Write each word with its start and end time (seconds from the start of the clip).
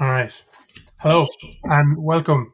All 0.00 0.08
right. 0.08 0.44
Hello 0.96 1.28
and 1.64 1.96
welcome 1.96 2.52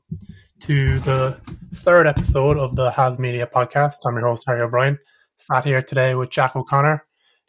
to 0.60 0.98
the 1.00 1.40
third 1.76 2.06
episode 2.06 2.58
of 2.58 2.76
the 2.76 2.90
Has 2.90 3.18
Media 3.18 3.46
podcast. 3.46 3.94
I'm 4.04 4.16
your 4.16 4.26
host, 4.28 4.44
Harry 4.46 4.60
O'Brien. 4.60 4.98
Sat 5.38 5.64
here 5.64 5.80
today 5.80 6.14
with 6.14 6.28
Jack 6.28 6.54
O'Connor. 6.54 7.02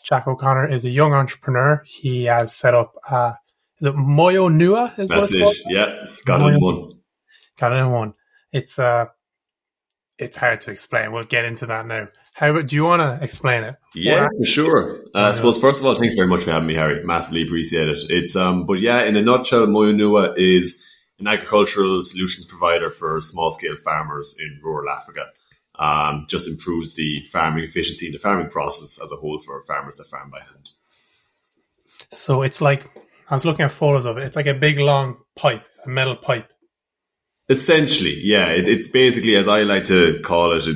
Jack 0.05 0.27
O'Connor 0.27 0.69
is 0.69 0.85
a 0.85 0.89
young 0.89 1.11
entrepreneur. 1.13 1.83
He 1.85 2.23
has 2.23 2.55
set 2.55 2.73
up, 2.73 2.93
uh, 3.09 3.33
is 3.81 3.87
it 3.87 3.95
Moyo 3.95 4.49
Nua? 4.49 4.97
Is 4.97 5.09
That's 5.09 5.19
what 5.19 5.31
it. 5.33 5.41
it's 5.41 5.63
called? 5.63 5.73
Yeah, 5.73 6.05
got 6.23 6.41
it 6.41 6.53
in 6.53 6.61
one. 6.61 6.87
Got 7.59 7.73
it 7.73 7.75
in 7.75 7.91
one. 7.91 8.13
It's 8.53 8.79
uh, 8.79 9.07
it's 10.21 10.37
hard 10.37 10.61
to 10.61 10.71
explain. 10.71 11.11
We'll 11.11 11.25
get 11.25 11.45
into 11.45 11.65
that 11.65 11.87
now. 11.87 12.07
How 12.33 12.61
do 12.61 12.75
you 12.75 12.85
want 12.85 13.01
to 13.01 13.23
explain 13.23 13.63
it? 13.63 13.75
Yeah, 13.93 14.27
for 14.37 14.45
sure. 14.45 15.01
Uh, 15.13 15.29
I 15.29 15.31
suppose 15.33 15.59
first 15.59 15.79
of 15.79 15.85
all, 15.85 15.95
thanks 15.95 16.15
very 16.15 16.27
much 16.27 16.43
for 16.43 16.51
having 16.51 16.67
me, 16.67 16.75
Harry. 16.75 17.03
Massively 17.03 17.41
appreciate 17.41 17.89
it. 17.89 17.99
It's 18.09 18.35
um, 18.35 18.65
but 18.65 18.79
yeah, 18.79 19.03
in 19.03 19.17
a 19.17 19.21
nutshell, 19.21 19.67
Moyonua 19.67 20.37
is 20.37 20.85
an 21.19 21.27
agricultural 21.27 22.03
solutions 22.03 22.45
provider 22.45 22.89
for 22.89 23.19
small 23.21 23.51
scale 23.51 23.75
farmers 23.75 24.37
in 24.39 24.59
rural 24.63 24.89
Africa. 24.89 25.25
Um, 25.77 26.25
just 26.29 26.47
improves 26.47 26.95
the 26.95 27.17
farming 27.31 27.63
efficiency 27.63 28.05
and 28.05 28.13
the 28.13 28.19
farming 28.19 28.49
process 28.49 29.01
as 29.03 29.11
a 29.11 29.15
whole 29.15 29.39
for 29.39 29.63
farmers 29.63 29.97
that 29.97 30.07
farm 30.07 30.29
by 30.29 30.39
hand. 30.39 30.69
So 32.11 32.43
it's 32.43 32.61
like 32.61 32.85
I 33.29 33.33
was 33.33 33.45
looking 33.45 33.65
at 33.65 33.71
photos 33.71 34.05
of 34.05 34.17
it. 34.17 34.23
It's 34.23 34.35
like 34.35 34.47
a 34.47 34.53
big 34.53 34.77
long 34.77 35.17
pipe, 35.35 35.63
a 35.85 35.89
metal 35.89 36.15
pipe. 36.15 36.50
Essentially, 37.51 38.17
yeah, 38.23 38.47
it, 38.47 38.69
it's 38.69 38.87
basically 38.87 39.35
as 39.35 39.47
I 39.47 39.63
like 39.63 39.83
to 39.85 40.19
call 40.21 40.53
it. 40.53 40.65
A, 40.67 40.73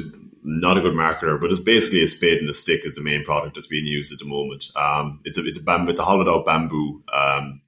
not 0.47 0.77
a 0.77 0.81
good 0.81 0.93
marketer, 0.93 1.39
but 1.39 1.49
it's 1.49 1.61
basically 1.61 2.03
a 2.03 2.07
spade 2.07 2.39
and 2.39 2.49
a 2.49 2.53
stick 2.53 2.85
is 2.85 2.95
the 2.95 3.01
main 3.01 3.23
product 3.23 3.55
that's 3.55 3.65
being 3.65 3.87
used 3.87 4.13
at 4.13 4.19
the 4.19 4.25
moment. 4.25 4.65
Um, 4.75 5.21
it's 5.23 5.37
a 5.37 5.45
it's 5.45 5.57
a 5.57 5.63
bamboo, 5.63 5.91
it's 5.91 5.99
a 5.99 6.03
hollowed 6.03 6.27
out 6.27 6.45
bamboo 6.45 7.01
um, 7.11 7.61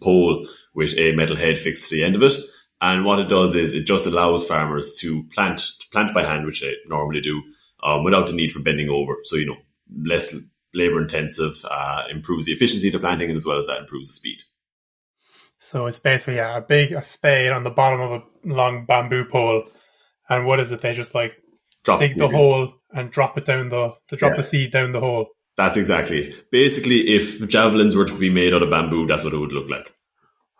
pole 0.00 0.48
with 0.74 0.94
a 0.96 1.12
metal 1.12 1.36
head 1.36 1.58
fixed 1.58 1.90
to 1.90 1.94
the 1.94 2.04
end 2.04 2.16
of 2.16 2.22
it. 2.22 2.32
And 2.80 3.04
what 3.04 3.20
it 3.20 3.28
does 3.28 3.54
is 3.54 3.74
it 3.74 3.84
just 3.84 4.06
allows 4.06 4.48
farmers 4.48 4.98
to 5.00 5.24
plant 5.24 5.58
to 5.58 5.88
plant 5.90 6.14
by 6.14 6.24
hand, 6.24 6.46
which 6.46 6.62
they 6.62 6.74
normally 6.88 7.20
do, 7.20 7.42
um, 7.84 8.02
without 8.02 8.28
the 8.28 8.32
need 8.32 8.50
for 8.50 8.60
bending 8.60 8.88
over. 8.88 9.18
So 9.24 9.36
you 9.36 9.46
know, 9.46 9.58
less 10.04 10.34
labor 10.74 11.02
intensive, 11.02 11.64
uh, 11.70 12.04
improves 12.10 12.46
the 12.46 12.52
efficiency 12.52 12.88
of 12.88 12.94
the 12.94 12.98
planting, 12.98 13.28
and 13.28 13.36
as 13.36 13.44
well 13.44 13.58
as 13.58 13.66
that 13.66 13.80
improves 13.80 14.08
the 14.08 14.14
speed. 14.14 14.42
So 15.64 15.86
it's 15.86 16.00
basically 16.00 16.36
yeah, 16.36 16.56
a 16.56 16.60
big 16.60 16.90
a 16.90 17.04
spade 17.04 17.52
on 17.52 17.62
the 17.62 17.70
bottom 17.70 18.00
of 18.00 18.10
a 18.10 18.22
long 18.44 18.84
bamboo 18.84 19.24
pole. 19.24 19.62
And 20.28 20.44
what 20.44 20.58
is 20.58 20.72
it? 20.72 20.80
They 20.80 20.92
just 20.92 21.14
like 21.14 21.34
Drop 21.84 22.00
dig 22.00 22.16
the 22.16 22.28
hole 22.28 22.74
and 22.90 23.12
drop 23.12 23.38
it 23.38 23.44
down 23.44 23.68
the 23.68 23.94
to 24.08 24.16
drop 24.16 24.32
Yeah. 24.32 24.38
the 24.38 24.42
seed 24.42 24.72
down 24.72 24.90
the 24.90 24.98
hole. 25.00 25.28
That's 25.56 25.76
exactly. 25.76 26.34
Basically, 26.50 27.14
if 27.14 27.46
javelins 27.48 27.94
were 27.94 28.04
to 28.06 28.18
be 28.18 28.28
made 28.28 28.52
out 28.52 28.62
of 28.64 28.70
bamboo, 28.70 29.06
that's 29.06 29.22
what 29.22 29.34
it 29.34 29.38
would 29.38 29.52
look 29.52 29.70
like. 29.70 29.94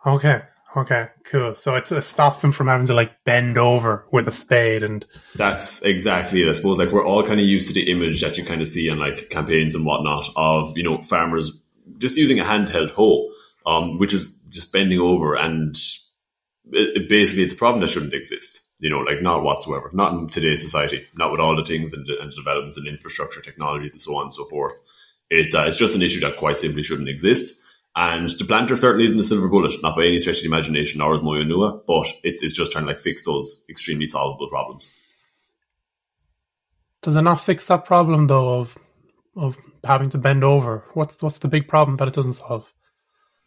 Okay. 0.05 0.41
Okay. 0.77 1.07
Cool. 1.25 1.53
So 1.53 1.75
it's, 1.75 1.91
it 1.91 2.01
stops 2.03 2.39
them 2.39 2.53
from 2.53 2.67
having 2.67 2.87
to 2.87 2.93
like 2.93 3.11
bend 3.25 3.57
over 3.57 4.05
with 4.13 4.27
a 4.29 4.31
spade 4.31 4.83
and 4.83 5.05
That's 5.35 5.83
exactly 5.83 6.43
it. 6.43 6.49
I 6.49 6.53
suppose 6.53 6.79
like 6.79 6.91
we're 6.91 7.05
all 7.05 7.23
kind 7.27 7.41
of 7.41 7.45
used 7.45 7.67
to 7.67 7.73
the 7.73 7.91
image 7.91 8.21
that 8.21 8.37
you 8.37 8.45
kind 8.45 8.61
of 8.61 8.69
see 8.69 8.89
on 8.89 8.99
like 8.99 9.29
campaigns 9.29 9.75
and 9.75 9.85
whatnot 9.85 10.29
of 10.37 10.77
you 10.77 10.83
know 10.83 11.01
farmers 11.01 11.61
just 11.97 12.15
using 12.17 12.39
a 12.39 12.45
handheld 12.45 12.91
hoe, 12.91 13.29
um, 13.65 13.99
which 13.99 14.13
is 14.13 14.32
just 14.53 14.71
bending 14.71 14.99
over, 14.99 15.35
and 15.35 15.75
it, 16.71 16.97
it 16.97 17.09
basically 17.09 17.43
it's 17.43 17.53
a 17.53 17.57
problem 17.57 17.81
that 17.81 17.89
shouldn't 17.89 18.13
exist. 18.13 18.61
You 18.79 18.89
know, 18.89 18.99
like 18.99 19.21
not 19.21 19.43
whatsoever, 19.43 19.89
not 19.93 20.13
in 20.13 20.29
today's 20.29 20.61
society, 20.61 21.05
not 21.15 21.31
with 21.31 21.39
all 21.39 21.55
the 21.55 21.65
things 21.65 21.93
and, 21.93 22.07
and 22.07 22.33
developments 22.33 22.77
in 22.77 22.87
infrastructure, 22.87 23.41
technologies, 23.41 23.91
and 23.91 24.01
so 24.01 24.15
on 24.15 24.23
and 24.23 24.33
so 24.33 24.45
forth. 24.45 24.73
It's 25.29 25.55
uh, 25.55 25.65
it's 25.67 25.77
just 25.77 25.95
an 25.95 26.01
issue 26.01 26.19
that 26.21 26.37
quite 26.37 26.59
simply 26.59 26.83
shouldn't 26.83 27.09
exist. 27.09 27.61
And 27.95 28.29
the 28.29 28.45
planter 28.45 28.75
certainly 28.75 29.05
isn't 29.05 29.19
a 29.19 29.23
silver 29.23 29.47
bullet, 29.47 29.73
not 29.83 29.95
by 29.95 30.05
any 30.05 30.19
stretch 30.19 30.37
of 30.37 30.43
the 30.43 30.47
imagination, 30.47 30.99
nor 30.99 31.13
is 31.13 31.21
Moyonua, 31.21 31.85
but 31.85 32.07
it's 32.23 32.43
it's 32.43 32.55
just 32.55 32.71
trying 32.71 32.85
to 32.85 32.91
like 32.91 32.99
fix 32.99 33.25
those 33.25 33.65
extremely 33.69 34.07
solvable 34.07 34.49
problems. 34.49 34.91
does 37.03 37.15
it 37.15 37.21
not 37.21 37.41
fix 37.41 37.65
that 37.65 37.85
problem 37.85 38.27
though 38.27 38.61
of 38.61 38.77
of 39.35 39.57
having 39.83 40.09
to 40.09 40.17
bend 40.17 40.43
over? 40.43 40.83
What's 40.93 41.21
what's 41.21 41.37
the 41.37 41.47
big 41.47 41.67
problem 41.67 41.97
that 41.97 42.07
it 42.07 42.13
doesn't 42.13 42.33
solve? 42.33 42.73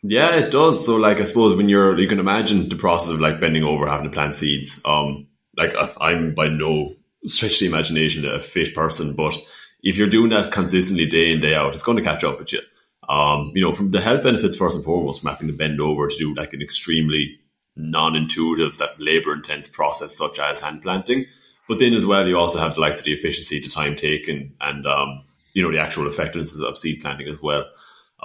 Yeah, 0.08 0.36
it 0.36 0.52
does. 0.52 0.86
So, 0.86 0.96
like, 0.96 1.18
I 1.20 1.24
suppose 1.24 1.56
when 1.56 1.68
you're, 1.68 1.98
you 1.98 2.06
can 2.06 2.20
imagine 2.20 2.68
the 2.68 2.76
process 2.76 3.12
of 3.12 3.20
like 3.20 3.40
bending 3.40 3.64
over, 3.64 3.88
having 3.88 4.08
to 4.08 4.14
plant 4.14 4.34
seeds. 4.34 4.80
Um, 4.84 5.26
like, 5.56 5.74
I'm 6.00 6.32
by 6.32 6.46
no 6.46 6.94
stretch 7.26 7.54
of 7.54 7.58
the 7.60 7.66
imagination 7.66 8.24
a 8.24 8.38
fit 8.38 8.72
person, 8.72 9.16
but 9.16 9.34
if 9.82 9.96
you're 9.96 10.08
doing 10.08 10.30
that 10.30 10.52
consistently 10.52 11.06
day 11.06 11.32
in 11.32 11.40
day 11.40 11.54
out, 11.54 11.72
it's 11.72 11.82
going 11.82 11.98
to 11.98 12.04
catch 12.04 12.22
up 12.22 12.38
with 12.38 12.52
you. 12.52 12.60
Um, 13.08 13.50
you 13.54 13.62
know, 13.62 13.72
from 13.72 13.90
the 13.90 14.00
health 14.00 14.22
benefits 14.22 14.56
first 14.56 14.76
and 14.76 14.84
foremost, 14.84 15.22
from 15.22 15.30
having 15.30 15.48
to 15.48 15.52
bend 15.52 15.80
over 15.80 16.06
to 16.06 16.16
do 16.16 16.34
like 16.34 16.52
an 16.52 16.62
extremely 16.62 17.40
non-intuitive, 17.74 18.78
that 18.78 19.00
labor-intense 19.00 19.68
process 19.68 20.16
such 20.16 20.38
as 20.38 20.60
hand 20.60 20.82
planting. 20.82 21.26
But 21.68 21.80
then 21.80 21.94
as 21.94 22.06
well, 22.06 22.28
you 22.28 22.38
also 22.38 22.60
have 22.60 22.76
the 22.76 22.80
likes 22.80 22.98
of 22.98 23.04
the 23.04 23.12
efficiency, 23.12 23.60
the 23.60 23.68
time 23.68 23.96
taken, 23.96 24.54
and 24.60 24.86
um, 24.86 25.24
you 25.52 25.62
know 25.62 25.72
the 25.72 25.82
actual 25.82 26.06
effectiveness 26.06 26.60
of 26.60 26.78
seed 26.78 27.02
planting 27.02 27.26
as 27.26 27.42
well 27.42 27.64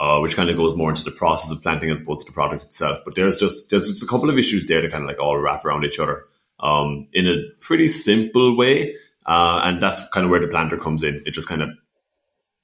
uh, 0.01 0.19
which 0.19 0.35
kind 0.35 0.49
of 0.49 0.57
goes 0.57 0.75
more 0.75 0.89
into 0.89 1.03
the 1.03 1.11
process 1.11 1.51
of 1.55 1.61
planting 1.61 1.91
as 1.91 1.99
opposed 1.99 2.25
to 2.25 2.31
the 2.31 2.33
product 2.33 2.63
itself. 2.63 3.01
But 3.05 3.13
there's 3.13 3.37
just 3.37 3.69
there's 3.69 3.87
just 3.87 4.01
a 4.01 4.07
couple 4.07 4.31
of 4.31 4.39
issues 4.39 4.67
there 4.67 4.81
that 4.81 4.91
kind 4.91 5.03
of 5.03 5.07
like 5.07 5.19
all 5.19 5.37
wrap 5.37 5.63
around 5.63 5.85
each 5.85 5.99
other 5.99 6.25
um, 6.59 7.07
in 7.13 7.27
a 7.27 7.35
pretty 7.59 7.87
simple 7.87 8.57
way, 8.57 8.95
uh, 9.27 9.61
and 9.63 9.79
that's 9.79 10.01
kind 10.09 10.25
of 10.25 10.31
where 10.31 10.39
the 10.39 10.47
planter 10.47 10.77
comes 10.77 11.03
in. 11.03 11.21
It 11.27 11.35
just 11.35 11.47
kind 11.47 11.61
of 11.61 11.69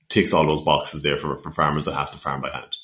ticks 0.10 0.34
all 0.34 0.48
those 0.48 0.64
boxes 0.64 1.04
there 1.04 1.16
for, 1.16 1.38
for 1.38 1.52
farmers 1.52 1.86
that 1.86 1.94
have 1.94 2.10
to 2.10 2.18
farm 2.18 2.42
by 2.42 2.50
hand. 2.50 2.76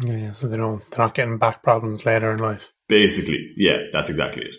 Yeah, 0.00 0.16
yeah, 0.16 0.32
so 0.32 0.46
they 0.46 0.56
don't 0.56 0.88
they're 0.92 1.04
not 1.04 1.14
getting 1.14 1.38
back 1.38 1.64
problems 1.64 2.06
later 2.06 2.30
in 2.30 2.38
life. 2.38 2.72
Basically, 2.86 3.52
yeah, 3.56 3.78
that's 3.92 4.10
exactly 4.10 4.44
it. 4.44 4.54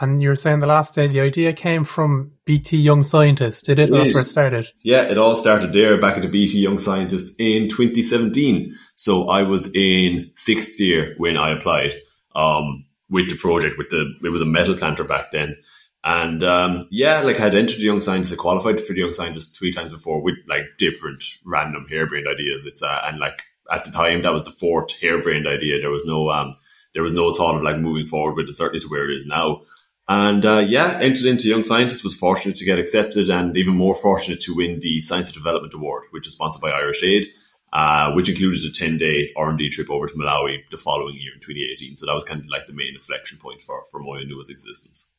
And 0.00 0.20
you 0.20 0.28
were 0.28 0.36
saying 0.36 0.58
the 0.58 0.66
last 0.66 0.94
day 0.94 1.06
the 1.06 1.20
idea 1.20 1.52
came 1.52 1.84
from 1.84 2.32
BT 2.46 2.78
Young 2.78 3.04
Scientist, 3.04 3.64
did 3.64 3.78
it? 3.78 3.90
Where 3.90 4.06
it 4.06 4.26
started. 4.26 4.68
Yeah, 4.82 5.02
it 5.02 5.18
all 5.18 5.36
started 5.36 5.72
there 5.72 6.00
back 6.00 6.16
at 6.16 6.22
the 6.22 6.28
BT 6.28 6.58
Young 6.58 6.78
Scientist 6.78 7.40
in 7.40 7.68
2017. 7.68 8.76
So 8.96 9.28
I 9.28 9.42
was 9.42 9.74
in 9.74 10.30
sixth 10.36 10.80
year 10.80 11.14
when 11.18 11.36
I 11.36 11.50
applied 11.50 11.94
um, 12.34 12.84
with 13.08 13.28
the 13.28 13.36
project. 13.36 13.78
With 13.78 13.90
the 13.90 14.12
it 14.24 14.30
was 14.30 14.42
a 14.42 14.46
metal 14.46 14.76
planter 14.76 15.04
back 15.04 15.30
then, 15.30 15.56
and 16.02 16.44
um, 16.44 16.86
yeah, 16.90 17.20
like 17.22 17.38
I 17.40 17.44
had 17.44 17.54
entered 17.54 17.78
the 17.78 17.84
Young 17.84 18.00
Scientist, 18.00 18.32
I 18.32 18.36
qualified 18.36 18.80
for 18.80 18.92
the 18.92 19.00
Young 19.00 19.14
Scientist 19.14 19.58
three 19.58 19.72
times 19.72 19.90
before 19.90 20.20
with 20.20 20.34
like 20.48 20.64
different 20.76 21.24
random 21.46 21.86
harebrained 21.88 22.28
ideas. 22.28 22.66
It's 22.66 22.82
uh, 22.82 23.00
and 23.04 23.18
like 23.18 23.42
at 23.72 23.84
the 23.84 23.90
time 23.90 24.22
that 24.22 24.32
was 24.32 24.44
the 24.44 24.50
fourth 24.50 24.92
harebrained 25.00 25.46
idea. 25.46 25.80
There 25.80 25.90
was 25.90 26.04
no 26.04 26.30
um, 26.30 26.56
there 26.92 27.02
was 27.02 27.14
no 27.14 27.32
thought 27.32 27.56
of 27.56 27.62
like 27.62 27.78
moving 27.78 28.06
forward 28.06 28.36
with 28.36 28.48
it, 28.48 28.54
certainly 28.54 28.80
to 28.80 28.88
where 28.88 29.08
it 29.08 29.16
is 29.16 29.26
now. 29.26 29.62
And 30.06 30.44
uh, 30.44 30.64
yeah, 30.66 30.98
entered 31.00 31.24
into 31.24 31.48
Young 31.48 31.64
Scientist, 31.64 32.04
was 32.04 32.14
fortunate 32.14 32.56
to 32.56 32.64
get 32.64 32.78
accepted, 32.78 33.30
and 33.30 33.56
even 33.56 33.74
more 33.74 33.94
fortunate 33.94 34.42
to 34.42 34.54
win 34.54 34.80
the 34.80 35.00
Science 35.00 35.28
and 35.28 35.36
Development 35.36 35.72
Award, 35.72 36.04
which 36.10 36.26
is 36.26 36.34
sponsored 36.34 36.60
by 36.60 36.70
Irish 36.70 37.02
Aid, 37.02 37.26
uh, 37.72 38.12
which 38.12 38.28
included 38.28 38.62
a 38.64 38.70
ten 38.70 38.98
day 38.98 39.32
R 39.36 39.48
and 39.48 39.58
D 39.58 39.70
trip 39.70 39.90
over 39.90 40.06
to 40.06 40.14
Malawi 40.14 40.58
the 40.70 40.76
following 40.76 41.14
year 41.14 41.32
in 41.34 41.40
2018. 41.40 41.96
So 41.96 42.04
that 42.04 42.14
was 42.14 42.24
kind 42.24 42.40
of 42.40 42.46
like 42.48 42.66
the 42.66 42.74
main 42.74 42.94
inflection 42.94 43.38
point 43.38 43.62
for 43.62 43.84
for 43.90 44.00
Moyonua's 44.00 44.50
existence. 44.50 45.16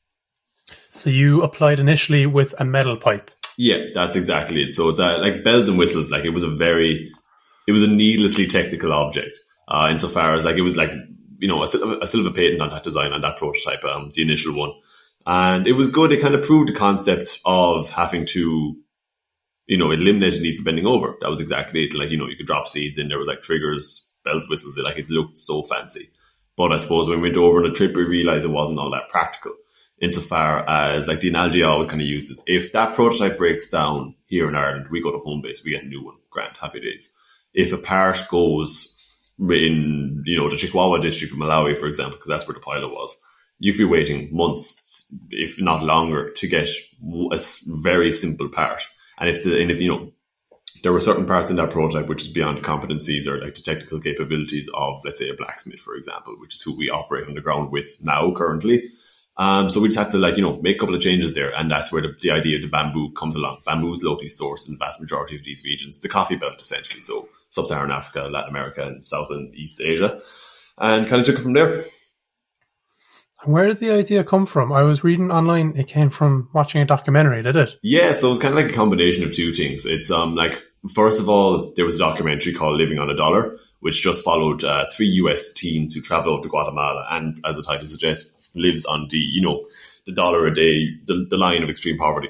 So 0.91 1.09
you 1.09 1.41
applied 1.41 1.79
initially 1.79 2.25
with 2.25 2.53
a 2.59 2.65
metal 2.65 2.97
pipe. 2.97 3.31
Yeah, 3.57 3.85
that's 3.93 4.15
exactly 4.15 4.63
it. 4.63 4.73
So 4.73 4.89
it's 4.89 4.99
uh, 4.99 5.17
like 5.19 5.43
bells 5.43 5.67
and 5.67 5.77
whistles. 5.77 6.11
Like 6.11 6.25
it 6.25 6.31
was 6.31 6.43
a 6.43 6.49
very, 6.49 7.11
it 7.67 7.71
was 7.71 7.83
a 7.83 7.87
needlessly 7.87 8.47
technical 8.47 8.91
object. 8.91 9.39
Uh, 9.67 9.87
insofar 9.89 10.35
as 10.35 10.45
like 10.45 10.57
it 10.57 10.61
was 10.61 10.77
like 10.77 10.91
you 11.39 11.47
know 11.47 11.61
a, 11.61 11.99
a 12.01 12.07
silver 12.07 12.31
patent 12.31 12.61
on 12.61 12.69
that 12.69 12.83
design 12.83 13.13
on 13.13 13.21
that 13.21 13.37
prototype, 13.37 13.83
um, 13.83 14.11
the 14.13 14.21
initial 14.21 14.55
one, 14.55 14.71
and 15.25 15.67
it 15.67 15.73
was 15.73 15.89
good. 15.89 16.11
It 16.11 16.21
kind 16.21 16.35
of 16.35 16.45
proved 16.45 16.69
the 16.69 16.73
concept 16.73 17.39
of 17.45 17.89
having 17.89 18.25
to, 18.27 18.75
you 19.67 19.77
know, 19.77 19.91
eliminate 19.91 20.33
the 20.33 20.41
need 20.41 20.57
for 20.57 20.63
bending 20.63 20.87
over. 20.87 21.15
That 21.21 21.29
was 21.29 21.39
exactly 21.39 21.85
it. 21.85 21.93
Like 21.93 22.09
you 22.09 22.17
know, 22.17 22.27
you 22.27 22.37
could 22.37 22.47
drop 22.47 22.67
seeds 22.67 22.97
in. 22.97 23.09
There 23.09 23.19
was 23.19 23.27
like 23.27 23.41
triggers, 23.41 24.15
bells, 24.23 24.49
whistles. 24.49 24.77
Like 24.77 24.97
it 24.97 25.09
looked 25.09 25.37
so 25.37 25.63
fancy. 25.63 26.09
But 26.57 26.71
I 26.71 26.77
suppose 26.77 27.09
when 27.09 27.19
we 27.19 27.29
went 27.29 27.37
over 27.37 27.59
on 27.59 27.69
a 27.69 27.73
trip, 27.73 27.95
we 27.95 28.05
realized 28.05 28.45
it 28.45 28.49
wasn't 28.49 28.79
all 28.79 28.91
that 28.91 29.09
practical 29.09 29.53
insofar 29.99 30.67
as 30.69 31.07
like 31.07 31.21
the 31.21 31.29
analogy 31.29 31.63
I 31.63 31.67
always 31.67 31.89
kind 31.89 32.01
of 32.01 32.07
uses. 32.07 32.43
If 32.47 32.71
that 32.73 32.95
prototype 32.95 33.37
breaks 33.37 33.69
down 33.69 34.15
here 34.25 34.47
in 34.47 34.55
Ireland, 34.55 34.87
we 34.89 35.01
go 35.01 35.11
to 35.11 35.17
home 35.19 35.41
base, 35.41 35.63
we 35.63 35.71
get 35.71 35.83
a 35.83 35.87
new 35.87 36.03
one. 36.03 36.15
Grant, 36.29 36.57
happy 36.57 36.81
days. 36.81 37.15
If 37.53 37.71
a 37.71 37.77
part 37.77 38.21
goes 38.29 38.94
in, 39.39 40.23
you 40.25 40.37
know, 40.37 40.49
the 40.49 40.55
Chikwawa 40.55 41.01
district 41.01 41.33
of 41.33 41.39
Malawi, 41.39 41.77
for 41.77 41.87
example, 41.87 42.15
because 42.15 42.29
that's 42.29 42.47
where 42.47 42.53
the 42.53 42.59
pilot 42.59 42.89
was, 42.89 43.15
you 43.59 43.73
could 43.73 43.79
be 43.79 43.85
waiting 43.85 44.29
months, 44.31 45.13
if 45.29 45.61
not 45.61 45.83
longer, 45.83 46.31
to 46.31 46.47
get 46.47 46.69
a 47.31 47.39
very 47.81 48.13
simple 48.13 48.49
part. 48.49 48.83
And 49.17 49.29
if 49.29 49.43
the, 49.43 49.61
and 49.61 49.71
if, 49.71 49.79
you 49.79 49.89
know, 49.89 50.11
there 50.83 50.93
were 50.93 50.99
certain 50.99 51.25
parts 51.25 51.49
in 51.49 51.55
that 51.55 51.71
prototype 51.71 52.07
which 52.07 52.21
is 52.21 52.27
beyond 52.27 52.63
competencies 52.63 53.27
or 53.27 53.41
like 53.41 53.55
the 53.55 53.61
technical 53.61 53.99
capabilities 53.99 54.69
of, 54.73 55.01
let's 55.03 55.19
say, 55.19 55.29
a 55.29 55.33
blacksmith, 55.33 55.79
for 55.79 55.95
example, 55.95 56.35
which 56.37 56.53
is 56.53 56.61
who 56.61 56.77
we 56.77 56.89
operate 56.89 57.27
on 57.27 57.33
the 57.33 57.41
ground 57.41 57.71
with 57.71 57.97
now 58.03 58.31
currently. 58.31 58.89
Um, 59.37 59.69
so 59.69 59.81
we 59.81 59.87
just 59.89 59.97
had 59.97 60.11
to 60.11 60.17
like, 60.17 60.37
you 60.37 60.43
know, 60.43 60.61
make 60.61 60.77
a 60.77 60.79
couple 60.79 60.95
of 60.95 61.01
changes 61.01 61.33
there. 61.33 61.53
And 61.55 61.71
that's 61.71 61.91
where 61.91 62.01
the, 62.01 62.15
the 62.21 62.31
idea 62.31 62.57
of 62.57 62.61
the 62.61 62.67
bamboo 62.67 63.11
comes 63.11 63.35
along. 63.35 63.61
Bamboo 63.65 63.93
is 63.93 64.03
locally 64.03 64.29
sourced 64.29 64.67
in 64.67 64.75
the 64.75 64.85
vast 64.85 65.01
majority 65.01 65.35
of 65.35 65.43
these 65.43 65.63
regions, 65.63 65.99
the 65.99 66.09
coffee 66.09 66.35
belt 66.35 66.61
essentially. 66.61 67.01
So 67.01 67.29
sub-Saharan 67.55 67.91
Africa, 67.91 68.29
Latin 68.31 68.49
America, 68.49 68.85
and 68.85 69.03
South 69.03 69.29
and 69.31 69.53
East 69.55 69.81
Asia. 69.81 70.19
and 70.77 71.07
kind 71.07 71.21
of 71.21 71.25
took 71.25 71.39
it 71.39 71.41
from 71.41 71.53
there. 71.53 71.83
Where 73.45 73.67
did 73.67 73.79
the 73.79 73.91
idea 73.91 74.23
come 74.23 74.45
from? 74.45 74.71
I 74.73 74.83
was 74.83 75.03
reading 75.03 75.31
online; 75.31 75.73
it 75.77 75.87
came 75.87 76.09
from 76.09 76.49
watching 76.53 76.81
a 76.81 76.85
documentary. 76.85 77.43
Did 77.43 77.55
it? 77.55 77.75
Yeah, 77.83 78.13
so 78.13 78.27
it 78.27 78.31
was 78.31 78.39
kind 78.39 78.57
of 78.57 78.59
like 78.63 78.71
a 78.71 78.75
combination 78.75 79.23
of 79.23 79.33
two 79.33 79.53
things. 79.53 79.85
It's 79.85 80.09
um 80.09 80.35
like 80.35 80.63
first 80.93 81.19
of 81.19 81.29
all, 81.29 81.73
there 81.75 81.85
was 81.85 81.95
a 81.95 81.99
documentary 81.99 82.53
called 82.53 82.77
"Living 82.77 82.97
on 82.97 83.09
a 83.09 83.15
Dollar," 83.15 83.57
which 83.81 84.01
just 84.01 84.23
followed 84.23 84.63
uh, 84.63 84.85
three 84.91 85.07
U.S. 85.23 85.53
teens 85.53 85.93
who 85.93 86.01
traveled 86.01 86.33
over 86.33 86.43
to 86.43 86.49
Guatemala, 86.49 87.07
and 87.11 87.39
as 87.45 87.55
the 87.57 87.63
title 87.63 87.87
suggests, 87.87 88.55
lives 88.55 88.85
on 88.85 89.07
the 89.09 89.19
you 89.19 89.41
know 89.41 89.65
the 90.05 90.11
dollar 90.11 90.47
a 90.47 90.53
day, 90.53 90.87
the, 91.05 91.25
the 91.29 91.37
line 91.37 91.61
of 91.63 91.69
extreme 91.69 91.97
poverty. 91.97 92.29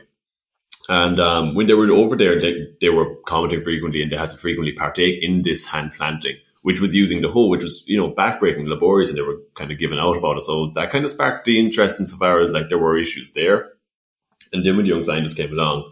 And 0.88 1.20
um, 1.20 1.56
when 1.56 1.68
they 1.68 1.74
were 1.74 1.90
over 1.90 2.16
there, 2.16 2.40
they, 2.40 2.68
they 2.82 2.90
were 2.90 3.16
commenting 3.26 3.62
frequently, 3.62 4.02
and 4.02 4.12
they 4.12 4.18
had 4.18 4.30
to 4.30 4.38
frequently 4.38 4.74
partake 4.74 5.24
in 5.24 5.42
this 5.42 5.68
hand 5.68 5.94
planting 5.94 6.38
which 6.66 6.82
was 6.82 6.96
using 6.96 7.22
the 7.22 7.30
hoe, 7.30 7.46
which 7.46 7.62
was, 7.62 7.88
you 7.88 7.96
know, 7.96 8.10
backbreaking, 8.10 8.68
laborious, 8.68 9.10
and 9.10 9.16
they 9.20 9.22
were 9.22 9.40
kind 9.54 9.72
of 9.72 9.78
giving 9.78 10.00
out 10.00 10.18
about 10.18 10.36
it. 10.36 10.42
So 10.42 10.72
that 10.74 10.90
kind 10.90 11.06
of 11.06 11.12
sparked 11.12 11.46
the 11.46 11.60
interest 11.60 12.00
insofar 12.00 12.40
as 12.40 12.54
like 12.54 12.70
there 12.70 12.80
were 12.80 12.98
issues 12.98 13.34
there. 13.34 13.70
And 14.52 14.66
then 14.66 14.76
when 14.76 14.88
young 14.88 15.04
scientists 15.04 15.36
came 15.36 15.52
along, 15.52 15.92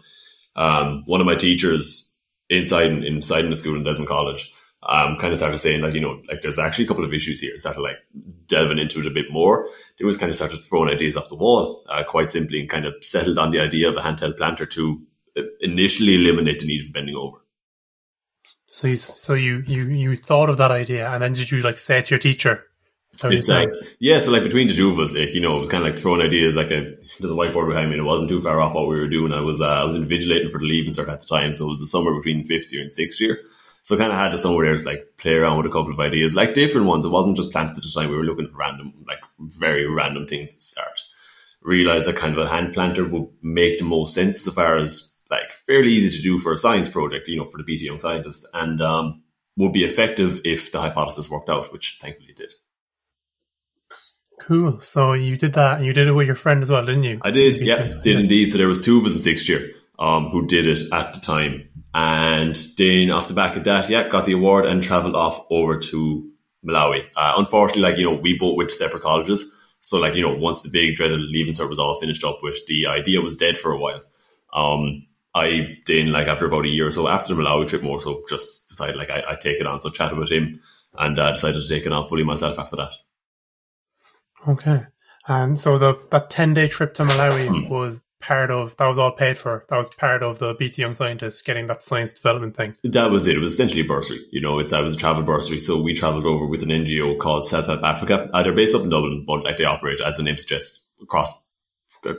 um, 0.56 1.04
one 1.06 1.20
of 1.20 1.28
my 1.28 1.36
teachers 1.36 2.20
inside 2.50 2.90
inside 3.04 3.44
in 3.44 3.50
the 3.50 3.56
school 3.56 3.76
in 3.76 3.84
Desmond 3.84 4.08
College 4.08 4.52
um, 4.86 5.16
kind 5.16 5.32
of 5.32 5.38
started 5.38 5.58
saying 5.58 5.80
like, 5.80 5.94
you 5.94 6.00
know, 6.00 6.20
like 6.28 6.42
there's 6.42 6.58
actually 6.58 6.84
a 6.84 6.88
couple 6.88 7.04
of 7.04 7.14
issues 7.14 7.40
here. 7.40 7.58
Started 7.58 7.80
like 7.80 7.98
delving 8.46 8.78
into 8.78 9.00
it 9.00 9.06
a 9.06 9.10
bit 9.10 9.30
more. 9.30 9.68
They 9.98 10.04
was 10.04 10.16
kind 10.16 10.30
of 10.30 10.36
started 10.36 10.62
throwing 10.62 10.92
ideas 10.92 11.16
off 11.16 11.28
the 11.28 11.36
wall, 11.36 11.84
uh, 11.88 12.04
quite 12.04 12.30
simply, 12.30 12.60
and 12.60 12.68
kind 12.68 12.84
of 12.86 12.94
settled 13.00 13.38
on 13.38 13.50
the 13.50 13.60
idea 13.60 13.88
of 13.88 13.96
a 13.96 14.00
handheld 14.00 14.36
planter 14.36 14.66
to 14.66 15.02
uh, 15.36 15.42
initially 15.60 16.14
eliminate 16.14 16.60
the 16.60 16.66
need 16.66 16.86
of 16.86 16.92
bending 16.92 17.16
over. 17.16 17.38
So 18.66 18.88
you, 18.88 18.96
so 18.96 19.34
you, 19.34 19.62
you, 19.66 19.84
you 19.84 20.16
thought 20.16 20.50
of 20.50 20.56
that 20.58 20.70
idea, 20.70 21.08
and 21.08 21.22
then 21.22 21.32
did 21.32 21.50
you 21.50 21.62
like 21.62 21.78
say 21.78 21.98
it 21.98 22.06
to 22.06 22.14
your 22.14 22.18
teacher? 22.18 22.64
It's 23.12 23.48
like, 23.48 23.68
yeah, 24.00 24.18
so 24.18 24.32
like 24.32 24.42
between 24.42 24.66
the 24.66 24.74
two 24.74 24.90
of 24.90 24.98
us, 24.98 25.14
like 25.14 25.34
you 25.34 25.40
know, 25.40 25.54
it 25.54 25.60
was 25.60 25.68
kind 25.68 25.84
of 25.84 25.90
like 25.90 25.98
throwing 25.98 26.20
ideas. 26.20 26.56
Like 26.56 26.72
a 26.72 26.96
there's 27.20 27.30
a 27.30 27.36
whiteboard 27.36 27.68
behind 27.68 27.90
me, 27.90 27.96
and 27.96 28.04
it 28.04 28.10
wasn't 28.10 28.28
too 28.28 28.40
far 28.40 28.60
off 28.60 28.74
what 28.74 28.88
we 28.88 28.98
were 28.98 29.08
doing. 29.08 29.32
I 29.32 29.40
was 29.40 29.60
uh, 29.60 29.68
I 29.68 29.84
was 29.84 29.94
invigilating 29.94 30.50
for 30.50 30.58
the 30.58 30.66
leaving 30.66 30.92
cert 30.92 31.08
at 31.08 31.20
the 31.20 31.26
time, 31.26 31.52
so 31.52 31.66
it 31.66 31.68
was 31.68 31.78
the 31.78 31.86
summer 31.86 32.12
between 32.16 32.44
fifth 32.44 32.72
year 32.72 32.82
and 32.82 32.92
sixth 32.92 33.20
year. 33.20 33.38
So 33.84 33.94
I 33.94 33.98
kind 33.98 34.12
of 34.12 34.18
had 34.18 34.30
to 34.30 34.38
somewhere 34.38 34.66
there 34.66 34.76
to 34.76 34.84
like 34.84 35.14
play 35.18 35.34
around 35.34 35.58
with 35.58 35.66
a 35.66 35.70
couple 35.70 35.92
of 35.92 36.00
ideas, 36.00 36.34
like 36.34 36.54
different 36.54 36.86
ones. 36.86 37.04
It 37.04 37.10
wasn't 37.10 37.36
just 37.36 37.52
plants 37.52 37.76
at 37.76 37.84
the 37.84 37.90
time. 37.90 38.10
We 38.10 38.16
were 38.16 38.24
looking 38.24 38.46
at 38.46 38.54
random, 38.54 38.94
like 39.06 39.20
very 39.38 39.86
random 39.86 40.26
things 40.26 40.52
at 40.52 40.58
the 40.58 40.64
start. 40.64 41.02
Realized 41.60 42.06
that 42.08 42.16
kind 42.16 42.36
of 42.36 42.44
a 42.44 42.48
hand 42.48 42.72
planter 42.72 43.06
would 43.06 43.28
make 43.42 43.78
the 43.78 43.84
most 43.84 44.14
sense 44.14 44.40
so 44.40 44.50
far 44.52 44.76
as 44.76 45.18
like 45.30 45.52
fairly 45.52 45.92
easy 45.92 46.10
to 46.16 46.22
do 46.22 46.38
for 46.38 46.52
a 46.52 46.58
science 46.58 46.88
project, 46.88 47.28
you 47.28 47.36
know, 47.36 47.44
for 47.44 47.58
the 47.58 47.64
BT 47.64 47.84
Young 47.84 48.00
Scientist, 48.00 48.46
and 48.54 48.80
um, 48.80 49.22
would 49.56 49.72
be 49.72 49.84
effective 49.84 50.40
if 50.44 50.72
the 50.72 50.80
hypothesis 50.80 51.30
worked 51.30 51.50
out, 51.50 51.72
which 51.72 51.98
thankfully 52.00 52.30
it 52.30 52.36
did. 52.36 52.52
Cool. 54.40 54.80
So 54.80 55.12
you 55.12 55.36
did 55.36 55.54
that, 55.54 55.78
and 55.78 55.86
you 55.86 55.92
did 55.92 56.08
it 56.08 56.12
with 56.12 56.26
your 56.26 56.36
friend 56.36 56.62
as 56.62 56.70
well, 56.70 56.84
didn't 56.84 57.04
you? 57.04 57.20
I 57.22 57.30
did. 57.30 57.56
Yeah, 57.60 57.88
did 58.02 58.18
indeed. 58.18 58.50
So 58.50 58.58
there 58.58 58.68
was 58.68 58.84
two 58.84 58.98
of 58.98 59.04
us 59.04 59.12
in 59.12 59.18
sixth 59.18 59.48
year 59.48 59.70
um, 59.98 60.28
who 60.28 60.46
did 60.46 60.66
it 60.66 60.80
at 60.92 61.14
the 61.14 61.20
time, 61.20 61.68
and 61.94 62.56
then 62.76 63.10
off 63.10 63.28
the 63.28 63.34
back 63.34 63.56
of 63.56 63.64
that, 63.64 63.88
yeah, 63.88 64.08
got 64.08 64.24
the 64.24 64.32
award 64.32 64.66
and 64.66 64.82
travelled 64.82 65.14
off 65.14 65.46
over 65.48 65.78
to 65.78 66.28
Malawi. 66.66 67.06
Uh, 67.16 67.34
unfortunately, 67.36 67.82
like 67.82 67.96
you 67.96 68.04
know, 68.04 68.14
we 68.14 68.36
both 68.36 68.56
went 68.56 68.70
to 68.70 68.76
separate 68.76 69.02
colleges. 69.02 69.54
So, 69.80 70.00
like, 70.00 70.14
you 70.14 70.22
know, 70.22 70.34
once 70.34 70.62
the 70.62 70.70
big 70.70 70.96
dreaded 70.96 71.20
leaving 71.20 71.52
cert 71.52 71.68
was 71.68 71.78
all 71.78 72.00
finished 72.00 72.24
up 72.24 72.40
with, 72.42 72.58
the 72.66 72.86
idea 72.86 73.20
was 73.20 73.36
dead 73.36 73.58
for 73.58 73.70
a 73.70 73.78
while. 73.78 74.02
Um, 74.52 75.06
I 75.34 75.78
then 75.86 76.10
like 76.10 76.26
after 76.26 76.46
about 76.46 76.64
a 76.64 76.68
year 76.68 76.86
or 76.88 76.92
so 76.92 77.06
after 77.06 77.34
the 77.34 77.40
Malawi 77.40 77.68
trip 77.68 77.82
more 77.82 78.00
so 78.00 78.22
just 78.28 78.68
decided 78.68 78.96
like 78.96 79.10
I, 79.10 79.22
I 79.30 79.34
take 79.34 79.60
it 79.60 79.66
on. 79.66 79.78
So 79.80 79.90
chatted 79.90 80.18
with 80.18 80.30
him 80.30 80.60
and 80.98 81.18
uh, 81.18 81.32
decided 81.32 81.60
to 81.60 81.68
take 81.68 81.86
it 81.86 81.92
on 81.92 82.08
fully 82.08 82.24
myself 82.24 82.58
after 82.58 82.76
that. 82.76 82.92
Okay. 84.48 84.86
And 85.26 85.58
so 85.58 85.78
the 85.78 85.98
that 86.10 86.30
ten 86.30 86.54
day 86.54 86.66
trip 86.68 86.94
to 86.94 87.04
Malawi 87.04 87.48
hmm. 87.48 87.68
was 87.68 88.00
part 88.26 88.50
of 88.50 88.76
that 88.78 88.86
was 88.86 88.98
all 88.98 89.12
paid 89.12 89.36
for. 89.36 89.64
That 89.68 89.76
was 89.76 89.88
part 89.94 90.22
of 90.22 90.38
the 90.38 90.54
BT 90.54 90.82
Young 90.82 90.94
Scientists 90.94 91.42
getting 91.42 91.66
that 91.66 91.82
science 91.82 92.12
development 92.12 92.56
thing. 92.56 92.76
That 92.82 93.10
was 93.10 93.26
it. 93.26 93.36
It 93.36 93.40
was 93.40 93.52
essentially 93.52 93.82
a 93.82 93.84
bursary. 93.84 94.20
You 94.30 94.40
know, 94.40 94.58
it's 94.58 94.72
I 94.72 94.80
was 94.80 94.94
a 94.94 94.96
travel 94.96 95.22
bursary. 95.22 95.60
So 95.60 95.80
we 95.80 95.94
travelled 95.94 96.24
over 96.24 96.46
with 96.46 96.62
an 96.62 96.70
NGO 96.70 97.18
called 97.18 97.46
Self 97.46 97.66
Help 97.66 97.82
Africa. 97.82 98.30
Uh, 98.32 98.42
they're 98.42 98.52
based 98.52 98.74
up 98.74 98.82
in 98.82 98.88
Dublin, 98.88 99.24
but 99.26 99.44
like 99.44 99.58
they 99.58 99.64
operate 99.64 100.00
as 100.00 100.16
the 100.16 100.22
name 100.22 100.38
suggests 100.38 100.92
across 101.02 101.52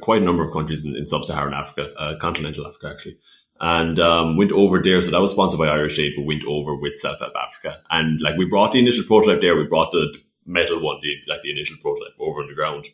quite 0.02 0.22
a 0.22 0.26
number 0.26 0.44
of 0.44 0.54
countries 0.54 0.84
in, 0.86 0.96
in 0.96 1.06
sub-Saharan 1.06 1.54
Africa, 1.54 1.94
uh, 1.98 2.16
continental 2.18 2.68
Africa 2.68 2.90
actually, 2.92 3.18
and 3.60 4.00
um, 4.00 4.38
went 4.38 4.52
over 4.52 4.82
there. 4.82 5.02
So 5.02 5.12
that 5.12 5.22
was 5.22 5.32
sponsored 5.32 5.60
by 5.60 5.68
Irish 5.68 6.00
Aid, 6.00 6.14
but 6.16 6.26
went 6.26 6.46
over 6.46 6.76
with 6.76 6.98
Self 6.98 7.20
Help 7.20 7.34
Africa, 7.36 7.80
and 7.90 8.22
like 8.22 8.38
we 8.38 8.46
brought 8.46 8.74
the 8.74 8.80
initial 8.80 9.06
prototype 9.06 9.42
there. 9.42 9.56
We 9.56 9.66
brought 9.66 9.92
the 9.92 10.14
metal 10.46 10.80
one, 10.80 11.00
the 11.02 11.18
like 11.28 11.42
the 11.42 11.52
initial 11.52 11.78
prototype, 11.82 12.14
over 12.20 12.42
on 12.42 12.48
the 12.48 12.54
ground. 12.54 12.88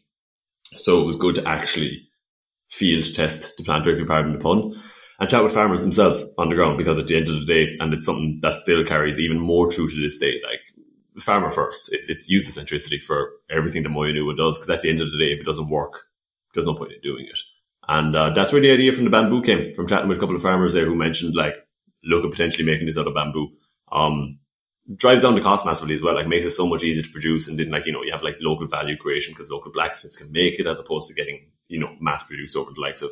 So 0.78 1.02
it 1.02 1.06
was 1.06 1.18
good 1.18 1.36
to 1.36 1.48
actually 1.48 2.08
field 2.72 3.06
test 3.14 3.58
the 3.58 3.64
planter, 3.64 3.92
if 3.92 4.00
you 4.00 4.06
pardon 4.06 4.34
the 4.34 4.40
pun, 4.40 4.74
and 5.20 5.30
chat 5.30 5.44
with 5.44 5.54
farmers 5.54 5.84
themselves 5.84 6.24
on 6.38 6.50
the 6.50 6.56
ground. 6.56 6.78
Because 6.78 6.98
at 6.98 7.08
the 7.08 7.16
end 7.16 7.30
of 7.30 7.40
the 7.40 7.46
day, 7.46 7.76
and 7.80 7.94
it's 7.94 8.06
something 8.06 8.40
that 8.42 8.56
still 8.56 8.84
carries 8.84 9.20
even 9.20 9.40
more 9.40 9.72
true 9.72 9.90
to 9.90 10.02
this 10.02 10.18
day, 10.18 10.42
like 10.48 10.62
farmer 11.20 11.52
first. 11.52 11.94
It's 11.94 12.10
it's 12.10 12.30
user 12.30 12.60
centricity 12.60 13.00
for 13.00 13.32
everything 13.50 13.84
that 13.84 13.90
Moyonua 13.90 14.36
does. 14.38 14.58
Because 14.58 14.70
at 14.70 14.82
the 14.82 14.90
end 14.90 15.02
of 15.02 15.12
the 15.12 15.18
day, 15.18 15.34
if 15.34 15.42
it 15.42 15.46
doesn't 15.46 15.70
work, 15.70 16.04
there's 16.54 16.66
no 16.66 16.74
point 16.74 16.94
in 16.94 17.02
doing 17.02 17.26
it. 17.26 17.40
And 17.88 18.16
uh, 18.16 18.30
that's 18.30 18.52
where 18.52 18.62
the 18.62 18.72
idea 18.72 18.94
from 18.94 19.06
the 19.06 19.10
bamboo 19.10 19.42
came 19.42 19.74
from 19.74 19.88
chatting 19.88 20.08
with 20.08 20.18
a 20.18 20.20
couple 20.20 20.36
of 20.36 20.42
farmers 20.42 20.74
there 20.74 20.86
who 20.86 20.96
mentioned 20.96 21.36
like, 21.36 21.56
look 22.04 22.24
at 22.24 22.32
potentially 22.32 22.66
making 22.66 22.88
this 22.88 22.98
out 22.98 23.08
of 23.08 23.16
bamboo. 23.16 23.52
Um, 23.92 24.40
drives 24.96 25.24
down 25.24 25.36
the 25.36 25.42
cost 25.42 25.66
massively 25.66 25.96
as 25.96 26.02
well. 26.02 26.16
Like 26.16 26.28
makes 26.28 26.46
it 26.46 26.52
so 26.52 26.68
much 26.68 26.84
easier 26.84 27.04
to 27.04 27.10
produce, 27.10 27.48
and 27.48 27.60
then 27.60 27.70
like 27.70 27.86
you 27.86 27.92
know 27.92 28.04
you 28.04 28.12
have 28.12 28.24
like 28.24 28.38
local 28.40 28.68
value 28.68 28.98
creation 28.98 29.34
because 29.34 29.50
local 29.50 29.72
blacksmiths 29.72 30.16
can 30.16 30.32
make 30.32 30.60
it 30.60 30.68
as 30.68 30.80
opposed 30.80 31.08
to 31.10 31.14
getting 31.14 31.52
you 31.72 31.80
know 31.80 31.96
mass 32.00 32.24
produced 32.24 32.56
over 32.56 32.72
the 32.74 32.82
likes 32.82 33.02
of 33.02 33.12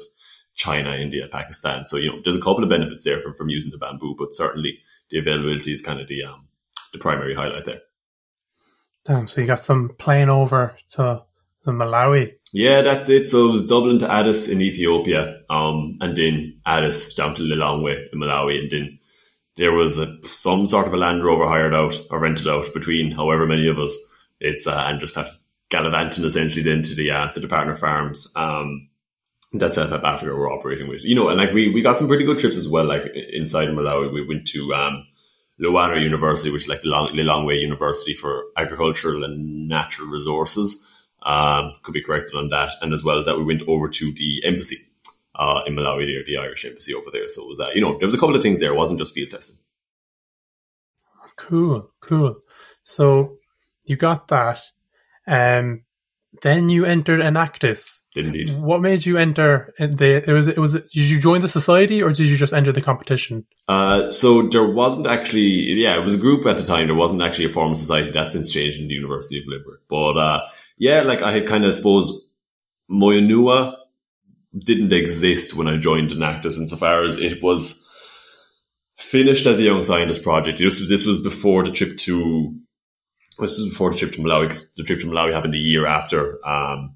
China, 0.55 0.93
India, 0.95 1.27
Pakistan. 1.31 1.85
So 1.85 1.97
you 1.97 2.11
know 2.11 2.19
there's 2.23 2.35
a 2.35 2.41
couple 2.41 2.63
of 2.63 2.69
benefits 2.69 3.03
there 3.03 3.19
from 3.19 3.33
from 3.33 3.49
using 3.49 3.71
the 3.71 3.77
bamboo, 3.77 4.15
but 4.17 4.33
certainly 4.33 4.79
the 5.09 5.19
availability 5.19 5.73
is 5.73 5.81
kind 5.81 5.99
of 5.99 6.07
the 6.07 6.23
um 6.23 6.47
the 6.93 6.99
primary 6.99 7.33
highlight 7.33 7.65
there. 7.65 7.81
Damn! 9.05 9.27
So 9.27 9.41
you 9.41 9.47
got 9.47 9.59
some 9.59 9.89
plane 9.97 10.29
over 10.29 10.75
to 10.89 11.23
the 11.63 11.71
Malawi. 11.71 12.33
Yeah, 12.51 12.81
that's 12.81 13.09
it. 13.09 13.27
So 13.27 13.47
it 13.47 13.51
was 13.51 13.67
Dublin 13.67 13.99
to 13.99 14.11
Addis 14.11 14.49
in 14.49 14.61
Ethiopia, 14.61 15.41
um, 15.49 15.97
and 16.01 16.17
then 16.17 16.59
Addis 16.65 17.13
down 17.13 17.35
to 17.35 17.43
Lilongwe 17.43 18.11
in 18.11 18.19
Malawi, 18.19 18.59
and 18.59 18.71
then 18.71 18.99
there 19.55 19.71
was 19.71 19.99
a, 19.99 20.21
some 20.23 20.65
sort 20.65 20.87
of 20.87 20.93
a 20.93 20.97
Land 20.97 21.23
Rover 21.23 21.47
hired 21.47 21.73
out 21.73 21.95
or 22.09 22.19
rented 22.19 22.47
out 22.47 22.73
between 22.73 23.11
however 23.11 23.45
many 23.45 23.67
of 23.67 23.77
us. 23.77 23.95
It's 24.39 24.67
uh, 24.67 24.85
and 24.87 24.99
just 24.99 25.13
started 25.13 25.33
gallivanting 25.69 26.25
essentially 26.25 26.63
then 26.63 26.83
to 26.83 26.95
the 26.95 27.11
uh, 27.11 27.31
to 27.31 27.39
the 27.39 27.47
partner 27.47 27.75
farms. 27.75 28.31
Um, 28.35 28.89
that 29.53 29.71
Self 29.71 29.89
Help 29.89 30.03
Africa 30.03 30.35
we're 30.35 30.53
operating 30.53 30.87
with, 30.87 31.03
you 31.03 31.15
know, 31.15 31.29
and 31.29 31.37
like 31.37 31.51
we 31.53 31.69
we 31.69 31.81
got 31.81 31.97
some 31.97 32.07
pretty 32.07 32.25
good 32.25 32.37
trips 32.37 32.57
as 32.57 32.67
well. 32.67 32.85
Like 32.85 33.03
inside 33.33 33.69
Malawi, 33.69 34.13
we 34.13 34.25
went 34.25 34.47
to 34.49 34.73
um, 34.73 35.05
University, 35.57 36.51
which 36.51 36.63
is 36.63 36.69
like 36.69 36.81
the 36.81 36.89
Long, 36.89 37.09
Lilongwe 37.13 37.59
University 37.59 38.13
for 38.13 38.45
agricultural 38.57 39.23
and 39.23 39.67
natural 39.67 40.07
resources. 40.07 40.85
Um, 41.23 41.73
could 41.83 41.93
be 41.93 42.01
corrected 42.01 42.35
on 42.35 42.49
that. 42.49 42.73
And 42.81 42.93
as 42.93 43.03
well 43.03 43.17
as 43.17 43.25
that, 43.25 43.37
we 43.37 43.43
went 43.43 43.63
over 43.67 43.89
to 43.89 44.11
the 44.13 44.41
embassy 44.45 44.77
uh, 45.35 45.61
in 45.65 45.75
Malawi, 45.75 46.05
there, 46.05 46.23
the 46.25 46.37
Irish 46.37 46.63
embassy 46.63 46.93
over 46.93 47.09
there. 47.11 47.27
So 47.27 47.43
it 47.43 47.49
was 47.49 47.57
that, 47.57 47.75
you 47.75 47.81
know, 47.81 47.97
there 47.97 48.07
was 48.07 48.13
a 48.13 48.17
couple 48.17 48.35
of 48.35 48.41
things 48.41 48.61
there. 48.61 48.71
It 48.71 48.77
wasn't 48.77 48.99
just 48.99 49.13
field 49.13 49.31
testing. 49.31 49.57
Cool, 51.35 51.91
cool. 51.99 52.39
So 52.83 53.37
you 53.85 53.95
got 53.95 54.27
that. 54.29 54.61
Um, 55.29 55.79
then 56.41 56.69
you 56.69 56.85
entered 56.85 57.19
Enactus. 57.21 57.99
Did 58.13 58.27
indeed. 58.27 58.59
What 58.59 58.81
made 58.81 59.05
you 59.05 59.17
enter 59.17 59.73
the? 59.77 60.23
It 60.27 60.33
was. 60.33 60.47
It 60.47 60.57
was. 60.57 60.73
Did 60.73 60.93
you 60.93 61.19
join 61.19 61.41
the 61.41 61.49
society 61.49 62.01
or 62.01 62.09
did 62.09 62.27
you 62.27 62.37
just 62.37 62.53
enter 62.53 62.71
the 62.71 62.81
competition? 62.81 63.45
Uh, 63.67 64.11
so 64.11 64.43
there 64.43 64.67
wasn't 64.67 65.07
actually. 65.07 65.73
Yeah, 65.73 65.95
it 65.95 66.03
was 66.03 66.15
a 66.15 66.19
group 66.19 66.45
at 66.45 66.57
the 66.57 66.63
time. 66.63 66.87
There 66.87 66.95
wasn't 66.95 67.21
actually 67.21 67.45
a 67.45 67.49
formal 67.49 67.75
society. 67.75 68.11
That's 68.11 68.31
since 68.31 68.51
changed 68.51 68.79
in 68.79 68.87
the 68.87 68.93
University 68.93 69.39
of 69.39 69.45
Limerick. 69.47 69.81
But 69.87 70.17
uh, 70.17 70.47
yeah, 70.77 71.01
like 71.01 71.21
I 71.21 71.31
had 71.31 71.47
kind 71.47 71.65
of 71.65 71.75
suppose 71.75 72.31
Moyonua 72.91 73.75
didn't 74.57 74.93
exist 74.93 75.55
when 75.55 75.67
I 75.67 75.77
joined 75.77 76.11
Enactus 76.11 76.57
insofar 76.57 77.03
as 77.03 77.19
it 77.19 77.43
was 77.43 77.87
finished 78.97 79.45
as 79.45 79.59
a 79.59 79.63
young 79.63 79.83
scientist 79.83 80.23
project. 80.23 80.57
This 80.57 80.87
this 80.89 81.05
was 81.05 81.21
before 81.21 81.63
the 81.63 81.71
trip 81.71 81.97
to 81.99 82.55
this 83.47 83.59
was 83.59 83.69
before 83.69 83.91
the 83.91 83.97
trip 83.97 84.13
to 84.13 84.21
Malawi 84.21 84.47
because 84.47 84.73
the 84.73 84.83
trip 84.83 84.99
to 85.01 85.07
Malawi 85.07 85.33
happened 85.33 85.55
a 85.55 85.57
year 85.57 85.85
after 85.85 86.45
um, 86.47 86.95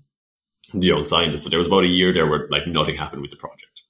the 0.73 0.87
young 0.87 1.05
scientist. 1.05 1.43
So 1.43 1.49
there 1.49 1.59
was 1.59 1.67
about 1.67 1.83
a 1.83 1.87
year 1.87 2.13
there 2.13 2.27
where 2.27 2.47
like 2.49 2.67
nothing 2.67 2.95
happened 2.95 3.21
with 3.21 3.31
the 3.31 3.37
project. 3.37 3.81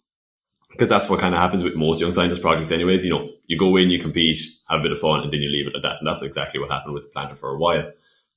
Because 0.72 0.90
that's 0.90 1.08
what 1.08 1.20
kind 1.20 1.36
of 1.36 1.40
happens 1.40 1.64
with 1.64 1.76
most 1.76 2.02
young 2.02 2.12
scientist 2.12 2.42
projects 2.42 2.72
anyways. 2.72 3.06
You 3.06 3.12
know, 3.12 3.30
you 3.46 3.60
go 3.60 3.76
in, 3.76 3.92
you 3.92 4.00
compete, 4.00 4.40
have 4.70 4.80
a 4.80 4.84
bit 4.84 4.92
of 4.92 5.00
fun, 5.00 5.22
and 5.22 5.32
then 5.32 5.42
you 5.42 5.50
leave 5.50 5.68
it 5.68 5.76
at 5.76 5.84
that. 5.84 5.98
And 6.00 6.08
that's 6.08 6.24
exactly 6.24 6.60
what 6.60 6.72
happened 6.72 6.96
with 6.96 7.04
the 7.04 7.10
planter 7.10 7.36
for 7.36 7.52
a 7.52 7.58
while. 7.60 7.92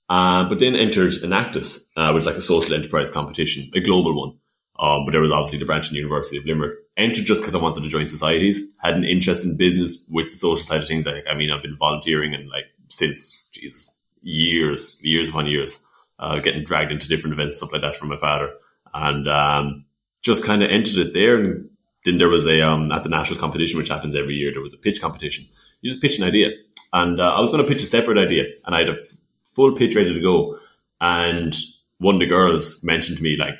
Uh, 0.08 0.46
but 0.48 0.58
then 0.58 0.76
entered 0.76 1.12
Enactus, 1.12 1.90
uh, 1.96 2.12
which 2.12 2.22
is 2.22 2.26
like 2.26 2.36
a 2.36 2.42
social 2.42 2.74
enterprise 2.74 3.10
competition, 3.10 3.70
a 3.74 3.80
global 3.80 4.14
one. 4.14 4.38
Um, 4.78 5.06
but 5.06 5.12
there 5.12 5.22
was 5.22 5.32
obviously 5.32 5.58
the 5.58 5.64
branch 5.64 5.88
in 5.88 5.94
the 5.94 6.00
University 6.00 6.36
of 6.36 6.44
Limerick. 6.44 6.78
Entered 6.98 7.24
just 7.24 7.40
because 7.40 7.54
I 7.54 7.58
wanted 7.58 7.82
to 7.82 7.88
join 7.88 8.06
societies, 8.06 8.76
had 8.82 8.94
an 8.94 9.04
interest 9.04 9.44
in 9.44 9.56
business 9.56 10.08
with 10.12 10.30
the 10.30 10.36
social 10.36 10.64
side 10.64 10.82
of 10.82 10.88
things. 10.88 11.06
Like, 11.06 11.24
I 11.28 11.34
mean, 11.34 11.50
I've 11.50 11.62
been 11.62 11.76
volunteering 11.76 12.34
and 12.34 12.48
like 12.50 12.66
since, 12.88 13.48
Jesus, 13.54 13.95
years, 14.26 14.98
years 15.02 15.28
upon 15.28 15.46
years, 15.46 15.86
uh, 16.18 16.40
getting 16.40 16.64
dragged 16.64 16.90
into 16.90 17.08
different 17.08 17.34
events, 17.34 17.56
stuff 17.56 17.72
like 17.72 17.82
that 17.82 17.96
from 17.96 18.08
my 18.08 18.16
father. 18.16 18.52
And 18.92 19.28
um, 19.28 19.84
just 20.22 20.44
kind 20.44 20.62
of 20.62 20.70
entered 20.70 20.96
it 20.96 21.14
there. 21.14 21.36
And 21.36 21.70
then 22.04 22.18
there 22.18 22.28
was 22.28 22.46
a, 22.46 22.60
um, 22.60 22.90
at 22.90 23.04
the 23.04 23.08
national 23.08 23.38
competition, 23.38 23.78
which 23.78 23.88
happens 23.88 24.16
every 24.16 24.34
year, 24.34 24.52
there 24.52 24.62
was 24.62 24.74
a 24.74 24.78
pitch 24.78 25.00
competition. 25.00 25.46
You 25.80 25.90
just 25.90 26.02
pitch 26.02 26.18
an 26.18 26.24
idea. 26.24 26.50
And 26.92 27.20
uh, 27.20 27.34
I 27.34 27.40
was 27.40 27.50
going 27.50 27.62
to 27.62 27.68
pitch 27.68 27.82
a 27.82 27.86
separate 27.86 28.18
idea. 28.18 28.44
And 28.64 28.74
I 28.74 28.80
had 28.80 28.88
a 28.88 28.96
full 29.44 29.76
pitch 29.76 29.94
ready 29.94 30.12
to 30.12 30.20
go. 30.20 30.58
And 31.00 31.54
one 31.98 32.16
of 32.16 32.20
the 32.20 32.26
girls 32.26 32.82
mentioned 32.82 33.18
to 33.18 33.22
me, 33.22 33.36
like, 33.36 33.54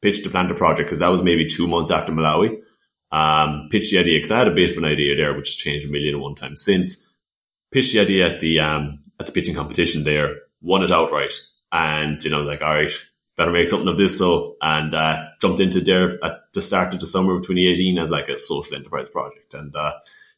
pitch 0.00 0.22
the 0.22 0.30
plant 0.30 0.50
a 0.50 0.54
project, 0.54 0.86
because 0.86 1.00
that 1.00 1.08
was 1.08 1.22
maybe 1.22 1.46
two 1.46 1.66
months 1.66 1.90
after 1.90 2.12
Malawi. 2.12 2.60
Um, 3.10 3.68
pitched 3.70 3.90
the 3.90 3.98
idea, 3.98 4.16
because 4.16 4.30
I 4.30 4.38
had 4.38 4.48
a 4.48 4.54
bit 4.54 4.70
of 4.70 4.78
an 4.78 4.84
idea 4.84 5.16
there, 5.16 5.36
which 5.36 5.58
changed 5.58 5.86
a 5.86 5.90
million 5.90 6.14
and 6.14 6.22
one 6.22 6.34
times 6.34 6.62
since. 6.62 7.16
Pitched 7.72 7.92
the 7.92 8.00
idea 8.00 8.32
at 8.32 8.40
the, 8.40 8.60
um, 8.60 9.00
at 9.20 9.26
the 9.26 9.32
pitching 9.32 9.54
competition 9.54 10.04
there, 10.04 10.36
won 10.60 10.82
it 10.82 10.90
outright. 10.90 11.34
And, 11.72 12.22
you 12.22 12.30
know, 12.30 12.36
I 12.36 12.40
was 12.40 12.48
like, 12.48 12.62
all 12.62 12.74
right, 12.74 12.92
better 13.36 13.50
make 13.50 13.68
something 13.68 13.88
of 13.88 13.96
this. 13.96 14.18
So, 14.18 14.56
and 14.60 14.94
uh, 14.94 15.24
jumped 15.40 15.60
into 15.60 15.80
there 15.80 16.22
at 16.24 16.52
the 16.54 16.62
start 16.62 16.94
of 16.94 17.00
the 17.00 17.06
summer 17.06 17.34
of 17.34 17.42
2018 17.42 17.98
as 17.98 18.10
like 18.10 18.28
a 18.28 18.38
social 18.38 18.74
enterprise 18.74 19.08
project. 19.08 19.54
And 19.54 19.74
uh, 19.74 19.94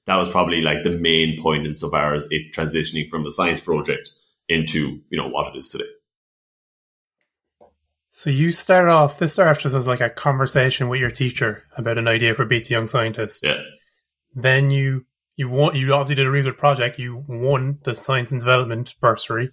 that 0.07 0.17
was 0.17 0.29
probably 0.29 0.61
like 0.61 0.83
the 0.83 0.91
main 0.91 1.41
point 1.41 1.67
insofar 1.67 2.15
as 2.15 2.31
it 2.31 2.53
transitioning 2.53 3.09
from 3.09 3.27
a 3.27 3.31
science 3.31 3.61
project 3.61 4.11
into, 4.49 5.01
you 5.11 5.19
know, 5.19 5.29
what 5.29 5.55
it 5.55 5.59
is 5.59 5.71
today. 5.71 5.85
So 8.11 8.29
you 8.29 8.51
start 8.51 8.89
off, 8.89 9.19
this 9.19 9.35
started 9.35 9.53
off 9.53 9.61
just 9.61 9.75
as 9.75 9.87
like 9.87 10.01
a 10.01 10.11
conversation 10.11 10.89
with 10.89 11.01
your 11.01 11.11
teacher 11.11 11.65
about 11.77 11.97
an 11.97 12.09
idea 12.09 12.35
for 12.35 12.45
BT 12.45 12.75
Young 12.75 12.89
Scientist. 12.89 13.45
Yeah. 13.45 13.63
Then 14.35 14.71
you, 14.71 15.07
you 15.41 15.49
won, 15.49 15.75
you 15.75 15.91
obviously 15.95 16.17
did 16.17 16.27
a 16.27 16.31
really 16.31 16.51
good 16.51 16.59
project. 16.59 16.99
You 16.99 17.25
won 17.27 17.79
the 17.85 17.95
science 17.95 18.31
and 18.31 18.39
development 18.39 18.95
bursary. 19.01 19.49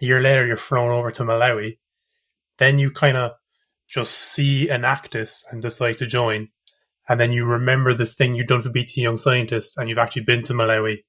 A 0.00 0.04
year 0.06 0.22
later, 0.22 0.46
you're 0.46 0.56
flown 0.56 0.90
over 0.90 1.10
to 1.10 1.24
Malawi. 1.24 1.76
Then 2.56 2.78
you 2.78 2.90
kind 2.90 3.18
of 3.18 3.32
just 3.86 4.14
see 4.14 4.66
Enactus 4.68 5.44
and 5.50 5.60
decide 5.60 5.98
to 5.98 6.06
join. 6.06 6.48
And 7.06 7.20
then 7.20 7.32
you 7.32 7.44
remember 7.44 7.92
the 7.92 8.06
thing 8.06 8.34
you've 8.34 8.46
done 8.46 8.62
for 8.62 8.70
BT 8.70 9.02
Young 9.02 9.18
Scientists 9.18 9.76
and 9.76 9.90
you've 9.90 9.98
actually 9.98 10.24
been 10.24 10.42
to 10.44 10.54
Malawi. 10.54 11.04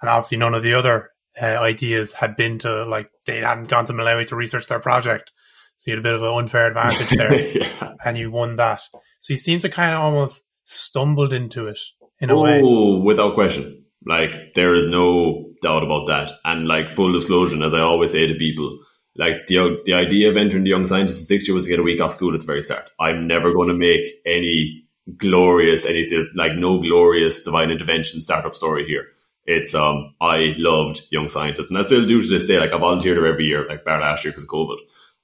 And 0.00 0.08
obviously 0.08 0.38
none 0.38 0.54
of 0.54 0.62
the 0.62 0.74
other 0.74 1.10
uh, 1.42 1.46
ideas 1.46 2.12
had 2.12 2.36
been 2.36 2.60
to, 2.60 2.84
like, 2.84 3.10
they 3.26 3.38
hadn't 3.38 3.66
gone 3.66 3.86
to 3.86 3.92
Malawi 3.92 4.24
to 4.28 4.36
research 4.36 4.68
their 4.68 4.78
project. 4.78 5.32
So 5.78 5.90
you 5.90 5.96
had 5.96 6.06
a 6.06 6.08
bit 6.08 6.14
of 6.14 6.22
an 6.22 6.32
unfair 6.32 6.68
advantage 6.68 7.10
there. 7.18 7.34
yeah. 7.56 7.94
And 8.04 8.16
you 8.16 8.30
won 8.30 8.54
that. 8.54 8.82
So 9.18 9.32
you 9.32 9.36
seem 9.36 9.58
to 9.58 9.68
kind 9.68 9.94
of 9.94 10.00
almost 10.00 10.44
stumbled 10.62 11.32
into 11.32 11.66
it 11.66 11.80
in 12.24 12.30
a 12.30 12.36
oh, 12.36 12.42
way. 12.42 13.02
without 13.02 13.34
question. 13.34 13.84
Like, 14.06 14.54
there 14.54 14.74
is 14.74 14.88
no 14.88 15.52
doubt 15.62 15.82
about 15.82 16.08
that. 16.08 16.30
And, 16.44 16.68
like, 16.68 16.90
full 16.90 17.12
disclosure, 17.12 17.62
as 17.62 17.72
I 17.72 17.80
always 17.80 18.12
say 18.12 18.26
to 18.26 18.34
people, 18.34 18.78
like 19.16 19.46
the 19.46 19.80
the 19.84 19.94
idea 19.94 20.28
of 20.28 20.36
entering 20.36 20.64
the 20.64 20.70
young 20.70 20.86
scientist 20.86 21.20
in 21.20 21.26
sixth 21.26 21.46
year 21.46 21.54
was 21.54 21.64
to 21.64 21.70
get 21.70 21.78
a 21.78 21.84
week 21.84 22.00
off 22.00 22.12
school 22.12 22.34
at 22.34 22.40
the 22.40 22.46
very 22.46 22.62
start. 22.62 22.90
I'm 22.98 23.26
never 23.26 23.52
going 23.52 23.68
to 23.68 23.74
make 23.74 24.04
any 24.26 24.84
glorious 25.16 25.86
any 25.86 26.10
like 26.34 26.54
no 26.54 26.80
glorious 26.80 27.44
divine 27.44 27.70
intervention 27.70 28.20
startup 28.20 28.56
story 28.56 28.86
here. 28.86 29.06
It's 29.46 29.74
um 29.74 30.14
I 30.20 30.54
loved 30.58 31.02
young 31.10 31.28
scientists 31.28 31.70
and 31.70 31.78
I 31.78 31.82
still 31.82 32.06
do 32.06 32.22
to 32.22 32.28
this 32.28 32.46
day. 32.46 32.58
Like 32.58 32.72
I 32.72 32.78
volunteered 32.78 33.16
there 33.16 33.26
every 33.26 33.44
year, 33.44 33.66
like 33.68 33.84
bar 33.84 34.00
last 34.00 34.24
year 34.24 34.32
because 34.32 34.44
of 34.44 34.50
COVID. 34.50 34.78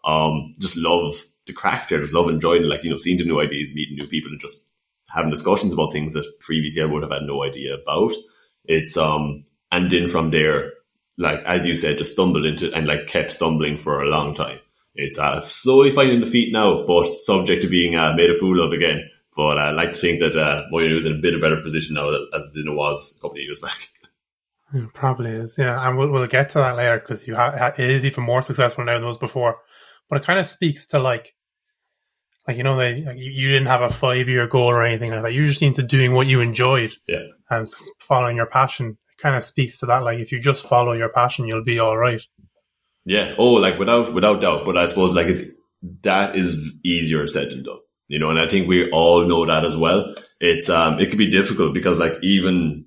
Um, 0.04 0.54
just 0.58 0.76
love 0.76 1.22
the 1.46 1.52
craic 1.52 1.88
there, 1.88 2.00
just 2.00 2.14
love 2.14 2.28
enjoying 2.28 2.62
like 2.64 2.84
you 2.84 2.90
know 2.90 2.96
seeing 2.96 3.18
the 3.18 3.24
new 3.24 3.40
ideas, 3.40 3.70
meeting 3.74 3.96
new 3.96 4.06
people, 4.06 4.30
and 4.30 4.40
just 4.40 4.69
having 5.14 5.30
discussions 5.30 5.72
about 5.72 5.92
things 5.92 6.14
that 6.14 6.40
previously 6.40 6.82
I 6.82 6.86
would 6.86 7.02
have 7.02 7.12
had 7.12 7.22
no 7.22 7.44
idea 7.44 7.74
about. 7.74 8.12
It's 8.64 8.96
um 8.96 9.44
and 9.72 9.90
then 9.90 10.08
from 10.08 10.30
there 10.30 10.72
like 11.18 11.42
as 11.44 11.66
you 11.66 11.76
said, 11.76 11.98
just 11.98 12.14
stumbled 12.14 12.46
into 12.46 12.72
and 12.74 12.86
like 12.86 13.06
kept 13.06 13.32
stumbling 13.32 13.78
for 13.78 14.02
a 14.02 14.08
long 14.08 14.34
time. 14.34 14.58
It's 14.94 15.18
uh, 15.18 15.40
slowly 15.42 15.92
finding 15.92 16.20
the 16.20 16.26
feet 16.26 16.52
now, 16.52 16.84
but 16.86 17.08
subject 17.08 17.62
to 17.62 17.68
being 17.68 17.94
uh, 17.94 18.14
made 18.14 18.30
a 18.30 18.38
fool 18.38 18.60
of 18.62 18.72
again. 18.72 19.08
But 19.36 19.58
I 19.58 19.70
like 19.70 19.92
to 19.92 19.98
think 19.98 20.20
that 20.20 20.36
uh, 20.36 20.64
is 20.78 21.06
in 21.06 21.12
a 21.12 21.20
bit 21.20 21.34
of 21.34 21.40
a 21.40 21.42
better 21.42 21.62
position 21.62 21.94
now 21.94 22.10
as 22.34 22.52
it 22.56 22.68
was 22.68 23.16
a 23.16 23.20
couple 23.20 23.36
of 23.36 23.44
years 23.44 23.60
back. 23.60 23.78
It 24.72 24.94
probably 24.94 25.32
is, 25.32 25.58
yeah. 25.58 25.84
And 25.84 25.98
we'll, 25.98 26.12
we'll 26.12 26.28
get 26.28 26.50
to 26.50 26.58
that 26.58 26.76
later 26.76 27.00
because 27.00 27.26
you 27.26 27.34
ha- 27.34 27.72
it 27.76 27.90
is 27.90 28.06
even 28.06 28.22
more 28.22 28.40
successful 28.40 28.84
now 28.84 28.94
than 28.94 29.02
it 29.02 29.06
was 29.06 29.18
before. 29.18 29.58
But 30.08 30.20
it 30.20 30.24
kind 30.24 30.38
of 30.38 30.46
speaks 30.46 30.86
to 30.86 31.00
like, 31.00 31.34
like 32.50 32.56
you 32.56 32.64
know, 32.64 32.76
they 32.76 33.02
like, 33.02 33.16
you, 33.16 33.46
didn't 33.48 33.68
have 33.68 33.80
a 33.80 33.90
five 33.90 34.28
year 34.28 34.48
goal 34.48 34.68
or 34.68 34.84
anything 34.84 35.12
like 35.12 35.22
that. 35.22 35.32
You 35.32 35.44
just 35.44 35.62
into 35.62 35.84
doing 35.84 36.14
what 36.14 36.26
you 36.26 36.40
enjoyed, 36.40 36.92
yeah, 37.06 37.26
and 37.48 37.64
following 38.00 38.36
your 38.36 38.46
passion 38.46 38.98
kind 39.18 39.36
of 39.36 39.44
speaks 39.44 39.78
to 39.78 39.86
that. 39.86 40.02
Like 40.02 40.18
if 40.18 40.32
you 40.32 40.40
just 40.40 40.66
follow 40.66 40.92
your 40.92 41.10
passion, 41.10 41.46
you'll 41.46 41.62
be 41.62 41.78
all 41.78 41.96
right. 41.96 42.20
Yeah. 43.04 43.36
Oh, 43.38 43.52
like 43.52 43.78
without 43.78 44.12
without 44.12 44.40
doubt. 44.40 44.64
But 44.64 44.76
I 44.76 44.86
suppose 44.86 45.14
like 45.14 45.28
it's 45.28 45.44
that 46.02 46.34
is 46.34 46.72
easier 46.84 47.28
said 47.28 47.50
than 47.50 47.62
done. 47.62 47.78
You 48.08 48.18
know, 48.18 48.30
and 48.30 48.40
I 48.40 48.48
think 48.48 48.66
we 48.66 48.90
all 48.90 49.24
know 49.24 49.46
that 49.46 49.64
as 49.64 49.76
well. 49.76 50.12
It's 50.40 50.68
um 50.68 50.98
it 50.98 51.10
could 51.10 51.18
be 51.18 51.30
difficult 51.30 51.72
because 51.72 52.00
like 52.00 52.14
even 52.22 52.86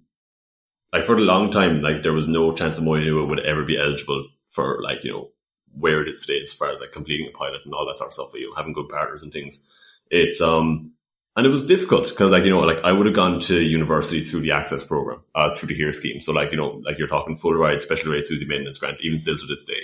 like 0.92 1.06
for 1.06 1.16
a 1.16 1.22
long 1.22 1.52
time, 1.52 1.82
like 1.82 2.04
there 2.04 2.12
was 2.12 2.28
no 2.28 2.54
chance 2.54 2.76
that 2.76 2.84
Moyonua 2.84 3.30
would 3.30 3.40
ever 3.40 3.64
be 3.64 3.80
eligible 3.80 4.26
for 4.50 4.82
like, 4.84 5.06
you 5.06 5.12
know, 5.12 5.30
where 5.78 6.02
it 6.02 6.08
is 6.08 6.26
today 6.26 6.42
as 6.42 6.54
far 6.54 6.72
as 6.72 6.82
like 6.82 6.92
completing 6.92 7.28
a 7.28 7.38
pilot 7.38 7.62
and 7.66 7.74
all 7.74 7.86
that 7.86 7.98
sort 7.98 8.10
of 8.10 8.14
stuff, 8.14 8.34
you 8.34 8.50
know, 8.50 8.56
having 8.56 8.74
good 8.74 8.90
partners 8.90 9.24
and 9.24 9.32
things. 9.32 9.70
It's 10.10 10.42
um 10.42 10.94
and 11.36 11.46
it 11.46 11.50
was 11.50 11.66
difficult 11.66 12.10
because 12.10 12.32
like 12.32 12.44
you 12.44 12.50
know 12.50 12.60
like 12.60 12.80
i 12.84 12.92
would 12.92 13.06
have 13.06 13.16
gone 13.16 13.40
to 13.40 13.62
university 13.62 14.24
through 14.24 14.42
the 14.42 14.52
access 14.52 14.84
program 14.84 15.22
uh, 15.36 15.52
through 15.52 15.68
the 15.68 15.76
HEAR 15.76 15.94
scheme 15.94 16.22
so 16.22 16.32
like 16.32 16.52
you 16.52 16.58
know 16.58 16.82
like 16.86 16.98
you're 16.98 17.08
talking 17.08 17.36
full 17.36 17.54
ride 17.54 17.82
special 17.82 18.12
rate 18.12 18.26
SUSI 18.26 18.48
maintenance 18.48 18.78
grant 18.78 19.02
even 19.02 19.18
still 19.18 19.38
to 19.38 19.46
this 19.46 19.66
day 19.66 19.82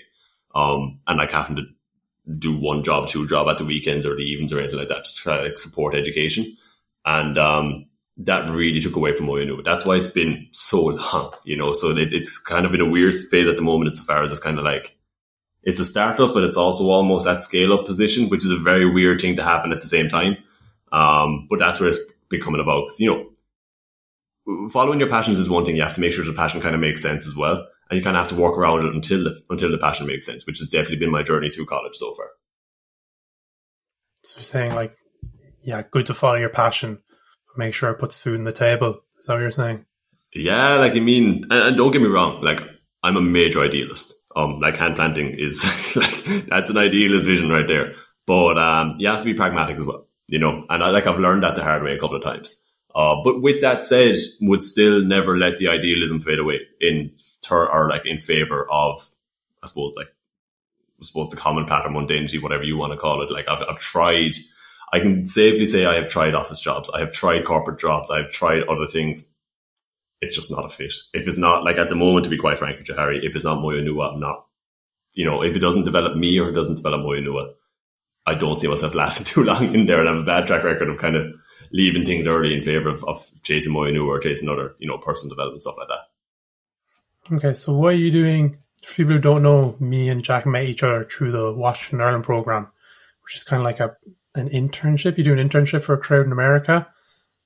um 0.55 0.99
and 1.07 1.17
like 1.17 1.31
having 1.31 1.55
to 1.55 1.63
do 2.37 2.55
one 2.55 2.83
job 2.83 3.07
two 3.07 3.27
job 3.27 3.47
at 3.49 3.57
the 3.57 3.65
weekends 3.65 4.05
or 4.05 4.15
the 4.15 4.21
evenings 4.21 4.53
or 4.53 4.59
anything 4.59 4.77
like 4.77 4.89
that 4.89 5.05
to 5.05 5.15
try 5.15 5.37
to 5.37 5.43
like, 5.43 5.57
support 5.57 5.95
education 5.95 6.55
and 7.05 7.37
um 7.37 7.85
that 8.21 8.49
really 8.49 8.81
took 8.81 8.97
away 8.97 9.13
from 9.13 9.27
Moyonu. 9.27 9.63
That's 9.63 9.85
why 9.85 9.95
it's 9.95 10.09
been 10.09 10.49
so 10.51 10.87
long, 10.87 11.33
you 11.45 11.55
know. 11.55 11.71
So 11.71 11.91
it, 11.91 12.11
it's 12.11 12.37
kind 12.37 12.65
of 12.65 12.73
in 12.73 12.81
a 12.81 12.89
weird 12.89 13.15
phase 13.15 13.47
at 13.47 13.55
the 13.55 13.61
moment, 13.61 13.91
as 13.91 14.01
far 14.01 14.21
as 14.21 14.31
it's 14.31 14.41
kind 14.41 14.57
of 14.57 14.65
like 14.65 14.98
it's 15.69 15.79
a 15.79 15.85
startup, 15.85 16.33
but 16.33 16.43
it's 16.43 16.57
also 16.57 16.89
almost 16.89 17.27
at 17.27 17.41
scale 17.41 17.73
up 17.73 17.85
position, 17.85 18.27
which 18.29 18.43
is 18.43 18.51
a 18.51 18.57
very 18.57 18.89
weird 18.89 19.21
thing 19.21 19.35
to 19.35 19.43
happen 19.43 19.71
at 19.71 19.81
the 19.81 19.87
same 19.87 20.09
time. 20.09 20.37
Um, 20.91 21.47
but 21.49 21.59
that's 21.59 21.79
where 21.79 21.89
it's 21.89 21.99
becoming 22.29 22.59
about. 22.59 22.87
Cause, 22.87 22.99
you 22.99 23.09
know, 24.45 24.69
following 24.69 24.99
your 24.99 25.09
passions 25.09 25.37
is 25.37 25.49
one 25.49 25.65
thing. 25.65 25.75
You 25.75 25.83
have 25.83 25.93
to 25.93 26.01
make 26.01 26.13
sure 26.13 26.25
the 26.25 26.33
passion 26.33 26.59
kind 26.59 26.73
of 26.73 26.81
makes 26.81 27.01
sense 27.01 27.27
as 27.27 27.35
well. 27.35 27.67
And 27.89 27.97
you 27.97 28.03
kind 28.03 28.17
of 28.17 28.21
have 28.21 28.35
to 28.35 28.41
work 28.41 28.57
around 28.57 28.85
it 28.85 28.93
until 28.93 29.23
the, 29.23 29.41
until 29.49 29.71
the 29.71 29.77
passion 29.77 30.07
makes 30.07 30.25
sense, 30.25 30.45
which 30.45 30.59
has 30.59 30.69
definitely 30.69 30.97
been 30.97 31.11
my 31.11 31.23
journey 31.23 31.49
through 31.49 31.65
college 31.65 31.95
so 31.95 32.13
far. 32.13 32.27
So 34.23 34.39
you're 34.39 34.43
saying 34.43 34.75
like, 34.75 34.95
yeah, 35.61 35.83
good 35.89 36.07
to 36.07 36.13
follow 36.13 36.35
your 36.35 36.49
passion, 36.49 36.99
but 37.47 37.57
make 37.57 37.73
sure 37.73 37.89
it 37.91 37.99
puts 37.99 38.15
food 38.15 38.37
on 38.37 38.43
the 38.43 38.51
table. 38.51 39.01
Is 39.19 39.25
that 39.25 39.33
what 39.33 39.41
you're 39.41 39.51
saying? 39.51 39.85
Yeah, 40.33 40.75
like 40.75 40.93
I 40.93 40.99
mean, 40.99 41.45
and, 41.49 41.53
and 41.53 41.77
don't 41.77 41.91
get 41.91 42.01
me 42.01 42.07
wrong, 42.07 42.41
like 42.41 42.61
I'm 43.03 43.17
a 43.17 43.21
major 43.21 43.61
idealist. 43.61 44.13
Um, 44.39 44.59
like 44.59 44.75
hand 44.75 44.95
planting 44.95 45.35
is 45.37 45.63
like 45.95 46.47
that's 46.47 46.69
an 46.69 46.77
idealist 46.77 47.27
vision 47.27 47.49
right 47.49 47.67
there. 47.67 47.95
But 48.25 48.57
um, 48.57 48.95
you 48.99 49.07
have 49.07 49.19
to 49.19 49.25
be 49.25 49.33
pragmatic 49.33 49.77
as 49.77 49.85
well 49.85 50.05
you 50.29 50.37
know, 50.37 50.63
and 50.69 50.83
I 50.83 50.89
like 50.91 51.07
I've 51.07 51.19
learned 51.19 51.43
that 51.43 51.55
the 51.55 51.63
hard 51.63 51.83
way 51.83 51.95
a 51.95 51.99
couple 51.99 52.15
of 52.15 52.23
times. 52.23 52.63
Uh, 52.93 53.15
but 53.23 53.41
with 53.41 53.61
that 53.61 53.83
said, 53.83 54.15
would 54.41 54.63
still 54.63 55.03
never 55.03 55.37
let 55.37 55.57
the 55.57 55.67
idealism 55.67 56.19
fade 56.19 56.39
away 56.39 56.61
in 56.79 57.09
ter- 57.41 57.69
or 57.69 57.89
like 57.89 58.05
in 58.05 58.19
favor 58.19 58.69
of, 58.71 59.07
I 59.63 59.67
suppose, 59.67 59.93
like, 59.95 60.07
I 60.07 61.05
suppose 61.05 61.29
the 61.29 61.37
common 61.37 61.65
pattern 61.65 61.93
mundanity, 61.93 62.41
whatever 62.41 62.63
you 62.63 62.77
want 62.77 62.93
to 62.93 62.97
call 62.97 63.21
it. 63.21 63.31
Like 63.31 63.47
I've, 63.47 63.63
I've 63.67 63.79
tried, 63.79 64.35
I 64.93 64.99
can 64.99 65.25
safely 65.25 65.65
say 65.65 65.85
I 65.85 65.95
have 65.95 66.09
tried 66.09 66.35
office 66.35 66.59
jobs. 66.59 66.89
I 66.89 66.99
have 66.99 67.11
tried 67.11 67.45
corporate 67.45 67.79
jobs. 67.79 68.11
I've 68.11 68.31
tried 68.31 68.63
other 68.63 68.87
things. 68.87 69.33
It's 70.21 70.35
just 70.35 70.51
not 70.51 70.65
a 70.65 70.69
fit. 70.69 70.93
If 71.13 71.27
it's 71.27 71.37
not 71.37 71.63
like 71.63 71.77
at 71.77 71.89
the 71.89 71.95
moment, 71.95 72.25
to 72.25 72.29
be 72.29 72.37
quite 72.37 72.59
frank 72.59 72.79
with 72.79 72.89
you, 72.89 72.95
Harry, 72.95 73.25
if 73.25 73.35
it's 73.35 73.45
not 73.45 73.59
Moyonua, 73.59 74.13
I'm 74.13 74.19
not, 74.19 74.45
you 75.13 75.25
know, 75.25 75.41
if 75.41 75.55
it 75.55 75.59
doesn't 75.59 75.85
develop 75.85 76.17
me 76.17 76.37
or 76.39 76.49
it 76.49 76.53
doesn't 76.53 76.75
develop 76.75 77.01
Moyonua, 77.01 77.53
I 78.25 78.35
don't 78.35 78.57
see 78.57 78.67
myself 78.67 78.95
lasting 78.95 79.25
too 79.25 79.43
long 79.43 79.73
in 79.73 79.85
there, 79.85 79.99
and 79.99 80.09
I 80.09 80.13
have 80.13 80.21
a 80.21 80.25
bad 80.25 80.47
track 80.47 80.63
record 80.63 80.89
of 80.89 80.97
kind 80.97 81.15
of 81.15 81.31
leaving 81.71 82.05
things 82.05 82.27
early 82.27 82.55
in 82.55 82.63
favor 82.63 82.89
of, 82.89 83.03
of 83.05 83.29
chasing 83.43 83.73
Moyonu 83.73 84.07
or 84.07 84.19
chasing 84.19 84.49
other, 84.49 84.75
you 84.79 84.87
know, 84.87 84.97
personal 84.97 85.29
development 85.29 85.61
stuff 85.61 85.75
like 85.77 85.87
that. 85.87 87.35
Okay, 87.35 87.53
so 87.53 87.73
what 87.73 87.93
are 87.93 87.97
you 87.97 88.11
doing? 88.11 88.57
For 88.83 88.95
people 88.95 89.13
who 89.13 89.19
don't 89.19 89.43
know, 89.43 89.75
me 89.79 90.09
and 90.09 90.23
Jack 90.23 90.45
met 90.45 90.65
each 90.65 90.83
other 90.83 91.03
through 91.03 91.31
the 91.31 91.53
Washington 91.53 92.01
Ireland 92.01 92.23
program, 92.23 92.67
which 93.23 93.35
is 93.35 93.43
kind 93.43 93.61
of 93.61 93.65
like 93.65 93.79
a 93.79 93.95
an 94.35 94.49
internship. 94.49 95.17
You 95.17 95.23
do 95.23 95.33
an 95.33 95.49
internship 95.49 95.81
for 95.83 95.93
a 95.93 95.97
crowd 95.97 96.25
in 96.25 96.31
America. 96.31 96.87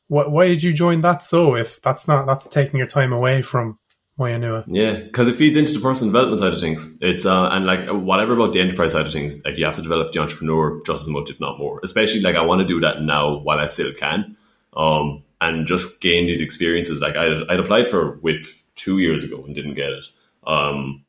What? 0.07 0.31
Why 0.31 0.47
did 0.47 0.63
you 0.63 0.73
join 0.73 1.01
that? 1.01 1.23
So 1.23 1.55
if 1.55 1.81
that's 1.81 2.07
not 2.07 2.25
that's 2.25 2.43
taking 2.45 2.77
your 2.77 2.87
time 2.87 3.13
away 3.13 3.41
from 3.41 3.79
Moyonua. 4.19 4.63
Yeah, 4.67 4.93
because 4.99 5.27
it 5.27 5.35
feeds 5.35 5.57
into 5.57 5.73
the 5.73 5.79
personal 5.79 6.11
development 6.11 6.39
side 6.39 6.53
of 6.53 6.59
things. 6.59 6.97
It's 7.01 7.25
uh, 7.25 7.49
and 7.49 7.65
like 7.65 7.87
whatever 7.87 8.33
about 8.33 8.53
the 8.53 8.61
enterprise 8.61 8.91
side 8.93 9.07
of 9.07 9.13
things, 9.13 9.43
like 9.43 9.57
you 9.57 9.65
have 9.65 9.75
to 9.75 9.81
develop 9.81 10.11
the 10.11 10.19
entrepreneur 10.19 10.81
just 10.85 11.03
as 11.03 11.09
much, 11.09 11.29
if 11.29 11.39
not 11.39 11.57
more. 11.57 11.79
Especially 11.83 12.21
like 12.21 12.35
I 12.35 12.41
want 12.41 12.61
to 12.61 12.67
do 12.67 12.79
that 12.81 13.01
now 13.01 13.39
while 13.39 13.59
I 13.59 13.65
still 13.65 13.91
can, 13.93 14.37
um, 14.77 15.23
and 15.41 15.65
just 15.65 15.99
gain 15.99 16.27
these 16.27 16.41
experiences. 16.41 17.01
Like 17.01 17.15
I 17.15 17.41
I'd 17.49 17.59
applied 17.59 17.87
for 17.87 18.19
WIP 18.21 18.45
two 18.75 18.99
years 18.99 19.23
ago 19.23 19.43
and 19.43 19.55
didn't 19.55 19.75
get 19.75 19.89
it, 19.89 20.05
um, 20.45 21.05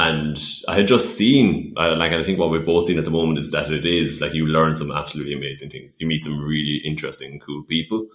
and 0.00 0.42
I 0.66 0.76
had 0.76 0.88
just 0.88 1.14
seen, 1.18 1.74
uh, 1.76 1.94
like, 1.94 2.12
I 2.12 2.24
think 2.24 2.38
what 2.38 2.48
we've 2.48 2.64
both 2.64 2.86
seen 2.86 2.98
at 2.98 3.04
the 3.04 3.10
moment 3.10 3.38
is 3.38 3.50
that 3.50 3.70
it 3.70 3.84
is 3.84 4.22
like 4.22 4.32
you 4.32 4.46
learn 4.46 4.74
some 4.74 4.90
absolutely 4.90 5.34
amazing 5.34 5.68
things. 5.68 6.00
You 6.00 6.06
meet 6.06 6.24
some 6.24 6.42
really 6.42 6.76
interesting, 6.76 7.38
cool 7.38 7.64
people, 7.64 8.06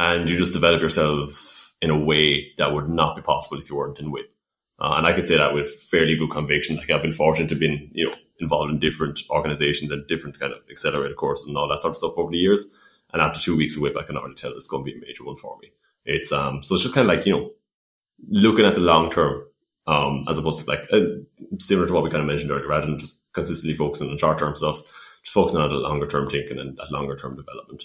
and 0.00 0.28
you 0.28 0.36
just 0.36 0.52
develop 0.52 0.82
yourself 0.82 1.76
in 1.80 1.90
a 1.90 1.96
way 1.96 2.52
that 2.58 2.72
would 2.72 2.88
not 2.88 3.14
be 3.14 3.22
possible 3.22 3.56
if 3.60 3.70
you 3.70 3.76
weren't 3.76 4.00
in 4.00 4.10
WIP. 4.10 4.34
Uh, 4.80 4.94
and 4.96 5.06
I 5.06 5.12
can 5.12 5.24
say 5.24 5.36
that 5.36 5.54
with 5.54 5.72
fairly 5.80 6.16
good 6.16 6.32
conviction. 6.32 6.74
Like 6.76 6.90
I've 6.90 7.02
been 7.02 7.12
fortunate 7.12 7.48
to 7.50 7.54
have 7.54 7.60
been, 7.60 7.88
you 7.92 8.06
know, 8.06 8.14
involved 8.40 8.72
in 8.72 8.80
different 8.80 9.20
organizations 9.30 9.92
and 9.92 10.04
different 10.08 10.40
kind 10.40 10.52
of 10.52 10.58
accelerator 10.68 11.14
courses 11.14 11.46
and 11.46 11.56
all 11.56 11.68
that 11.68 11.78
sort 11.78 11.92
of 11.92 11.98
stuff 11.98 12.18
over 12.18 12.32
the 12.32 12.38
years. 12.38 12.74
And 13.12 13.22
after 13.22 13.40
two 13.40 13.56
weeks 13.56 13.76
of 13.76 13.82
WIP, 13.82 13.96
I 13.96 14.02
can 14.02 14.16
already 14.16 14.34
tell 14.34 14.52
it's 14.52 14.68
going 14.68 14.84
to 14.84 14.90
be 14.90 14.98
a 14.98 15.00
major 15.00 15.24
one 15.24 15.36
for 15.36 15.56
me. 15.62 15.70
It's 16.04 16.32
um, 16.32 16.64
so 16.64 16.74
it's 16.74 16.82
just 16.82 16.96
kind 16.96 17.08
of 17.08 17.16
like 17.16 17.26
you 17.26 17.32
know, 17.32 17.50
looking 18.28 18.64
at 18.64 18.74
the 18.74 18.80
long 18.80 19.10
term, 19.12 19.44
um, 19.88 20.26
as 20.28 20.36
opposed 20.36 20.60
to 20.60 20.70
like 20.70 20.86
uh, 20.92 21.00
similar 21.58 21.86
to 21.86 21.92
what 21.94 22.04
we 22.04 22.10
kind 22.10 22.20
of 22.20 22.28
mentioned 22.28 22.50
earlier, 22.50 22.68
rather 22.68 22.86
than 22.86 22.98
just 22.98 23.32
consistently 23.32 23.74
focusing 23.74 24.10
on 24.10 24.18
short 24.18 24.38
term 24.38 24.54
stuff, 24.54 24.82
just 25.22 25.34
focusing 25.34 25.60
on 25.60 25.70
the 25.70 25.76
longer 25.76 26.06
term 26.06 26.28
thinking 26.28 26.58
and 26.58 26.76
that 26.76 26.92
longer 26.92 27.16
term 27.16 27.34
development. 27.34 27.84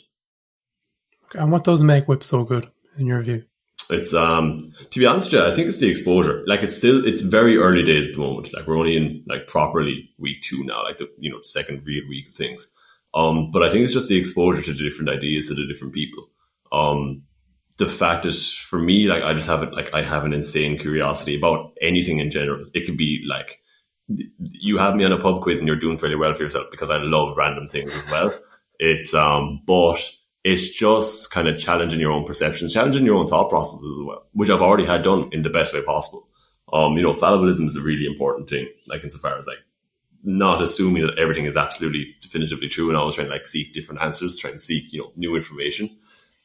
Okay, 1.25 1.39
and 1.39 1.51
what 1.51 1.63
does 1.63 1.81
make 1.81 2.10
WIP 2.10 2.24
so 2.24 2.43
good 2.43 2.69
in 2.98 3.07
your 3.07 3.22
view? 3.22 3.45
It's 3.89 4.13
um 4.13 4.74
to 4.91 5.00
be 5.00 5.05
honest, 5.05 5.31
yeah, 5.31 5.48
I 5.48 5.55
think 5.55 5.69
it's 5.69 5.79
the 5.79 5.89
exposure. 5.89 6.43
Like 6.45 6.62
it's 6.62 6.77
still 6.77 7.05
it's 7.07 7.22
very 7.22 7.57
early 7.57 7.83
days 7.83 8.10
at 8.10 8.15
the 8.15 8.22
moment. 8.22 8.53
Like 8.53 8.67
we're 8.67 8.77
only 8.77 8.98
in 8.98 9.24
like 9.25 9.48
properly 9.48 10.10
week 10.17 10.41
two 10.41 10.63
now, 10.65 10.83
like 10.83 10.98
the 10.98 11.10
you 11.17 11.31
know 11.31 11.41
second 11.41 11.86
real 11.86 12.03
week 12.10 12.27
of 12.27 12.36
things. 12.36 12.74
Um, 13.13 13.50
but 13.51 13.63
I 13.63 13.69
think 13.69 13.86
it's 13.86 13.93
just 13.93 14.10
the 14.10 14.17
exposure 14.17 14.62
to 14.62 14.74
the 14.74 14.83
different 14.83 15.10
ideas 15.10 15.48
to 15.48 15.53
the 15.53 15.67
different 15.67 15.93
people. 15.93 16.27
Um, 16.72 17.24
the 17.77 17.85
fact 17.85 18.25
is 18.25 18.51
for 18.51 18.79
me, 18.79 19.07
like 19.07 19.23
I 19.23 19.33
just 19.33 19.47
have 19.47 19.63
it, 19.63 19.73
like 19.73 19.93
I 19.93 20.03
have 20.03 20.25
an 20.25 20.33
insane 20.33 20.77
curiosity 20.77 21.37
about 21.37 21.73
anything 21.81 22.19
in 22.19 22.31
general. 22.31 22.65
It 22.73 22.85
could 22.85 22.97
be 22.97 23.23
like 23.27 23.61
you 24.07 24.77
have 24.77 24.95
me 24.95 25.05
on 25.05 25.11
a 25.11 25.17
pub 25.17 25.41
quiz 25.41 25.59
and 25.59 25.67
you're 25.67 25.79
doing 25.79 25.97
fairly 25.97 26.15
well 26.15 26.33
for 26.33 26.43
yourself 26.43 26.67
because 26.71 26.89
I 26.89 26.97
love 26.97 27.37
random 27.37 27.67
things 27.67 27.91
as 27.93 28.11
well. 28.11 28.37
It's 28.79 29.13
um, 29.13 29.61
but 29.67 30.03
it's 30.43 30.73
just 30.73 31.31
kind 31.31 31.47
of 31.47 31.59
challenging 31.59 31.99
your 31.99 32.11
own 32.11 32.25
perceptions, 32.25 32.73
challenging 32.73 33.05
your 33.05 33.15
own 33.15 33.27
thought 33.27 33.49
processes 33.49 33.99
as 33.99 34.03
well, 34.03 34.25
which 34.33 34.49
I've 34.49 34.63
already 34.63 34.85
had 34.85 35.03
done 35.03 35.29
in 35.31 35.43
the 35.43 35.49
best 35.49 35.73
way 35.73 35.81
possible. 35.83 36.27
Um, 36.73 36.97
you 36.97 37.03
know, 37.03 37.13
fallibilism 37.13 37.67
is 37.67 37.75
a 37.75 37.81
really 37.81 38.05
important 38.05 38.49
thing, 38.49 38.67
like 38.87 39.03
insofar 39.03 39.37
as 39.37 39.47
like 39.47 39.59
not 40.23 40.61
assuming 40.61 41.05
that 41.05 41.19
everything 41.19 41.45
is 41.45 41.55
absolutely 41.55 42.15
definitively 42.19 42.67
true 42.67 42.89
and 42.89 42.97
always 42.97 43.15
trying 43.15 43.27
to 43.27 43.33
like 43.33 43.45
seek 43.45 43.73
different 43.73 44.01
answers, 44.01 44.37
trying 44.37 44.53
to 44.53 44.59
seek, 44.59 44.91
you 44.91 45.01
know, 45.01 45.11
new 45.15 45.35
information. 45.35 45.89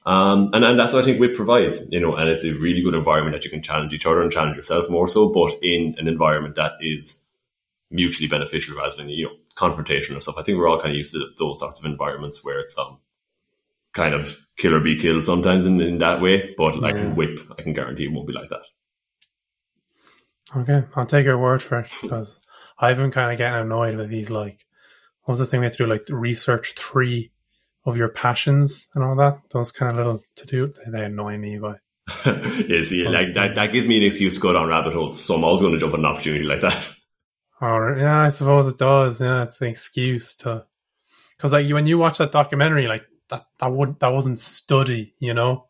Um, 0.08 0.48
and, 0.54 0.64
and 0.64 0.78
that's 0.78 0.94
what 0.94 1.02
I 1.02 1.04
think 1.04 1.20
WIP 1.20 1.36
provides, 1.36 1.86
you 1.92 2.00
know, 2.00 2.16
and 2.16 2.30
it's 2.30 2.42
a 2.42 2.54
really 2.54 2.80
good 2.80 2.94
environment 2.94 3.34
that 3.34 3.44
you 3.44 3.50
can 3.50 3.60
challenge 3.60 3.92
each 3.92 4.06
other 4.06 4.22
and 4.22 4.32
challenge 4.32 4.56
yourself 4.56 4.88
more 4.88 5.06
so, 5.06 5.30
but 5.34 5.58
in 5.62 5.96
an 5.98 6.08
environment 6.08 6.56
that 6.56 6.72
is 6.80 7.26
mutually 7.90 8.26
beneficial 8.26 8.74
rather 8.74 8.96
than, 8.96 9.10
you 9.10 9.26
know, 9.26 9.32
confrontation 9.54 10.16
or 10.16 10.22
stuff. 10.22 10.38
I 10.38 10.42
think 10.42 10.56
we're 10.56 10.66
all 10.66 10.80
kind 10.80 10.92
of 10.92 10.96
used 10.96 11.12
to 11.12 11.28
those 11.38 11.60
sorts 11.60 11.78
of 11.78 11.84
environments 11.84 12.42
where 12.42 12.58
it's, 12.58 12.78
um, 12.78 13.00
kind 13.92 14.14
of 14.14 14.46
kill 14.56 14.74
or 14.74 14.80
be 14.80 14.96
killed 14.96 15.24
sometimes 15.24 15.66
in, 15.66 15.78
in 15.82 15.98
that 15.98 16.22
way. 16.22 16.54
But 16.56 16.78
like 16.78 16.94
yeah. 16.94 17.12
WIP, 17.12 17.40
I 17.58 17.62
can 17.62 17.74
guarantee 17.74 18.04
it 18.04 18.12
won't 18.12 18.26
be 18.26 18.32
like 18.32 18.48
that. 18.48 18.62
Okay, 20.56 20.84
I'll 20.96 21.04
take 21.04 21.26
your 21.26 21.36
word 21.36 21.60
for 21.60 21.80
it 21.80 21.90
because 22.00 22.40
I've 22.78 22.96
been 22.96 23.10
kind 23.10 23.30
of 23.30 23.36
getting 23.36 23.60
annoyed 23.60 23.96
with 23.96 24.08
these. 24.08 24.30
Like, 24.30 24.64
what 25.24 25.32
was 25.32 25.38
the 25.38 25.44
thing 25.44 25.60
we 25.60 25.66
had 25.66 25.72
to 25.72 25.84
do? 25.84 25.86
Like, 25.86 26.00
research 26.08 26.72
three 26.78 27.30
of 27.84 27.96
your 27.96 28.08
passions 28.08 28.88
and 28.94 29.04
all 29.04 29.16
that. 29.16 29.40
Those 29.50 29.72
kind 29.72 29.90
of 29.90 29.96
little 29.96 30.22
to 30.36 30.46
do, 30.46 30.66
they, 30.66 30.90
they 30.90 31.04
annoy 31.04 31.38
me. 31.38 31.58
But 31.58 31.80
yeah, 32.26 32.82
see, 32.82 33.06
like 33.08 33.34
that, 33.34 33.54
that 33.54 33.72
gives 33.72 33.86
me 33.86 33.98
an 33.98 34.02
excuse 34.04 34.34
to 34.34 34.40
go 34.40 34.52
down 34.52 34.68
rabbit 34.68 34.94
holes. 34.94 35.22
So 35.22 35.34
I'm 35.34 35.44
always 35.44 35.62
going 35.62 35.74
to 35.74 35.80
jump 35.80 35.94
on 35.94 36.00
an 36.00 36.06
opportunity 36.06 36.44
like 36.44 36.60
that. 36.62 36.88
Or 37.60 37.96
yeah, 37.98 38.20
I 38.20 38.28
suppose 38.28 38.68
it 38.68 38.78
does. 38.78 39.20
Yeah, 39.20 39.42
it's 39.42 39.60
an 39.60 39.66
excuse 39.66 40.36
to 40.36 40.64
because 41.36 41.52
like 41.52 41.68
when 41.70 41.86
you 41.86 41.98
watch 41.98 42.18
that 42.18 42.30
documentary, 42.30 42.86
like 42.86 43.04
that 43.30 43.46
that 43.58 43.72
would 43.72 43.98
that 43.98 44.12
wasn't 44.12 44.38
study, 44.38 45.14
you 45.18 45.34
know. 45.34 45.66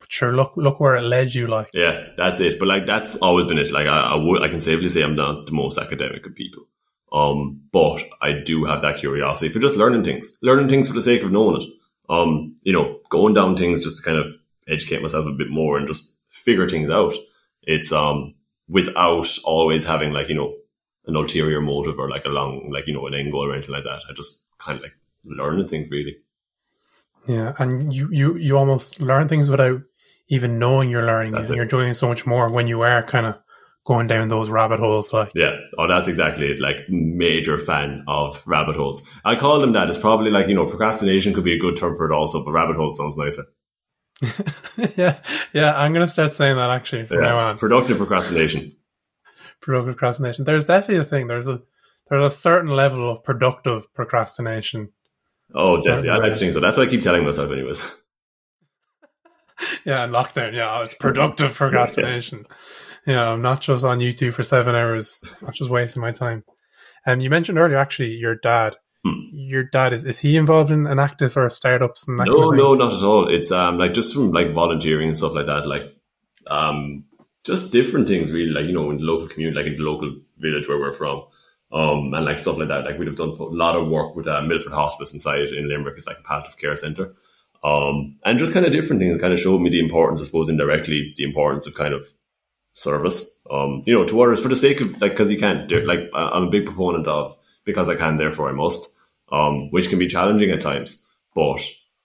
But 0.00 0.10
sure, 0.10 0.32
look 0.32 0.54
look 0.56 0.80
where 0.80 0.96
it 0.96 1.02
led 1.02 1.32
you. 1.32 1.46
Like 1.46 1.70
yeah, 1.72 2.08
that's 2.16 2.40
it. 2.40 2.58
But 2.58 2.66
like 2.66 2.86
that's 2.86 3.18
always 3.18 3.46
been 3.46 3.58
it. 3.58 3.70
Like 3.70 3.86
I, 3.86 4.00
I 4.00 4.14
would 4.16 4.42
I 4.42 4.48
can 4.48 4.60
safely 4.60 4.88
say 4.88 5.02
I'm 5.02 5.14
not 5.14 5.46
the 5.46 5.52
most 5.52 5.78
academic 5.78 6.26
of 6.26 6.34
people. 6.34 6.64
Um, 7.12 7.60
but 7.72 8.02
I 8.22 8.32
do 8.32 8.64
have 8.64 8.82
that 8.82 8.98
curiosity 8.98 9.52
for 9.52 9.60
just 9.60 9.76
learning 9.76 10.04
things, 10.04 10.38
learning 10.42 10.68
things 10.68 10.88
for 10.88 10.94
the 10.94 11.02
sake 11.02 11.22
of 11.22 11.30
knowing 11.30 11.62
it. 11.62 11.68
Um, 12.08 12.56
you 12.62 12.72
know, 12.72 13.00
going 13.10 13.34
down 13.34 13.56
things 13.56 13.82
just 13.82 13.98
to 13.98 14.02
kind 14.02 14.18
of 14.18 14.32
educate 14.66 15.02
myself 15.02 15.26
a 15.26 15.32
bit 15.32 15.50
more 15.50 15.76
and 15.76 15.86
just 15.86 16.18
figure 16.30 16.68
things 16.68 16.90
out. 16.90 17.14
It's 17.62 17.92
um 17.92 18.34
without 18.68 19.28
always 19.44 19.84
having 19.84 20.12
like 20.12 20.28
you 20.28 20.34
know 20.34 20.54
an 21.06 21.16
ulterior 21.16 21.60
motive 21.60 21.98
or 21.98 22.08
like 22.08 22.24
a 22.24 22.30
long 22.30 22.70
like 22.72 22.86
you 22.86 22.94
know 22.94 23.06
an 23.06 23.14
end 23.14 23.32
goal 23.32 23.50
or 23.50 23.54
anything 23.54 23.74
like 23.74 23.84
that. 23.84 24.02
I 24.08 24.12
just 24.14 24.50
kind 24.58 24.78
of 24.78 24.82
like 24.82 24.94
learning 25.24 25.68
things 25.68 25.90
really. 25.90 26.16
Yeah, 27.28 27.52
and 27.58 27.92
you 27.92 28.08
you 28.10 28.36
you 28.36 28.58
almost 28.58 29.00
learn 29.00 29.28
things 29.28 29.50
without 29.50 29.82
even 30.28 30.58
knowing 30.58 30.90
you're 30.90 31.06
learning 31.06 31.34
it. 31.34 31.46
And 31.46 31.56
you're 31.56 31.66
doing 31.66 31.94
so 31.94 32.08
much 32.08 32.26
more 32.26 32.50
when 32.50 32.66
you 32.66 32.82
are 32.82 33.02
kind 33.02 33.26
of 33.26 33.38
going 33.84 34.06
down 34.06 34.28
those 34.28 34.50
rabbit 34.50 34.80
holes. 34.80 35.12
Like, 35.12 35.32
yeah, 35.34 35.56
oh, 35.78 35.88
that's 35.88 36.08
exactly 36.08 36.50
it. 36.50 36.60
Like, 36.60 36.88
major 36.88 37.58
fan 37.58 38.04
of 38.06 38.42
rabbit 38.46 38.76
holes. 38.76 39.06
I 39.24 39.36
call 39.36 39.60
them 39.60 39.72
that. 39.72 39.88
It's 39.88 39.98
probably 39.98 40.30
like 40.30 40.48
you 40.48 40.54
know, 40.54 40.66
procrastination 40.66 41.34
could 41.34 41.44
be 41.44 41.54
a 41.54 41.58
good 41.58 41.76
term 41.76 41.96
for 41.96 42.10
it 42.10 42.14
also, 42.14 42.44
but 42.44 42.52
rabbit 42.52 42.76
hole 42.76 42.92
sounds 42.92 43.18
nicer. 43.18 43.42
yeah, 44.96 45.18
yeah, 45.52 45.76
I'm 45.76 45.92
gonna 45.92 46.06
start 46.06 46.32
saying 46.32 46.56
that 46.56 46.70
actually 46.70 47.06
from 47.06 47.22
yeah. 47.22 47.28
now 47.28 47.38
on. 47.38 47.58
Productive 47.58 47.98
procrastination. 47.98 48.76
productive 49.60 49.96
procrastination. 49.96 50.44
There's 50.44 50.64
definitely 50.64 51.02
a 51.02 51.04
thing. 51.04 51.26
There's 51.26 51.48
a 51.48 51.60
there's 52.08 52.24
a 52.24 52.30
certain 52.30 52.70
level 52.70 53.10
of 53.10 53.24
productive 53.24 53.92
procrastination 53.94 54.90
Oh, 55.54 55.76
definitely. 55.76 56.10
I 56.10 56.16
like 56.16 56.34
to 56.34 56.38
think 56.38 56.54
so. 56.54 56.60
That's 56.60 56.76
what 56.76 56.88
I 56.88 56.90
keep 56.90 57.02
telling 57.02 57.24
myself, 57.24 57.50
anyways. 57.50 57.82
yeah, 59.84 60.06
lockdown. 60.06 60.54
Yeah, 60.54 60.82
it's 60.82 60.94
productive 60.94 61.54
procrastination. 61.54 62.46
yeah. 62.48 62.56
Yeah, 63.06 63.30
I'm 63.30 63.42
not 63.42 63.60
just 63.60 63.84
on 63.84 63.98
YouTube 63.98 64.34
for 64.34 64.42
seven 64.42 64.74
hours, 64.74 65.20
I'm 65.24 65.46
not 65.46 65.54
just 65.54 65.70
wasting 65.70 66.02
my 66.02 66.12
time. 66.12 66.44
And 67.04 67.14
um, 67.14 67.20
you 67.20 67.30
mentioned 67.30 67.58
earlier, 67.58 67.78
actually, 67.78 68.10
your 68.10 68.36
dad. 68.36 68.76
Hmm. 69.04 69.20
Your 69.32 69.64
dad 69.64 69.92
is 69.92 70.04
is 70.04 70.20
he 70.20 70.36
involved 70.36 70.70
in 70.70 70.86
an 70.86 70.96
Enactus 70.96 71.36
or 71.36 71.50
startups 71.50 72.06
and 72.06 72.20
that? 72.20 72.26
No, 72.26 72.50
kind 72.50 72.52
of 72.52 72.56
no, 72.56 72.74
not 72.74 72.94
at 72.94 73.02
all. 73.02 73.28
It's 73.28 73.50
um 73.50 73.76
like 73.76 73.94
just 73.94 74.14
from 74.14 74.30
like 74.30 74.52
volunteering 74.52 75.08
and 75.08 75.18
stuff 75.18 75.34
like 75.34 75.46
that. 75.46 75.66
Like 75.66 75.92
um 76.46 77.04
just 77.42 77.72
different 77.72 78.06
things, 78.06 78.30
really. 78.30 78.50
Like 78.50 78.66
you 78.66 78.72
know, 78.72 78.92
in 78.92 78.98
the 78.98 79.02
local 79.02 79.26
community, 79.26 79.56
like 79.56 79.66
in 79.66 79.76
the 79.76 79.82
local 79.82 80.20
village 80.38 80.68
where 80.68 80.78
we're 80.78 80.92
from 80.92 81.24
um, 81.72 82.12
and 82.12 82.24
like 82.24 82.38
stuff 82.38 82.58
like 82.58 82.68
that. 82.68 82.84
Like 82.84 82.98
we'd 82.98 83.08
have 83.08 83.16
done 83.16 83.30
a 83.30 83.42
lot 83.44 83.76
of 83.76 83.88
work 83.88 84.14
with 84.14 84.28
uh, 84.28 84.42
Milford 84.42 84.72
Hospice 84.72 85.14
inside 85.14 85.48
in 85.48 85.68
Limerick. 85.68 85.94
It's 85.96 86.06
like 86.06 86.18
a 86.18 86.22
palliative 86.22 86.58
care 86.58 86.76
centre. 86.76 87.14
Um, 87.64 88.18
and 88.24 88.38
just 88.38 88.52
kind 88.52 88.66
of 88.66 88.72
different 88.72 89.00
things 89.00 89.20
kind 89.20 89.32
of 89.32 89.40
showed 89.40 89.60
me 89.60 89.70
the 89.70 89.80
importance, 89.80 90.20
I 90.20 90.24
suppose, 90.24 90.48
indirectly, 90.48 91.14
the 91.16 91.24
importance 91.24 91.66
of 91.66 91.74
kind 91.74 91.94
of 91.94 92.06
service, 92.72 93.38
um, 93.50 93.82
you 93.86 93.94
know, 93.94 94.06
to 94.06 94.22
others 94.22 94.40
for 94.40 94.48
the 94.48 94.56
sake 94.56 94.80
of 94.80 95.00
like, 95.00 95.16
cause 95.16 95.30
you 95.30 95.38
can't 95.38 95.68
do 95.68 95.84
like, 95.84 96.10
I'm 96.14 96.44
a 96.44 96.50
big 96.50 96.66
proponent 96.66 97.06
of 97.06 97.36
because 97.64 97.88
I 97.88 97.94
can, 97.94 98.16
therefore 98.16 98.48
I 98.48 98.52
must, 98.52 98.98
um, 99.30 99.70
which 99.70 99.88
can 99.88 99.98
be 99.98 100.08
challenging 100.08 100.50
at 100.50 100.60
times, 100.60 101.06
but 101.34 101.60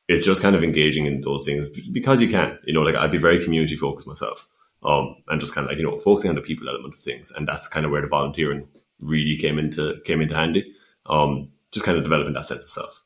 it's 0.07 0.25
just 0.25 0.41
kind 0.41 0.55
of 0.55 0.63
engaging 0.63 1.05
in 1.05 1.21
those 1.21 1.45
things 1.45 1.69
because 1.69 2.21
you 2.21 2.29
can, 2.29 2.57
you 2.65 2.73
know, 2.73 2.81
like 2.81 2.95
I'd 2.95 3.11
be 3.11 3.17
very 3.17 3.43
community 3.43 3.75
focused 3.75 4.07
myself, 4.07 4.47
um, 4.83 5.17
and 5.27 5.41
just 5.41 5.53
kind 5.53 5.65
of 5.65 5.71
like, 5.71 5.79
you 5.79 5.85
know, 5.85 5.97
focusing 5.97 6.29
on 6.29 6.35
the 6.35 6.41
people 6.41 6.69
element 6.69 6.93
of 6.93 7.01
things. 7.01 7.31
And 7.31 7.47
that's 7.47 7.67
kind 7.67 7.85
of 7.85 7.91
where 7.91 8.01
the 8.01 8.07
volunteering 8.07 8.67
really 9.01 9.37
came 9.37 9.59
into 9.59 9.99
came 10.05 10.21
into 10.21 10.35
handy. 10.35 10.73
Um, 11.05 11.49
just 11.71 11.85
kind 11.85 11.97
of 11.97 12.03
developing 12.03 12.33
that 12.33 12.45
sense 12.45 12.61
of 12.61 12.69
self. 12.69 13.03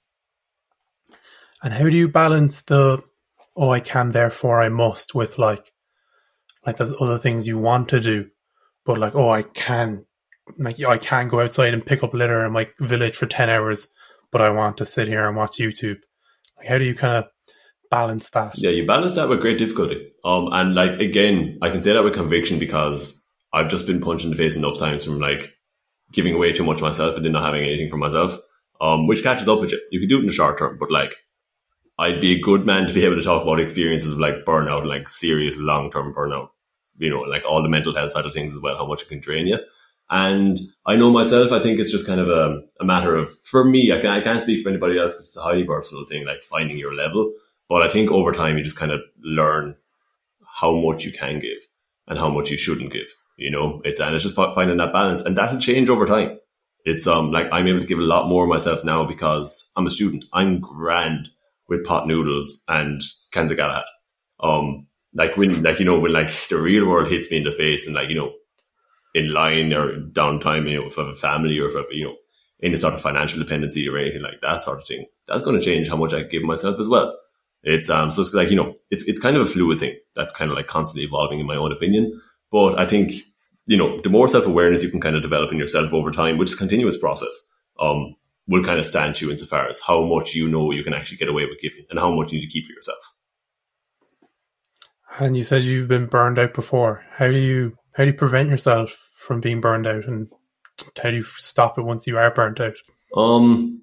And 1.63 1.73
how 1.73 1.89
do 1.89 1.97
you 1.97 2.07
balance 2.07 2.61
the 2.61 3.03
oh 3.55 3.69
I 3.69 3.79
can 3.79 4.11
therefore 4.11 4.61
I 4.61 4.69
must 4.69 5.15
with 5.15 5.37
like 5.37 5.71
like 6.65 6.77
there's 6.77 6.93
other 6.99 7.17
things 7.17 7.47
you 7.47 7.57
want 7.57 7.89
to 7.89 7.99
do, 7.99 8.29
but 8.85 8.97
like 8.97 9.15
oh 9.15 9.29
I 9.29 9.43
can 9.43 10.05
like 10.57 10.81
I 10.83 10.97
can 10.97 11.27
go 11.27 11.41
outside 11.41 11.73
and 11.73 11.85
pick 11.85 12.03
up 12.03 12.13
litter 12.13 12.45
in 12.45 12.51
my 12.51 12.67
village 12.79 13.15
for 13.15 13.25
ten 13.25 13.49
hours, 13.49 13.87
but 14.31 14.41
I 14.41 14.49
want 14.49 14.77
to 14.77 14.85
sit 14.85 15.07
here 15.07 15.27
and 15.27 15.37
watch 15.37 15.57
YouTube. 15.57 15.99
Like 16.57 16.67
how 16.67 16.77
do 16.77 16.85
you 16.85 16.95
kind 16.95 17.17
of 17.17 17.25
balance 17.89 18.29
that? 18.31 18.57
Yeah, 18.57 18.71
you 18.71 18.85
balance 18.85 19.15
that 19.15 19.29
with 19.29 19.41
great 19.41 19.57
difficulty. 19.57 20.11
Um, 20.23 20.49
and 20.51 20.75
like 20.75 20.99
again, 20.99 21.57
I 21.61 21.69
can 21.69 21.81
say 21.81 21.93
that 21.93 22.03
with 22.03 22.13
conviction 22.13 22.59
because 22.59 23.27
I've 23.53 23.69
just 23.69 23.87
been 23.87 24.01
punched 24.01 24.23
in 24.23 24.31
the 24.31 24.37
face 24.37 24.55
enough 24.55 24.77
times 24.77 25.03
from 25.03 25.19
like 25.19 25.53
giving 26.11 26.33
away 26.33 26.53
too 26.53 26.63
much 26.63 26.81
myself 26.81 27.15
and 27.15 27.25
then 27.25 27.31
not 27.31 27.45
having 27.45 27.63
anything 27.63 27.89
for 27.89 27.97
myself, 27.97 28.37
um, 28.79 29.07
which 29.07 29.23
catches 29.23 29.47
up 29.47 29.59
with 29.59 29.71
you. 29.71 29.81
You 29.91 29.99
can 29.99 30.09
do 30.09 30.17
it 30.17 30.21
in 30.21 30.27
the 30.27 30.33
short 30.33 30.57
term, 30.57 30.77
but 30.79 30.91
like, 30.91 31.15
I'd 31.97 32.21
be 32.21 32.33
a 32.33 32.41
good 32.41 32.65
man 32.65 32.87
to 32.87 32.93
be 32.93 33.05
able 33.05 33.17
to 33.17 33.23
talk 33.23 33.43
about 33.43 33.59
experiences 33.59 34.13
of 34.13 34.19
like 34.19 34.45
burnout, 34.45 34.87
like 34.87 35.09
serious 35.09 35.57
long 35.57 35.91
term 35.91 36.13
burnout, 36.13 36.49
you 37.01 37.09
know, 37.09 37.21
like 37.21 37.43
all 37.45 37.63
the 37.63 37.69
mental 37.69 37.95
health 37.95 38.13
side 38.13 38.25
of 38.25 38.33
things 38.33 38.55
as 38.55 38.61
well, 38.61 38.77
how 38.77 38.85
much 38.85 39.01
it 39.01 39.09
can 39.09 39.19
drain 39.19 39.47
you. 39.47 39.57
And 40.09 40.59
I 40.85 40.97
know 40.97 41.09
myself, 41.09 41.51
I 41.51 41.61
think 41.61 41.79
it's 41.79 41.91
just 41.91 42.05
kind 42.05 42.19
of 42.19 42.29
a, 42.29 42.61
a 42.81 42.85
matter 42.85 43.15
of, 43.15 43.37
for 43.39 43.63
me, 43.63 43.91
I, 43.91 43.99
can, 44.01 44.11
I 44.11 44.21
can't 44.21 44.43
speak 44.43 44.61
for 44.61 44.69
anybody 44.69 44.99
else 44.99 45.13
because 45.13 45.27
it's 45.29 45.37
a 45.37 45.41
highly 45.41 45.63
personal 45.63 46.05
thing, 46.05 46.25
like 46.25 46.43
finding 46.43 46.77
your 46.77 46.93
level. 46.93 47.33
But 47.69 47.81
I 47.81 47.89
think 47.89 48.11
over 48.11 48.33
time, 48.33 48.57
you 48.57 48.63
just 48.63 48.77
kind 48.77 48.91
of 48.91 48.99
learn 49.23 49.75
how 50.45 50.75
much 50.75 51.05
you 51.05 51.13
can 51.13 51.39
give 51.39 51.59
and 52.07 52.19
how 52.19 52.29
much 52.29 52.51
you 52.51 52.57
shouldn't 52.57 52.91
give 52.91 53.07
You 53.37 53.51
know, 53.51 53.81
it's 53.85 53.99
and 53.99 54.13
it's 54.13 54.23
just 54.23 54.35
finding 54.35 54.77
that 54.77 54.93
balance, 54.93 55.25
and 55.25 55.37
that'll 55.37 55.59
change 55.59 55.89
over 55.89 56.05
time. 56.05 56.37
It's 56.83 57.07
um 57.07 57.31
like 57.31 57.47
I'm 57.51 57.67
able 57.67 57.79
to 57.79 57.85
give 57.85 57.99
a 57.99 58.03
lot 58.03 58.27
more 58.27 58.45
myself 58.47 58.83
now 58.83 59.05
because 59.05 59.71
I'm 59.75 59.87
a 59.87 59.91
student. 59.91 60.25
I'm 60.33 60.59
grand 60.59 61.29
with 61.67 61.85
pot 61.85 62.05
noodles 62.07 62.61
and 62.67 63.01
cans 63.31 63.51
of 63.51 63.57
Galahad. 63.57 63.85
Um, 64.41 64.87
like 65.13 65.37
when 65.37 65.61
like 65.63 65.79
you 65.79 65.85
know 65.85 65.99
when 65.99 66.13
like 66.13 66.29
the 66.47 66.59
real 66.59 66.87
world 66.87 67.09
hits 67.09 67.29
me 67.31 67.37
in 67.37 67.43
the 67.43 67.51
face 67.51 67.85
and 67.85 67.95
like 67.95 68.09
you 68.09 68.15
know 68.15 68.33
in 69.13 69.33
line 69.33 69.73
or 69.73 69.99
downtime, 69.99 70.69
you 70.69 70.79
know, 70.79 70.87
if 70.87 70.97
I 70.97 71.03
have 71.03 71.11
a 71.11 71.15
family 71.15 71.59
or 71.59 71.67
if 71.67 71.75
I 71.75 71.79
have, 71.79 71.87
you 71.91 72.05
know, 72.05 72.15
any 72.63 72.77
sort 72.77 72.93
of 72.93 73.01
financial 73.01 73.39
dependency 73.39 73.87
or 73.89 73.97
anything 73.97 74.21
like 74.21 74.41
that 74.41 74.61
sort 74.61 74.79
of 74.79 74.87
thing, 74.87 75.05
that's 75.27 75.43
going 75.43 75.59
to 75.59 75.65
change 75.65 75.89
how 75.89 75.97
much 75.97 76.13
I 76.13 76.23
give 76.23 76.43
myself 76.43 76.79
as 76.79 76.87
well. 76.87 77.17
It's 77.63 77.89
um 77.89 78.11
so 78.11 78.23
it's 78.23 78.33
like 78.33 78.49
you 78.49 78.55
know 78.55 78.73
it's 78.89 79.07
it's 79.07 79.19
kind 79.19 79.35
of 79.35 79.43
a 79.43 79.45
fluid 79.45 79.79
thing 79.79 79.95
that's 80.15 80.33
kind 80.33 80.49
of 80.49 80.57
like 80.57 80.67
constantly 80.67 81.05
evolving 81.05 81.39
in 81.39 81.45
my 81.45 81.55
own 81.55 81.71
opinion. 81.71 82.19
But 82.51 82.79
I 82.79 82.87
think 82.87 83.13
you 83.67 83.77
know 83.77 83.99
the 84.01 84.09
more 84.09 84.27
self 84.27 84.47
awareness 84.47 84.81
you 84.81 84.89
can 84.89 85.01
kind 85.01 85.15
of 85.15 85.21
develop 85.21 85.51
in 85.51 85.59
yourself 85.59 85.93
over 85.93 86.11
time, 86.11 86.37
which 86.37 86.49
is 86.49 86.57
continuous 86.57 86.97
process, 86.97 87.51
um, 87.79 88.15
will 88.47 88.63
kind 88.63 88.79
of 88.79 88.85
stand 88.87 89.21
you 89.21 89.29
insofar 89.29 89.69
as 89.69 89.79
how 89.79 90.01
much 90.03 90.33
you 90.33 90.47
know 90.47 90.71
you 90.71 90.83
can 90.83 90.93
actually 90.93 91.17
get 91.17 91.29
away 91.29 91.45
with 91.45 91.61
giving 91.61 91.85
and 91.91 91.99
how 91.99 92.11
much 92.11 92.31
you 92.31 92.39
need 92.39 92.47
to 92.47 92.51
keep 92.51 92.65
for 92.65 92.73
yourself. 92.73 93.10
And 95.19 95.35
you 95.35 95.43
said 95.43 95.63
you've 95.63 95.87
been 95.87 96.07
burned 96.07 96.39
out 96.39 96.53
before. 96.53 97.03
How 97.11 97.27
do 97.27 97.39
you 97.39 97.77
how 97.95 98.05
do 98.05 98.11
you 98.11 98.17
prevent 98.17 98.49
yourself 98.49 99.11
from 99.15 99.41
being 99.41 99.61
burned 99.61 99.85
out, 99.85 100.05
and 100.05 100.27
how 101.01 101.09
do 101.09 101.17
you 101.17 101.23
stop 101.37 101.77
it 101.77 101.83
once 101.83 102.07
you 102.07 102.17
are 102.17 102.33
burnt 102.33 102.59
out? 102.59 102.75
Um, 103.15 103.81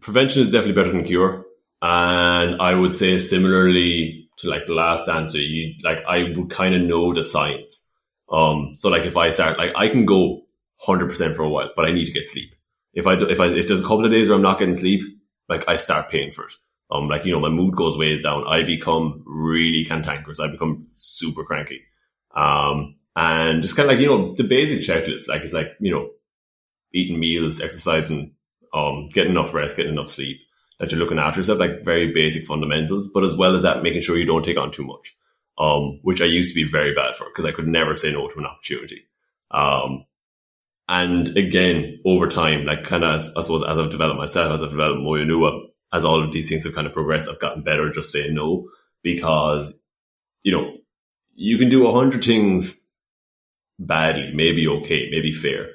prevention 0.00 0.42
is 0.42 0.52
definitely 0.52 0.80
better 0.80 0.92
than 0.92 1.04
cure. 1.04 1.44
And 1.82 2.60
I 2.60 2.74
would 2.74 2.94
say 2.94 3.18
similarly 3.18 4.28
to 4.38 4.48
like 4.48 4.66
the 4.66 4.74
last 4.74 5.08
answer, 5.08 5.38
you 5.38 5.74
like 5.82 5.98
I 6.08 6.32
would 6.36 6.50
kind 6.50 6.74
of 6.74 6.82
know 6.82 7.12
the 7.12 7.22
signs. 7.22 7.92
Um, 8.30 8.72
so 8.76 8.88
like 8.88 9.04
if 9.04 9.16
I 9.16 9.30
start 9.30 9.58
like 9.58 9.72
I 9.76 9.88
can 9.88 10.06
go 10.06 10.42
hundred 10.80 11.08
percent 11.08 11.36
for 11.36 11.42
a 11.42 11.48
while, 11.48 11.70
but 11.74 11.84
I 11.84 11.92
need 11.92 12.06
to 12.06 12.12
get 12.12 12.26
sleep. 12.26 12.50
If 12.94 13.06
I 13.06 13.14
if 13.14 13.40
I 13.40 13.46
if 13.46 13.66
there's 13.66 13.80
a 13.80 13.84
couple 13.84 14.04
of 14.04 14.10
days 14.10 14.28
where 14.28 14.36
I'm 14.36 14.42
not 14.42 14.58
getting 14.58 14.74
sleep, 14.74 15.02
like 15.48 15.68
I 15.68 15.76
start 15.76 16.10
paying 16.10 16.30
for 16.30 16.44
it. 16.44 16.52
Um, 16.90 17.08
like 17.08 17.24
you 17.24 17.32
know, 17.32 17.40
my 17.40 17.48
mood 17.48 17.76
goes 17.76 17.96
ways 17.96 18.22
down. 18.22 18.46
I 18.46 18.62
become 18.62 19.22
really 19.26 19.84
cantankerous. 19.84 20.40
I 20.40 20.48
become 20.48 20.84
super 20.92 21.44
cranky. 21.44 21.82
Um, 22.34 22.96
and 23.14 23.64
it's 23.64 23.72
kind 23.72 23.90
of 23.90 23.94
like 23.94 24.00
you 24.00 24.08
know 24.08 24.34
the 24.34 24.44
basic 24.44 24.80
checklist. 24.80 25.28
Like 25.28 25.42
it's 25.42 25.52
like 25.52 25.72
you 25.80 25.92
know, 25.92 26.10
eating 26.92 27.20
meals, 27.20 27.60
exercising, 27.60 28.34
um, 28.72 29.08
getting 29.12 29.32
enough 29.32 29.52
rest, 29.52 29.76
getting 29.76 29.92
enough 29.92 30.10
sleep 30.10 30.40
that 30.78 30.90
you're 30.90 31.00
looking 31.00 31.18
after 31.18 31.40
yourself, 31.40 31.58
like 31.58 31.84
very 31.84 32.12
basic 32.12 32.46
fundamentals. 32.46 33.10
But 33.12 33.24
as 33.24 33.34
well 33.34 33.54
as 33.54 33.62
that, 33.62 33.82
making 33.82 34.02
sure 34.02 34.16
you 34.16 34.24
don't 34.24 34.44
take 34.44 34.58
on 34.58 34.70
too 34.70 34.84
much, 34.84 35.16
um, 35.58 35.98
which 36.02 36.22
I 36.22 36.26
used 36.26 36.54
to 36.54 36.64
be 36.64 36.70
very 36.70 36.94
bad 36.94 37.16
for 37.16 37.26
because 37.26 37.44
I 37.44 37.52
could 37.52 37.68
never 37.68 37.96
say 37.96 38.12
no 38.12 38.28
to 38.28 38.38
an 38.38 38.46
opportunity. 38.46 39.02
Um, 39.50 40.04
and 40.88 41.36
again, 41.36 42.00
over 42.06 42.28
time, 42.28 42.64
like 42.64 42.84
kind 42.84 43.04
of, 43.04 43.20
I 43.36 43.40
suppose, 43.42 43.62
as 43.62 43.76
I've 43.76 43.90
developed 43.90 44.18
myself, 44.18 44.52
as 44.52 44.62
I've 44.62 44.70
developed 44.70 45.00
Moyonua, 45.00 45.67
as 45.92 46.04
all 46.04 46.22
of 46.22 46.32
these 46.32 46.48
things 46.48 46.64
have 46.64 46.74
kind 46.74 46.86
of 46.86 46.92
progressed, 46.92 47.28
I've 47.28 47.40
gotten 47.40 47.62
better 47.62 47.88
at 47.88 47.94
just 47.94 48.12
saying 48.12 48.34
no 48.34 48.68
because, 49.02 49.72
you 50.42 50.52
know, 50.52 50.76
you 51.34 51.56
can 51.58 51.70
do 51.70 51.86
a 51.86 51.92
hundred 51.92 52.24
things 52.24 52.90
badly, 53.78 54.32
maybe 54.34 54.66
okay, 54.68 55.08
maybe 55.10 55.32
fair, 55.32 55.68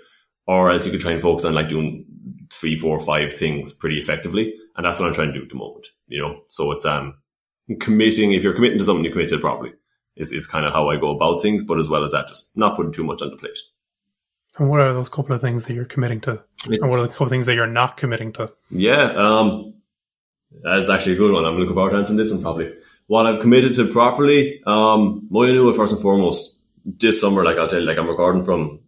or 0.45 0.69
else 0.69 0.86
you 0.86 0.91
could 0.91 1.02
try 1.02 1.13
and 1.13 1.21
focus 1.21 1.45
on 1.45 1.54
like 1.54 1.69
doing 1.69 2.06
three, 2.52 2.78
four, 2.78 2.99
five 2.99 3.34
things 3.34 3.73
pretty 3.73 3.99
effectively. 3.99 4.54
And 4.76 4.86
that's 4.86 4.99
what 4.99 5.08
I'm 5.08 5.15
trying 5.15 5.30
to 5.30 5.34
do 5.34 5.43
at 5.43 5.49
the 5.49 5.56
moment, 5.56 5.88
you 6.08 6.21
know? 6.21 6.41
So 6.47 6.71
it's, 6.71 6.86
um, 6.86 7.15
committing, 7.80 8.34
if 8.34 8.43
you're 8.43 8.54
committing 8.54 8.80
to 8.80 8.86
something, 8.86 9.06
you 9.06 9.12
commit 9.12 9.30
to 9.30 9.36
it 9.36 9.41
properly 9.41 9.73
is, 10.15 10.32
is 10.32 10.47
kind 10.47 10.65
of 10.65 10.73
how 10.73 10.89
I 10.89 10.97
go 10.97 11.10
about 11.15 11.41
things. 11.41 11.63
But 11.63 11.80
as 11.80 11.89
well 11.89 12.04
as 12.04 12.12
that, 12.12 12.28
just 12.28 12.58
not 12.58 12.76
putting 12.76 12.91
too 12.91 13.04
much 13.04 13.21
on 13.21 13.30
the 13.30 13.38
plate. 13.38 13.58
And 14.58 14.69
what 14.69 14.82
are 14.82 14.93
those 14.93 15.10
couple 15.10 15.34
of 15.34 15.41
things 15.41 15.65
that 15.65 15.73
you're 15.73 15.86
committing 15.86 16.21
to? 16.21 16.43
It's, 16.67 16.82
and 16.82 16.89
what 16.89 16.99
are 16.99 17.04
the 17.04 17.08
couple 17.08 17.26
of 17.26 17.30
things 17.32 17.45
that 17.47 17.56
you're 17.56 17.65
not 17.65 17.97
committing 17.97 18.32
to? 18.34 18.54
Yeah, 18.69 19.12
um, 19.13 19.73
that's 20.61 20.89
actually 20.89 21.13
a 21.13 21.17
good 21.17 21.31
one. 21.31 21.45
I'm 21.45 21.57
looking 21.57 21.73
forward 21.73 21.91
to 21.91 21.97
answering 21.97 22.17
this 22.17 22.31
one 22.31 22.41
probably. 22.41 22.73
What 23.07 23.25
I've 23.25 23.41
committed 23.41 23.75
to 23.75 23.87
properly, 23.87 24.61
um, 24.65 25.27
Moyonua 25.31 25.75
first 25.75 25.93
and 25.93 26.01
foremost, 26.01 26.61
this 26.85 27.19
summer, 27.19 27.43
like 27.43 27.57
I'll 27.57 27.67
tell 27.67 27.79
you, 27.79 27.85
like 27.85 27.97
I'm 27.97 28.07
recording 28.07 28.43
from 28.43 28.79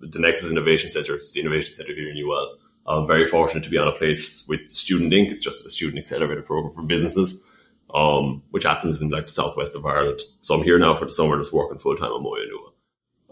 the 0.00 0.18
Nexus 0.18 0.50
Innovation 0.50 0.90
Center, 0.90 1.14
it's 1.14 1.32
the 1.32 1.40
Innovation 1.40 1.74
Center 1.74 1.94
here 1.94 2.10
in 2.10 2.18
UL. 2.18 2.58
I'm 2.86 3.06
very 3.06 3.26
fortunate 3.26 3.64
to 3.64 3.70
be 3.70 3.78
on 3.78 3.88
a 3.88 3.92
place 3.92 4.46
with 4.48 4.68
Student 4.68 5.12
Inc. 5.12 5.30
It's 5.30 5.40
just 5.40 5.66
a 5.66 5.70
student 5.70 5.98
accelerator 5.98 6.42
program 6.42 6.72
for 6.72 6.82
businesses, 6.82 7.48
um, 7.92 8.42
which 8.50 8.64
happens 8.64 9.00
in 9.00 9.10
like 9.10 9.26
the 9.26 9.32
southwest 9.32 9.74
of 9.74 9.84
Ireland. 9.84 10.20
So 10.40 10.54
I'm 10.54 10.62
here 10.62 10.78
now 10.78 10.94
for 10.94 11.04
the 11.04 11.12
summer, 11.12 11.36
just 11.38 11.52
working 11.52 11.78
full 11.78 11.96
time 11.96 12.12
on 12.12 12.24
Moyonua. 12.24 12.72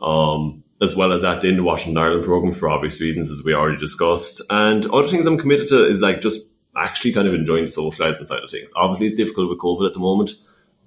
Um, 0.03 0.65
as 0.83 0.97
well 0.97 1.13
as 1.13 1.23
that 1.23 1.45
in 1.45 1.57
the 1.57 1.63
Washington 1.63 2.03
Ireland 2.03 2.25
program 2.25 2.53
for 2.53 2.69
obvious 2.69 3.01
reasons, 3.01 3.31
as 3.31 3.45
we 3.45 3.55
already 3.55 3.79
discussed. 3.79 4.43
And 4.51 4.87
other 4.87 5.07
things 5.07 5.25
I'm 5.25 5.39
committed 5.39 5.69
to 5.69 5.89
is 5.89 6.03
like 6.03 6.21
just 6.21 6.54
actually 6.77 7.13
kind 7.13 7.29
of 7.29 7.35
enjoying 7.35 7.67
the 7.67 7.71
socializing 7.71 8.27
side 8.27 8.43
of 8.43 8.51
things. 8.51 8.71
Obviously, 8.77 9.07
it's 9.07 9.17
difficult 9.17 9.51
with 9.51 9.59
COVID 9.59 9.87
at 9.87 9.95
the 9.95 10.01
moment, 10.01 10.33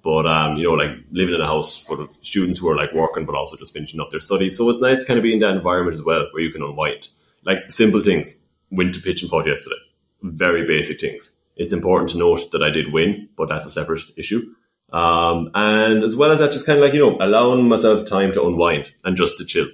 but 0.02 0.26
um, 0.26 0.56
you 0.56 0.64
know, 0.64 0.74
like 0.74 0.90
living 1.10 1.34
in 1.34 1.40
a 1.40 1.46
house 1.46 1.84
full 1.84 2.00
of 2.00 2.12
students 2.12 2.58
who 2.58 2.68
are 2.68 2.76
like 2.76 2.92
working, 2.92 3.26
but 3.26 3.34
also 3.34 3.56
just 3.56 3.72
finishing 3.72 4.00
up 4.00 4.10
their 4.10 4.20
studies. 4.20 4.56
So 4.56 4.68
it's 4.68 4.82
nice 4.82 5.00
to 5.00 5.06
kind 5.06 5.18
of 5.18 5.22
be 5.22 5.34
in 5.34 5.40
that 5.40 5.56
environment 5.56 5.94
as 5.94 6.02
well, 6.02 6.26
where 6.32 6.42
you 6.42 6.50
can 6.50 6.62
unwind. 6.62 7.08
Like 7.44 7.70
simple 7.70 8.02
things 8.02 8.44
win 8.70 8.92
to 8.92 9.00
pitch 9.00 9.22
and 9.22 9.30
putt 9.30 9.46
yesterday. 9.46 9.76
Very 10.22 10.66
basic 10.66 11.00
things. 11.00 11.34
It's 11.56 11.72
important 11.72 12.10
to 12.10 12.18
note 12.18 12.50
that 12.52 12.62
I 12.62 12.70
did 12.70 12.92
win, 12.92 13.28
but 13.36 13.48
that's 13.48 13.66
a 13.66 13.70
separate 13.70 14.02
issue. 14.16 14.54
Um, 14.92 15.50
and 15.54 16.02
as 16.04 16.16
well 16.16 16.32
as 16.32 16.38
that, 16.38 16.52
just 16.52 16.66
kind 16.66 16.78
of 16.78 16.84
like, 16.84 16.94
you 16.94 17.00
know, 17.00 17.16
allowing 17.20 17.68
myself 17.68 18.08
time 18.08 18.32
to 18.32 18.46
unwind 18.46 18.92
and 19.04 19.16
just 19.16 19.38
to 19.38 19.44
chill. 19.44 19.66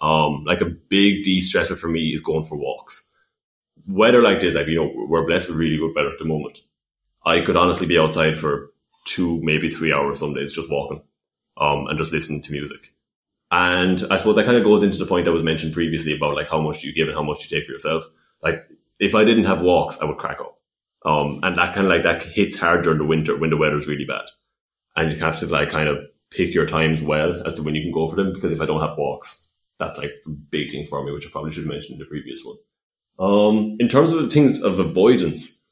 Um, 0.00 0.44
like 0.44 0.60
a 0.60 0.66
big 0.66 1.24
de-stressor 1.24 1.76
for 1.76 1.88
me 1.88 2.12
is 2.12 2.22
going 2.22 2.44
for 2.44 2.56
walks. 2.56 3.11
Weather 3.86 4.22
like 4.22 4.40
this, 4.40 4.54
like, 4.54 4.66
you 4.68 4.76
know, 4.76 4.92
we're 5.08 5.26
blessed 5.26 5.48
with 5.48 5.58
really 5.58 5.76
good 5.76 5.94
weather 5.94 6.12
at 6.12 6.18
the 6.18 6.24
moment. 6.24 6.60
I 7.24 7.40
could 7.40 7.56
honestly 7.56 7.86
be 7.86 7.98
outside 7.98 8.38
for 8.38 8.70
two, 9.04 9.40
maybe 9.42 9.70
three 9.70 9.92
hours 9.92 10.20
some 10.20 10.34
days 10.34 10.52
just 10.52 10.70
walking, 10.70 11.02
um, 11.56 11.86
and 11.88 11.98
just 11.98 12.12
listening 12.12 12.42
to 12.42 12.52
music. 12.52 12.94
And 13.50 14.02
I 14.10 14.16
suppose 14.16 14.36
that 14.36 14.46
kind 14.46 14.56
of 14.56 14.64
goes 14.64 14.82
into 14.82 14.98
the 14.98 15.06
point 15.06 15.26
that 15.26 15.32
was 15.32 15.42
mentioned 15.42 15.74
previously 15.74 16.16
about 16.16 16.36
like 16.36 16.48
how 16.48 16.60
much 16.60 16.82
you 16.82 16.94
give 16.94 17.08
and 17.08 17.16
how 17.16 17.22
much 17.22 17.42
you 17.42 17.56
take 17.56 17.66
for 17.66 17.72
yourself 17.72 18.10
like 18.42 18.68
if 18.98 19.14
I 19.14 19.24
didn't 19.24 19.44
have 19.44 19.60
walks, 19.60 20.00
I 20.00 20.04
would 20.04 20.18
crack 20.18 20.40
up. 20.40 20.58
Um, 21.04 21.40
and 21.42 21.56
that 21.56 21.74
kind 21.74 21.86
of 21.86 21.92
like 21.92 22.04
that 22.04 22.22
hits 22.22 22.56
hard 22.56 22.82
during 22.82 22.98
the 22.98 23.04
winter 23.04 23.36
when 23.36 23.50
the 23.50 23.56
weather's 23.56 23.88
really 23.88 24.04
bad, 24.04 24.24
and 24.94 25.10
you 25.10 25.18
have 25.18 25.38
to 25.40 25.46
like 25.46 25.70
kind 25.70 25.88
of 25.88 25.98
pick 26.30 26.54
your 26.54 26.66
times 26.66 27.00
well 27.02 27.42
as 27.46 27.56
to 27.56 27.62
when 27.62 27.74
you 27.74 27.82
can 27.82 27.92
go 27.92 28.08
for 28.08 28.16
them. 28.16 28.32
Because 28.32 28.52
if 28.52 28.60
I 28.60 28.66
don't 28.66 28.80
have 28.80 28.98
walks, 28.98 29.52
that's 29.78 29.98
like 29.98 30.12
a 30.26 30.30
big 30.30 30.70
thing 30.70 30.86
for 30.86 31.04
me, 31.04 31.12
which 31.12 31.26
I 31.26 31.30
probably 31.30 31.52
should 31.52 31.64
have 31.64 31.72
mentioned 31.72 31.94
in 31.94 31.98
the 31.98 32.04
previous 32.04 32.44
one. 32.44 32.56
Um, 33.18 33.76
in 33.78 33.88
terms 33.88 34.12
of 34.12 34.22
the 34.22 34.28
things 34.28 34.62
of 34.62 34.78
avoidance, 34.78 35.66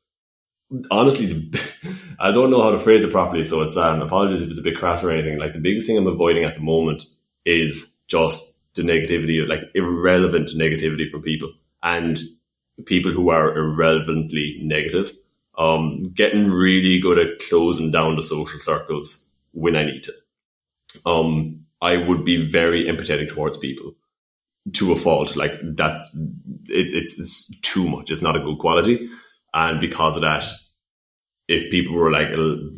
honestly, 0.90 1.50
I 2.18 2.30
don't 2.30 2.50
know 2.50 2.62
how 2.62 2.70
to 2.70 2.78
phrase 2.78 3.04
it 3.04 3.12
properly, 3.12 3.44
so 3.44 3.62
it's 3.62 3.76
um, 3.76 4.02
apologies 4.02 4.42
if 4.42 4.50
it's 4.50 4.60
a 4.60 4.62
bit 4.62 4.76
crass 4.76 5.02
or 5.02 5.10
anything. 5.10 5.38
Like 5.38 5.52
the 5.52 5.58
biggest 5.58 5.86
thing 5.86 5.98
I'm 5.98 6.06
avoiding 6.06 6.44
at 6.44 6.54
the 6.54 6.60
moment 6.60 7.04
is 7.44 7.98
just 8.08 8.74
the 8.74 8.82
negativity, 8.82 9.46
like 9.46 9.62
irrelevant 9.74 10.50
negativity 10.50 11.10
from 11.10 11.22
people, 11.22 11.52
and 11.82 12.20
people 12.86 13.12
who 13.12 13.30
are 13.30 13.56
irrelevantly 13.56 14.60
negative. 14.62 15.12
Um, 15.58 16.04
getting 16.14 16.50
really 16.50 17.00
good 17.00 17.18
at 17.18 17.40
closing 17.48 17.90
down 17.90 18.16
the 18.16 18.22
social 18.22 18.58
circles 18.60 19.30
when 19.52 19.76
I 19.76 19.84
need 19.84 20.04
to. 20.04 20.12
Um, 21.04 21.66
I 21.82 21.96
would 21.98 22.24
be 22.24 22.50
very 22.50 22.84
empathetic 22.84 23.30
towards 23.30 23.58
people 23.58 23.94
to 24.74 24.92
a 24.92 24.96
fault. 24.96 25.36
Like 25.36 25.52
that's 25.74 26.14
it, 26.66 26.94
it's, 26.94 27.18
it's 27.18 27.60
too 27.60 27.88
much. 27.88 28.10
It's 28.10 28.22
not 28.22 28.36
a 28.36 28.40
good 28.40 28.58
quality, 28.58 29.08
and 29.54 29.80
because 29.80 30.16
of 30.16 30.22
that, 30.22 30.46
if 31.48 31.70
people 31.70 31.94
were 31.94 32.10
like 32.10 32.28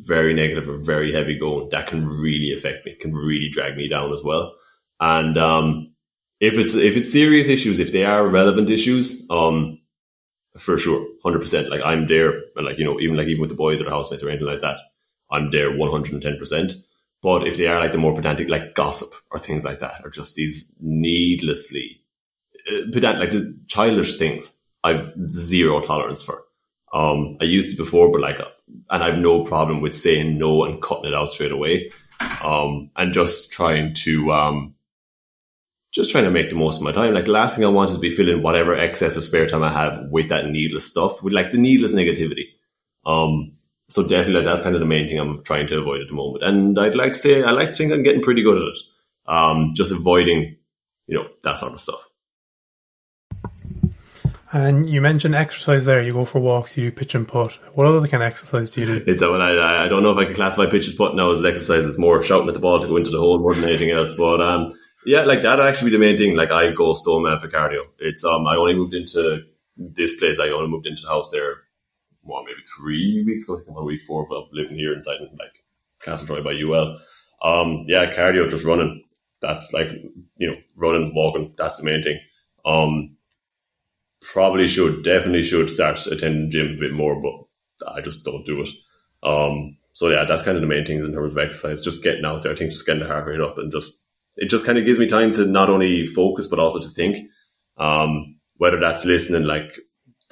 very 0.07 0.35
negative 0.35 0.68
or 0.68 0.79
very 0.79 1.12
heavy 1.12 1.38
going, 1.38 1.68
that 1.71 1.87
can 1.87 2.07
really 2.07 2.53
affect 2.53 2.87
me. 2.87 2.95
Can 2.95 3.14
really 3.14 3.51
drag 3.51 3.77
me 3.77 3.88
down 3.88 4.12
as 4.12 4.23
well. 4.23 4.55
And 5.01 5.37
um, 5.37 5.95
if 6.40 6.55
it's 6.55 6.75
if 6.75 6.97
it's 6.97 7.12
serious 7.12 7.49
issues, 7.49 7.79
if 7.79 7.92
they 7.92 8.05
are 8.05 8.27
relevant 8.27 8.71
issues, 8.71 9.27
um, 9.31 9.79
for 10.59 10.79
sure, 10.79 11.07
hundred 11.23 11.40
percent. 11.40 11.71
Like 11.71 11.83
I'm 11.85 12.07
there, 12.07 12.33
and 12.57 12.66
like 12.66 12.79
you 12.79 12.85
know, 12.85 13.01
even 13.01 13.16
like 13.16 13.29
even 13.29 13.40
with 13.40 13.51
the 13.51 13.57
boys 13.57 13.81
or 13.81 13.85
the 13.85 13.90
housemates 13.90 14.23
or 14.23 14.29
anything 14.29 14.47
like 14.47 14.61
that, 14.61 14.79
I'm 15.31 15.51
there 15.51 15.77
one 15.77 15.90
hundred 15.90 16.12
and 16.14 16.23
ten 16.23 16.38
percent. 16.38 16.73
But 17.23 17.47
if 17.47 17.57
they 17.57 17.69
are 17.69 17.81
like 17.81 17.93
the 17.93 17.99
more 17.99 18.15
pedantic, 18.15 18.49
like 18.49 18.75
gossip 18.75 19.09
or 19.31 19.39
things 19.39 19.65
like 19.65 19.81
that, 19.81 20.01
or 20.05 20.11
just 20.11 20.35
these 20.35 20.77
needlessly 20.81 22.03
uh, 22.69 22.91
pedantic, 22.93 23.33
like 23.33 23.43
childish 23.69 24.19
things, 24.19 24.61
I've 24.83 25.13
zero 25.29 25.81
tolerance 25.81 26.23
for. 26.23 26.43
Um, 26.93 27.39
I 27.41 27.45
used 27.45 27.71
to 27.71 27.83
before, 27.83 28.11
but 28.11 28.21
like, 28.21 28.41
and 28.91 29.05
I've 29.05 29.19
no 29.19 29.45
problem 29.45 29.81
with 29.81 29.95
saying 29.95 30.37
no 30.37 30.65
and 30.65 30.83
cutting 30.83 31.07
it 31.07 31.15
out 31.15 31.31
straight 31.31 31.53
away. 31.53 31.93
Um, 32.43 32.91
and 32.97 33.15
just 33.15 33.53
trying 33.53 33.95
to, 33.95 34.33
um, 34.33 34.75
just 35.93 36.11
trying 36.11 36.25
to 36.25 36.31
make 36.31 36.51
the 36.51 36.57
most 36.57 36.79
of 36.79 36.83
my 36.83 36.93
time. 36.93 37.15
Like 37.15 37.27
the 37.27 37.33
last 37.33 37.57
thing 37.57 37.65
I 37.65 37.69
want 37.69 37.91
is 37.91 37.97
to 37.97 38.01
be 38.01 38.11
filling 38.11 38.43
whatever 38.43 38.75
excess 38.75 39.17
of 39.17 39.25
spare 39.25 39.47
time 39.47 39.63
I 39.63 39.73
have 39.73 40.07
with 40.11 40.29
that 40.31 40.51
needless 40.51 40.91
stuff, 40.91 41.23
with 41.23 41.33
like 41.33 41.53
the 41.53 41.59
needless 41.59 41.95
negativity. 41.95 42.47
Um, 43.07 43.53
so 43.93 44.09
definitely 44.09 44.45
that's 44.45 44.63
kind 44.63 44.75
of 44.75 44.81
the 44.81 44.87
main 44.87 45.09
thing 45.09 45.19
I'm 45.19 45.43
trying 45.45 45.67
to 45.69 45.79
avoid 45.79 46.01
at 46.03 46.09
the 46.09 46.15
moment. 46.15 46.45
And 46.45 46.79
I'd 46.79 46.95
like 46.95 47.13
to 47.13 47.19
say 47.19 47.43
I 47.43 47.51
like 47.51 47.69
to 47.69 47.75
think 47.75 47.93
I'm 47.93 48.03
getting 48.03 48.23
pretty 48.23 48.43
good 48.43 48.57
at 48.57 48.69
it. 48.69 48.79
Um, 49.27 49.73
just 49.75 49.93
avoiding 49.93 50.57
you 51.07 51.19
know, 51.19 51.29
that 51.43 51.59
sort 51.59 51.73
of 51.73 51.81
stuff. 51.81 52.09
And 54.55 54.89
you 54.89 55.01
mentioned 55.01 55.35
exercise 55.35 55.87
there. 55.87 56.03
You 56.03 56.13
go 56.13 56.25
for 56.25 56.39
walks, 56.39 56.77
you 56.77 56.91
do 56.91 56.97
pitch 56.97 57.15
and 57.15 57.27
putt. 57.27 57.53
What 57.75 57.87
other 57.87 58.07
kind 58.07 58.23
of 58.23 58.27
exercise 58.27 58.71
do 58.71 58.83
you 58.83 58.87
do? 58.87 59.05
It's 59.07 59.23
well, 59.23 59.41
I, 59.41 59.85
I 59.85 59.89
don't 59.89 60.03
know 60.03 60.11
if 60.11 60.19
I 60.19 60.27
can 60.27 60.35
classify 60.35 60.71
pitch 60.71 60.89
and 60.89 60.97
putt 60.97 61.17
now 61.17 61.31
as 61.31 61.45
exercise. 61.45 61.87
It's 61.87 61.99
more 61.99 62.23
shouting 62.23 62.49
at 62.49 62.55
the 62.55 62.61
ball 62.61 62.81
to 62.81 62.87
go 62.87 62.99
into 62.99 63.11
the 63.11 63.19
hole 63.19 63.39
more 63.39 63.55
than 63.55 63.65
anything 63.65 63.91
else. 63.91 64.15
But 64.15 64.43
um, 64.43 64.73
yeah, 65.07 65.23
like 65.23 65.43
that 65.43 65.59
actually 65.59 65.91
be 65.91 65.97
the 65.97 66.05
main 66.05 66.19
thing. 66.19 66.37
Like 66.37 66.51
I 66.51 66.71
go 66.71 66.93
stone 66.93 67.23
mad 67.23 67.41
for 67.41 67.49
cardio. 67.49 67.85
It's 67.99 68.25
um, 68.25 68.47
I 68.47 68.57
only 68.57 68.75
moved 68.75 68.93
into 68.95 69.43
this 69.77 70.19
place. 70.19 70.39
I 70.39 70.49
only 70.49 70.69
moved 70.69 70.87
into 70.87 71.03
the 71.03 71.09
house 71.09 71.31
there, 71.31 71.57
well, 72.25 72.45
maybe 72.45 72.61
three 72.77 73.25
weeks 73.27 73.45
ago. 73.45 73.55
I 73.55 73.59
think 73.59 73.71
I'm 73.71 73.77
on 73.77 73.87
week 73.87 74.03
four 74.03 74.27
of 74.31 74.49
living 74.53 74.77
here 74.77 74.95
inside 74.95 75.21
like 75.21 75.65
Castletroy 76.03 76.43
by 76.43 76.53
UL. 76.53 76.99
Um, 77.43 77.85
yeah, 77.89 78.13
cardio, 78.13 78.49
just 78.49 78.65
running. 78.65 79.05
That's 79.41 79.73
like 79.73 79.89
you 80.37 80.51
know, 80.51 80.57
running, 80.77 81.13
walking. 81.15 81.55
That's 81.59 81.79
the 81.79 81.85
main 81.85 82.03
thing. 82.03 82.21
Um, 82.65 83.17
probably 84.21 84.69
should, 84.69 85.03
definitely 85.03 85.43
should 85.43 85.71
start 85.71 86.07
attending 86.07 86.51
gym 86.51 86.77
a 86.77 86.81
bit 86.81 86.93
more, 86.93 87.21
but 87.21 87.93
I 87.93 88.01
just 88.01 88.25
don't 88.25 88.47
do 88.47 88.63
it. 88.63 88.69
Um, 89.23 89.77
so 89.93 90.09
yeah, 90.09 90.25
that's 90.25 90.43
kind 90.43 90.57
of 90.57 90.63
the 90.63 90.69
main 90.69 90.87
things 90.87 91.05
in 91.05 91.13
terms 91.13 91.33
of 91.33 91.39
exercise. 91.39 91.83
Just 91.83 92.05
getting 92.05 92.25
out 92.25 92.43
there. 92.43 92.53
I 92.53 92.57
think 92.57 92.71
just 92.71 92.87
getting 92.87 93.03
the 93.03 93.09
heart 93.09 93.27
rate 93.27 93.41
up 93.41 93.59
and 93.59 93.73
just 93.73 94.05
it 94.37 94.49
just 94.49 94.65
kind 94.65 94.79
of 94.79 94.85
gives 94.85 94.99
me 94.99 95.07
time 95.07 95.33
to 95.33 95.45
not 95.45 95.69
only 95.69 96.07
focus 96.07 96.47
but 96.47 96.59
also 96.59 96.81
to 96.81 96.89
think. 96.89 97.29
Um, 97.77 98.37
whether 98.57 98.79
that's 98.79 99.05
listening, 99.05 99.45
like 99.45 99.73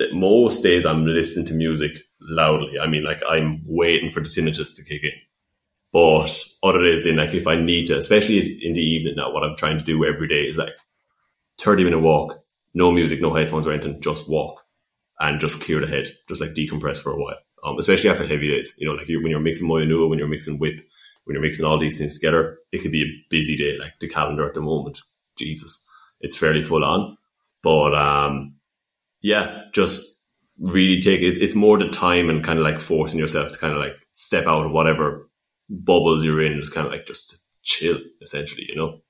the, 0.00 0.14
most 0.14 0.62
days 0.62 0.86
I'm 0.86 1.06
listening 1.06 1.46
to 1.46 1.54
music 1.54 1.92
loudly. 2.20 2.78
I 2.78 2.86
mean, 2.86 3.04
like 3.04 3.22
I'm 3.28 3.62
waiting 3.66 4.10
for 4.10 4.20
the 4.20 4.28
tinnitus 4.28 4.74
to 4.76 4.84
kick 4.84 5.04
in. 5.04 5.12
But 5.92 6.44
other 6.62 6.82
days, 6.82 7.06
in 7.06 7.16
like 7.16 7.34
if 7.34 7.46
I 7.46 7.56
need 7.56 7.86
to, 7.88 7.98
especially 7.98 8.38
in 8.64 8.74
the 8.74 8.80
evening 8.80 9.14
now, 9.16 9.32
what 9.32 9.42
I'm 9.42 9.56
trying 9.56 9.78
to 9.78 9.84
do 9.84 10.04
every 10.04 10.28
day 10.28 10.42
is 10.48 10.56
like 10.56 10.74
30 11.58 11.84
minute 11.84 12.00
walk, 12.00 12.42
no 12.74 12.90
music, 12.90 13.20
no 13.20 13.34
headphones 13.34 13.66
or 13.66 13.72
anything, 13.72 14.00
just 14.00 14.28
walk 14.28 14.64
and 15.18 15.40
just 15.40 15.62
clear 15.62 15.80
the 15.80 15.86
head, 15.86 16.14
just 16.28 16.40
like 16.40 16.54
decompress 16.54 16.98
for 16.98 17.12
a 17.12 17.16
while. 17.16 17.36
Um, 17.62 17.78
especially 17.78 18.08
after 18.08 18.26
heavy 18.26 18.48
days, 18.48 18.74
you 18.78 18.86
know, 18.86 18.94
like 18.94 19.08
you, 19.08 19.20
when 19.22 19.30
you're 19.30 19.40
mixing 19.40 19.68
Moya 19.68 19.84
Nua, 19.84 20.08
when 20.08 20.18
you're 20.18 20.28
mixing 20.28 20.58
WIP, 20.58 20.80
when 21.24 21.34
you're 21.34 21.42
mixing 21.42 21.66
all 21.66 21.78
these 21.78 21.98
things 21.98 22.18
together, 22.18 22.56
it 22.72 22.78
could 22.78 22.92
be 22.92 23.02
a 23.02 23.26
busy 23.28 23.56
day. 23.56 23.76
Like 23.78 23.94
the 24.00 24.08
calendar 24.08 24.46
at 24.46 24.54
the 24.54 24.62
moment, 24.62 24.98
Jesus, 25.36 25.86
it's 26.20 26.36
fairly 26.36 26.62
full 26.62 26.84
on. 26.84 27.18
But 27.62 27.94
um, 27.94 28.54
yeah, 29.20 29.62
just 29.72 30.24
really 30.59 31.00
take 31.00 31.20
it. 31.20 31.42
It's 31.42 31.54
more 31.54 31.78
the 31.78 31.88
time 31.88 32.28
and 32.28 32.44
kind 32.44 32.59
of 32.59 32.64
like 32.64 32.80
forcing 32.80 33.18
yourself 33.18 33.52
to 33.52 33.59
kind 33.59 33.72
of 33.74 33.80
like 33.80 33.94
step 34.12 34.46
out 34.46 34.66
of 34.66 34.72
whatever 34.72 35.28
bubbles 35.68 36.24
you're 36.24 36.42
in, 36.42 36.61
just 36.61 36.74
kind 36.74 36.87
of 36.87 36.92
like 36.92 37.06
just 37.06 37.37
chill, 37.62 37.98
essentially, 38.22 38.66
you 38.68 38.76
know. 38.76 39.00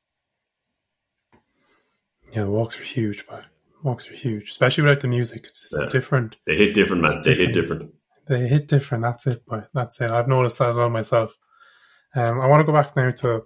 Yeah, 2.32 2.44
the 2.44 2.50
walks 2.50 2.78
are 2.78 2.84
huge, 2.84 3.26
but 3.26 3.44
walks 3.82 4.08
are 4.10 4.14
huge, 4.14 4.50
especially 4.50 4.84
without 4.84 5.00
the 5.00 5.08
music. 5.08 5.46
It's, 5.46 5.64
it's 5.64 5.80
yeah. 5.80 5.88
different. 5.88 6.36
They 6.46 6.56
hit 6.56 6.74
different, 6.74 7.02
man. 7.02 7.22
They 7.22 7.34
hit 7.34 7.52
different. 7.52 7.92
They 8.28 8.46
hit 8.46 8.68
different. 8.68 9.02
That's 9.02 9.26
it, 9.26 9.42
but 9.48 9.68
that's 9.74 10.00
it. 10.00 10.10
I've 10.10 10.28
noticed 10.28 10.58
that 10.58 10.70
as 10.70 10.76
well 10.76 10.90
myself. 10.90 11.36
Um, 12.14 12.40
I 12.40 12.46
want 12.46 12.60
to 12.60 12.64
go 12.64 12.72
back 12.72 12.94
now 12.94 13.10
to 13.10 13.42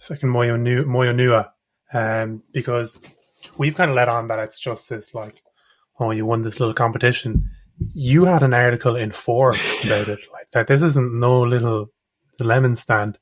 fucking 0.00 0.28
Moyo 0.28 0.58
Nua, 0.58 1.50
um, 1.94 2.42
because 2.52 2.98
we've 3.56 3.74
kind 3.74 3.90
of 3.90 3.96
let 3.96 4.08
on 4.08 4.28
that 4.28 4.38
it's 4.38 4.58
just 4.60 4.88
this 4.88 5.14
like, 5.14 5.42
oh, 6.00 6.10
you 6.10 6.26
won 6.26 6.42
this 6.42 6.58
little 6.58 6.74
competition. 6.74 7.50
You 7.94 8.24
had 8.24 8.42
an 8.42 8.54
article 8.54 8.96
in 8.96 9.10
Forbes 9.10 9.60
about 9.84 10.08
it, 10.08 10.20
like 10.32 10.50
that. 10.52 10.66
This 10.66 10.82
isn't 10.82 11.18
no 11.18 11.38
little 11.38 11.86
lemon 12.38 12.74
stand. 12.76 13.18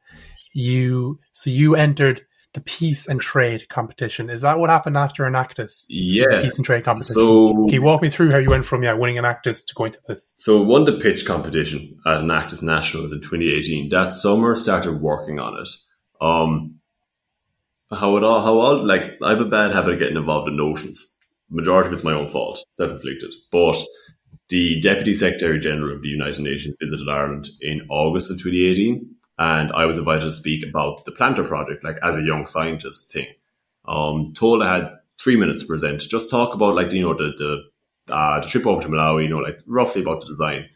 You 0.52 1.16
so 1.32 1.50
you 1.50 1.74
entered 1.74 2.22
the 2.54 2.60
peace 2.62 3.06
and 3.06 3.20
trade 3.20 3.68
competition. 3.68 4.30
Is 4.30 4.40
that 4.40 4.58
what 4.58 4.70
happened 4.70 4.96
after 4.96 5.24
Enactus? 5.24 5.84
Yeah, 5.88 6.40
peace 6.40 6.56
and 6.56 6.64
trade 6.64 6.84
competition. 6.84 7.14
So 7.14 7.52
can 7.66 7.74
you 7.74 7.82
walk 7.82 8.02
me 8.02 8.08
through 8.08 8.32
how 8.32 8.38
you 8.38 8.48
went 8.48 8.64
from 8.64 8.82
yeah 8.82 8.94
winning 8.94 9.18
an 9.18 9.24
Enactus 9.24 9.64
to 9.66 9.74
going 9.74 9.92
to 9.92 9.98
this? 10.08 10.34
So 10.38 10.62
won 10.62 10.84
the 10.84 10.98
pitch 10.98 11.26
competition 11.26 11.90
at 12.06 12.16
an 12.16 12.28
Enactus 12.28 12.62
Nationals 12.62 13.12
in 13.12 13.20
2018. 13.20 13.90
That 13.90 14.14
summer 14.14 14.56
started 14.56 15.00
working 15.00 15.38
on 15.38 15.60
it. 15.62 15.68
Um, 16.20 16.80
how 17.90 18.16
it 18.16 18.24
all 18.24 18.42
how 18.42 18.58
all 18.58 18.84
like 18.84 19.18
I 19.22 19.30
have 19.30 19.40
a 19.40 19.46
bad 19.46 19.72
habit 19.72 19.94
of 19.94 19.98
getting 20.00 20.16
involved 20.16 20.48
in 20.48 20.56
notions. 20.56 21.17
Majority 21.50 21.88
of 21.88 21.92
it's 21.94 22.04
my 22.04 22.12
own 22.12 22.28
fault, 22.28 22.64
self 22.72 22.90
inflicted. 22.92 23.34
But 23.50 23.78
the 24.48 24.80
Deputy 24.80 25.14
Secretary 25.14 25.58
General 25.58 25.96
of 25.96 26.02
the 26.02 26.08
United 26.08 26.40
Nations 26.40 26.76
visited 26.80 27.08
Ireland 27.08 27.48
in 27.60 27.86
August 27.90 28.30
of 28.30 28.38
2018 28.38 29.16
and 29.38 29.70
I 29.72 29.86
was 29.86 29.98
invited 29.98 30.24
to 30.24 30.32
speak 30.32 30.66
about 30.66 31.04
the 31.04 31.12
Planter 31.12 31.44
project, 31.44 31.84
like 31.84 31.96
as 32.02 32.16
a 32.16 32.22
young 32.22 32.46
scientist 32.46 33.12
thing. 33.12 33.26
Um, 33.86 34.32
told 34.34 34.62
I 34.62 34.76
had 34.76 34.92
three 35.18 35.36
minutes 35.36 35.62
to 35.62 35.68
present, 35.68 36.00
just 36.00 36.30
talk 36.30 36.54
about 36.54 36.74
like 36.74 36.92
you 36.92 37.02
know 37.02 37.14
the 37.14 37.32
the, 37.38 38.12
uh, 38.14 38.40
the 38.40 38.48
trip 38.48 38.66
over 38.66 38.82
to 38.82 38.88
Malawi, 38.88 39.24
you 39.24 39.28
know, 39.28 39.38
like 39.38 39.60
roughly 39.66 40.02
about 40.02 40.20
the 40.20 40.26
design. 40.26 40.68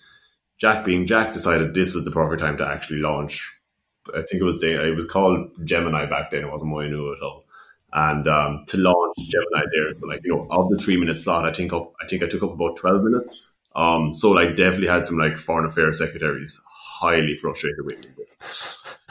Jack 0.59 0.85
being 0.85 1.07
Jack 1.07 1.33
decided 1.33 1.75
this 1.75 1.93
was 1.93 2.05
the 2.05 2.11
perfect 2.13 2.41
time 2.41 2.57
to 2.59 2.67
actually 2.67 3.01
launch. 3.01 3.53
I 4.15 4.23
think 4.23 4.41
it 4.41 4.45
was 4.45 4.63
it 4.63 4.95
was 4.95 5.11
called 5.11 5.51
Gemini 5.65 6.07
back 6.07 6.31
then. 6.31 6.45
It 6.45 6.51
wasn't 6.51 6.71
Moya 6.71 6.89
Nua 6.89 7.17
at 7.17 7.23
all. 7.23 7.42
And 7.93 8.27
um, 8.27 8.65
to 8.69 8.79
launch 8.79 9.17
Gemini 9.19 9.67
there, 9.73 9.93
so 9.93 10.07
like 10.07 10.21
you 10.25 10.35
know, 10.35 10.47
of 10.51 10.71
the 10.71 10.79
three 10.79 10.97
minute 10.97 11.17
slot, 11.17 11.47
I 11.47 11.53
think 11.53 11.73
up, 11.73 11.93
I 12.03 12.07
think 12.07 12.23
I 12.23 12.27
took 12.27 12.43
up 12.43 12.53
about 12.53 12.77
twelve 12.77 13.03
minutes. 13.03 13.53
Um, 13.75 14.15
so 14.15 14.31
like 14.31 14.57
definitely 14.57 14.89
had 14.89 15.07
some 15.07 15.19
like 15.19 15.37
foreign 15.37 15.67
affairs 15.67 15.99
secretaries 15.99 16.61
highly 16.75 17.37
frustrated 17.37 17.85
with 17.85 18.05
me 18.05 18.25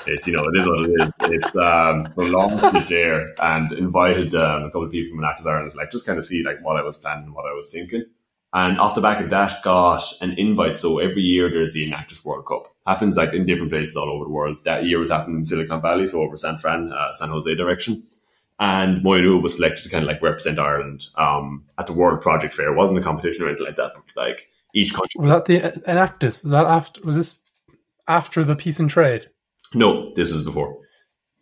it's 0.08 0.28
you 0.28 0.34
know 0.34 0.46
it 0.46 0.60
is 0.60 0.68
what 0.68 0.90
it 0.90 0.92
is. 0.92 1.14
It's 1.22 1.58
um, 1.58 2.08
so 2.14 2.24
long 2.24 2.60
to 2.60 2.86
there 2.88 3.34
and 3.40 3.72
invited 3.74 4.34
um, 4.36 4.64
a 4.64 4.68
couple 4.68 4.86
of 4.86 4.92
people 4.92 5.12
from 5.12 5.24
Enactus 5.24 5.46
Ireland, 5.46 5.76
like 5.76 5.92
just 5.92 6.06
kind 6.06 6.18
of 6.18 6.26
see 6.26 6.44
like 6.44 6.64
what 6.64 6.78
I 6.78 6.84
was 6.84 6.98
planning, 6.98 7.34
what 7.34 7.46
I 7.46 7.54
was 7.54 7.72
thinking. 7.72 8.06
And 8.54 8.80
off 8.80 8.96
the 8.96 9.02
back 9.02 9.24
of 9.24 9.30
that, 9.30 9.64
got 9.64 10.04
an 10.22 10.32
invite. 10.38 10.76
So 10.76 11.00
every 11.00 11.22
year 11.22 11.50
there's 11.50 11.74
the 11.74 11.90
Enactus 11.90 12.26
World 12.26 12.46
Cup. 12.46 12.74
Happens 12.86 13.16
like 13.16 13.34
in 13.34 13.46
different 13.46 13.72
places 13.72 13.96
all 13.96 14.10
over 14.10 14.26
the 14.26 14.32
world. 14.32 14.58
That 14.66 14.86
year 14.86 15.00
was 15.00 15.12
happening 15.12 15.38
in 15.38 15.44
Silicon 15.46 15.82
Valley, 15.82 16.08
so 16.08 16.22
over 16.22 16.36
San 16.36 16.58
Fran, 16.58 16.92
uh, 16.92 17.14
San 17.14 17.30
Jose 17.30 17.54
direction. 17.56 18.04
And 18.62 19.02
Moya 19.02 19.24
Nua 19.24 19.42
was 19.42 19.56
selected 19.56 19.82
to 19.84 19.90
kind 19.90 20.04
of 20.04 20.08
like 20.08 20.22
represent 20.22 20.60
Ireland 20.60 21.08
um, 21.16 21.66
at 21.80 21.88
the 21.88 21.94
World 21.94 22.22
Project 22.22 22.54
Fair. 22.54 22.72
It 22.72 22.76
wasn't 22.76 23.00
a 23.00 23.02
competition 23.02 23.44
or 23.44 23.48
anything 23.48 23.66
like 23.66 23.76
that. 23.78 23.94
But 23.96 24.04
like 24.16 24.52
each 24.76 24.94
country. 24.94 25.20
Was 25.20 25.32
that 25.32 25.46
the 25.46 25.60
Enactus? 25.90 26.44
Was 26.44 26.52
that 26.52 26.66
after? 26.66 27.02
Was 27.02 27.16
this 27.16 27.40
after 28.08 28.44
the 28.44 28.56
peace 28.56 28.80
and 28.80 28.88
trade? 28.88 29.32
No, 29.74 30.14
this 30.14 30.32
was 30.32 30.44
before. 30.44 30.78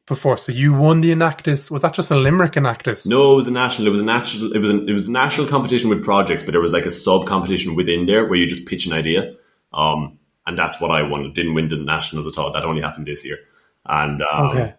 Before, 0.05 0.37
so 0.37 0.53
you 0.53 0.73
won 0.73 1.01
the 1.01 1.11
Enactus. 1.11 1.69
Was 1.69 1.81
that 1.81 1.93
just 1.93 2.09
a 2.09 2.15
Limerick 2.15 2.53
Enactus? 2.53 3.05
No, 3.05 3.33
it 3.33 3.35
was 3.35 3.47
a 3.47 3.51
national. 3.51 3.89
It 3.89 3.91
was 3.91 3.99
a 3.99 4.05
national. 4.05 4.53
It 4.53 4.59
was 4.59 4.71
an, 4.71 4.87
it 4.87 4.93
was 4.93 5.07
a 5.07 5.11
national 5.11 5.47
competition 5.47 5.89
with 5.89 6.03
projects, 6.03 6.43
but 6.43 6.51
there 6.51 6.61
was 6.61 6.71
like 6.71 6.85
a 6.85 6.91
sub 6.91 7.27
competition 7.27 7.75
within 7.75 8.05
there 8.05 8.25
where 8.25 8.39
you 8.39 8.47
just 8.47 8.65
pitch 8.65 8.85
an 8.85 8.93
idea. 8.93 9.35
Um, 9.73 10.19
and 10.47 10.57
that's 10.57 10.79
what 10.79 10.89
I 10.89 11.03
won. 11.03 11.33
Didn't 11.33 11.53
win 11.53 11.67
the 11.67 11.75
nationals 11.75 12.27
at 12.29 12.37
all. 12.41 12.53
That 12.53 12.63
only 12.63 12.81
happened 12.81 13.07
this 13.07 13.25
year. 13.25 13.37
And 13.85 14.21
um, 14.21 14.47
okay. 14.47 14.75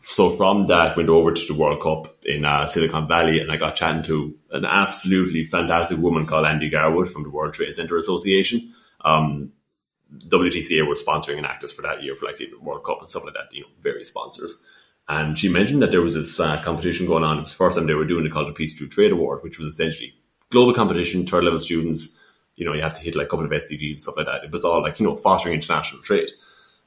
So 0.00 0.30
from 0.30 0.66
that, 0.68 0.96
went 0.96 1.08
over 1.08 1.32
to 1.32 1.46
the 1.46 1.58
World 1.58 1.82
Cup 1.82 2.16
in 2.24 2.44
uh, 2.44 2.66
Silicon 2.66 3.08
Valley, 3.08 3.40
and 3.40 3.50
I 3.50 3.56
got 3.56 3.76
chatting 3.76 4.02
to 4.04 4.36
an 4.52 4.64
absolutely 4.64 5.44
fantastic 5.44 5.98
woman 5.98 6.26
called 6.26 6.46
Andy 6.46 6.70
Garwood 6.70 7.10
from 7.10 7.24
the 7.24 7.30
World 7.30 7.54
Trade 7.54 7.74
Center 7.74 7.96
Association. 7.96 8.72
Um, 9.04 9.52
WTCA 10.28 10.86
were 10.86 10.94
sponsoring 10.94 11.38
Enactus 11.38 11.72
for 11.74 11.82
that 11.82 12.02
year 12.02 12.14
for 12.16 12.26
like 12.26 12.38
the 12.38 12.50
World 12.60 12.84
Cup 12.84 13.00
and 13.00 13.10
stuff 13.10 13.24
like 13.24 13.34
that, 13.34 13.52
you 13.52 13.62
know, 13.62 13.68
various 13.82 14.08
sponsors. 14.08 14.64
And 15.08 15.38
she 15.38 15.48
mentioned 15.48 15.82
that 15.82 15.90
there 15.90 16.02
was 16.02 16.14
this 16.14 16.38
uh, 16.38 16.60
competition 16.62 17.06
going 17.06 17.24
on. 17.24 17.38
It 17.38 17.42
was 17.42 17.52
the 17.52 17.56
first 17.56 17.76
time 17.76 17.86
they 17.86 17.94
were 17.94 18.04
doing 18.04 18.26
it 18.26 18.32
called 18.32 18.48
the 18.48 18.52
Peace 18.52 18.76
Through 18.76 18.88
Trade 18.88 19.12
Award, 19.12 19.42
which 19.42 19.58
was 19.58 19.66
essentially 19.66 20.14
global 20.50 20.74
competition, 20.74 21.26
third 21.26 21.44
level 21.44 21.58
students. 21.58 22.18
You 22.56 22.66
know, 22.66 22.74
you 22.74 22.82
have 22.82 22.94
to 22.94 23.02
hit 23.02 23.16
like 23.16 23.26
a 23.26 23.30
couple 23.30 23.46
of 23.46 23.50
SDGs 23.52 23.96
stuff 23.96 24.16
like 24.16 24.26
that. 24.26 24.44
It 24.44 24.50
was 24.50 24.64
all 24.64 24.82
like, 24.82 25.00
you 25.00 25.06
know, 25.06 25.16
fostering 25.16 25.54
international 25.54 26.02
trade. 26.02 26.30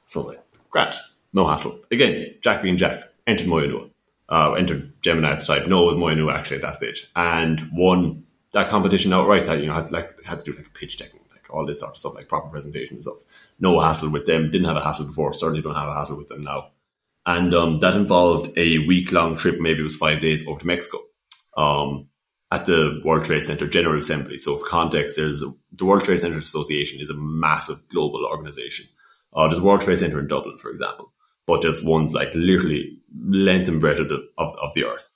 So 0.06 0.20
I 0.20 0.24
was 0.24 0.28
like, 0.28 0.44
great, 0.70 0.94
no 1.32 1.46
hassle. 1.46 1.80
Again, 1.90 2.34
Jack 2.42 2.62
being 2.62 2.76
Jack, 2.76 3.04
entered 3.26 3.46
Moya 3.46 3.68
Nua. 3.68 3.90
Uh, 4.28 4.52
entered 4.54 4.92
Gemini 5.02 5.32
at 5.32 5.40
the 5.40 5.46
time. 5.46 5.68
No, 5.68 5.82
it 5.82 5.86
was 5.86 5.96
Moya 5.96 6.16
Nua 6.16 6.34
actually 6.34 6.56
at 6.56 6.62
that 6.62 6.76
stage. 6.76 7.10
And 7.14 7.68
won 7.72 8.24
that 8.52 8.70
competition 8.70 9.12
outright. 9.12 9.48
I, 9.48 9.56
you 9.56 9.66
know, 9.66 9.74
had 9.74 9.88
to, 9.88 9.92
like, 9.92 10.22
had 10.24 10.38
to 10.38 10.44
do 10.44 10.56
like 10.56 10.66
a 10.66 10.70
pitch 10.70 10.98
deck 10.98 11.10
all 11.52 11.66
this 11.66 11.80
sort 11.80 11.92
of 11.92 11.98
stuff, 11.98 12.14
like 12.14 12.28
proper 12.28 12.48
presentation 12.48 12.96
and 12.96 13.02
stuff. 13.02 13.18
No 13.60 13.80
hassle 13.80 14.10
with 14.10 14.26
them. 14.26 14.50
Didn't 14.50 14.66
have 14.66 14.76
a 14.76 14.82
hassle 14.82 15.06
before. 15.06 15.34
Certainly 15.34 15.62
don't 15.62 15.74
have 15.74 15.88
a 15.88 15.94
hassle 15.94 16.16
with 16.16 16.28
them 16.28 16.42
now. 16.42 16.70
And 17.24 17.54
um, 17.54 17.78
that 17.80 17.94
involved 17.94 18.56
a 18.56 18.78
week 18.78 19.12
long 19.12 19.36
trip, 19.36 19.60
maybe 19.60 19.80
it 19.80 19.84
was 19.84 19.94
five 19.94 20.20
days 20.20 20.46
over 20.48 20.60
to 20.60 20.66
Mexico. 20.66 20.98
Um, 21.56 22.08
at 22.50 22.66
the 22.66 23.00
World 23.02 23.24
Trade 23.24 23.46
Center 23.46 23.66
General 23.66 23.98
Assembly. 23.98 24.36
So, 24.36 24.58
for 24.58 24.66
context, 24.66 25.16
there's 25.16 25.42
a, 25.42 25.46
the 25.72 25.86
World 25.86 26.04
Trade 26.04 26.20
Center 26.20 26.36
Association 26.38 27.00
is 27.00 27.08
a 27.08 27.14
massive 27.14 27.88
global 27.88 28.26
organization. 28.26 28.86
Uh, 29.34 29.48
there's 29.48 29.60
a 29.60 29.64
World 29.64 29.80
Trade 29.80 29.98
Center 29.98 30.18
in 30.18 30.28
Dublin, 30.28 30.58
for 30.58 30.70
example, 30.70 31.12
but 31.46 31.62
there's 31.62 31.84
ones 31.84 32.14
like 32.14 32.34
literally 32.34 32.98
length 33.28 33.68
and 33.68 33.80
breadth 33.80 34.00
of 34.00 34.08
the, 34.08 34.26
of, 34.38 34.54
of 34.62 34.72
the 34.74 34.84
earth 34.84 35.12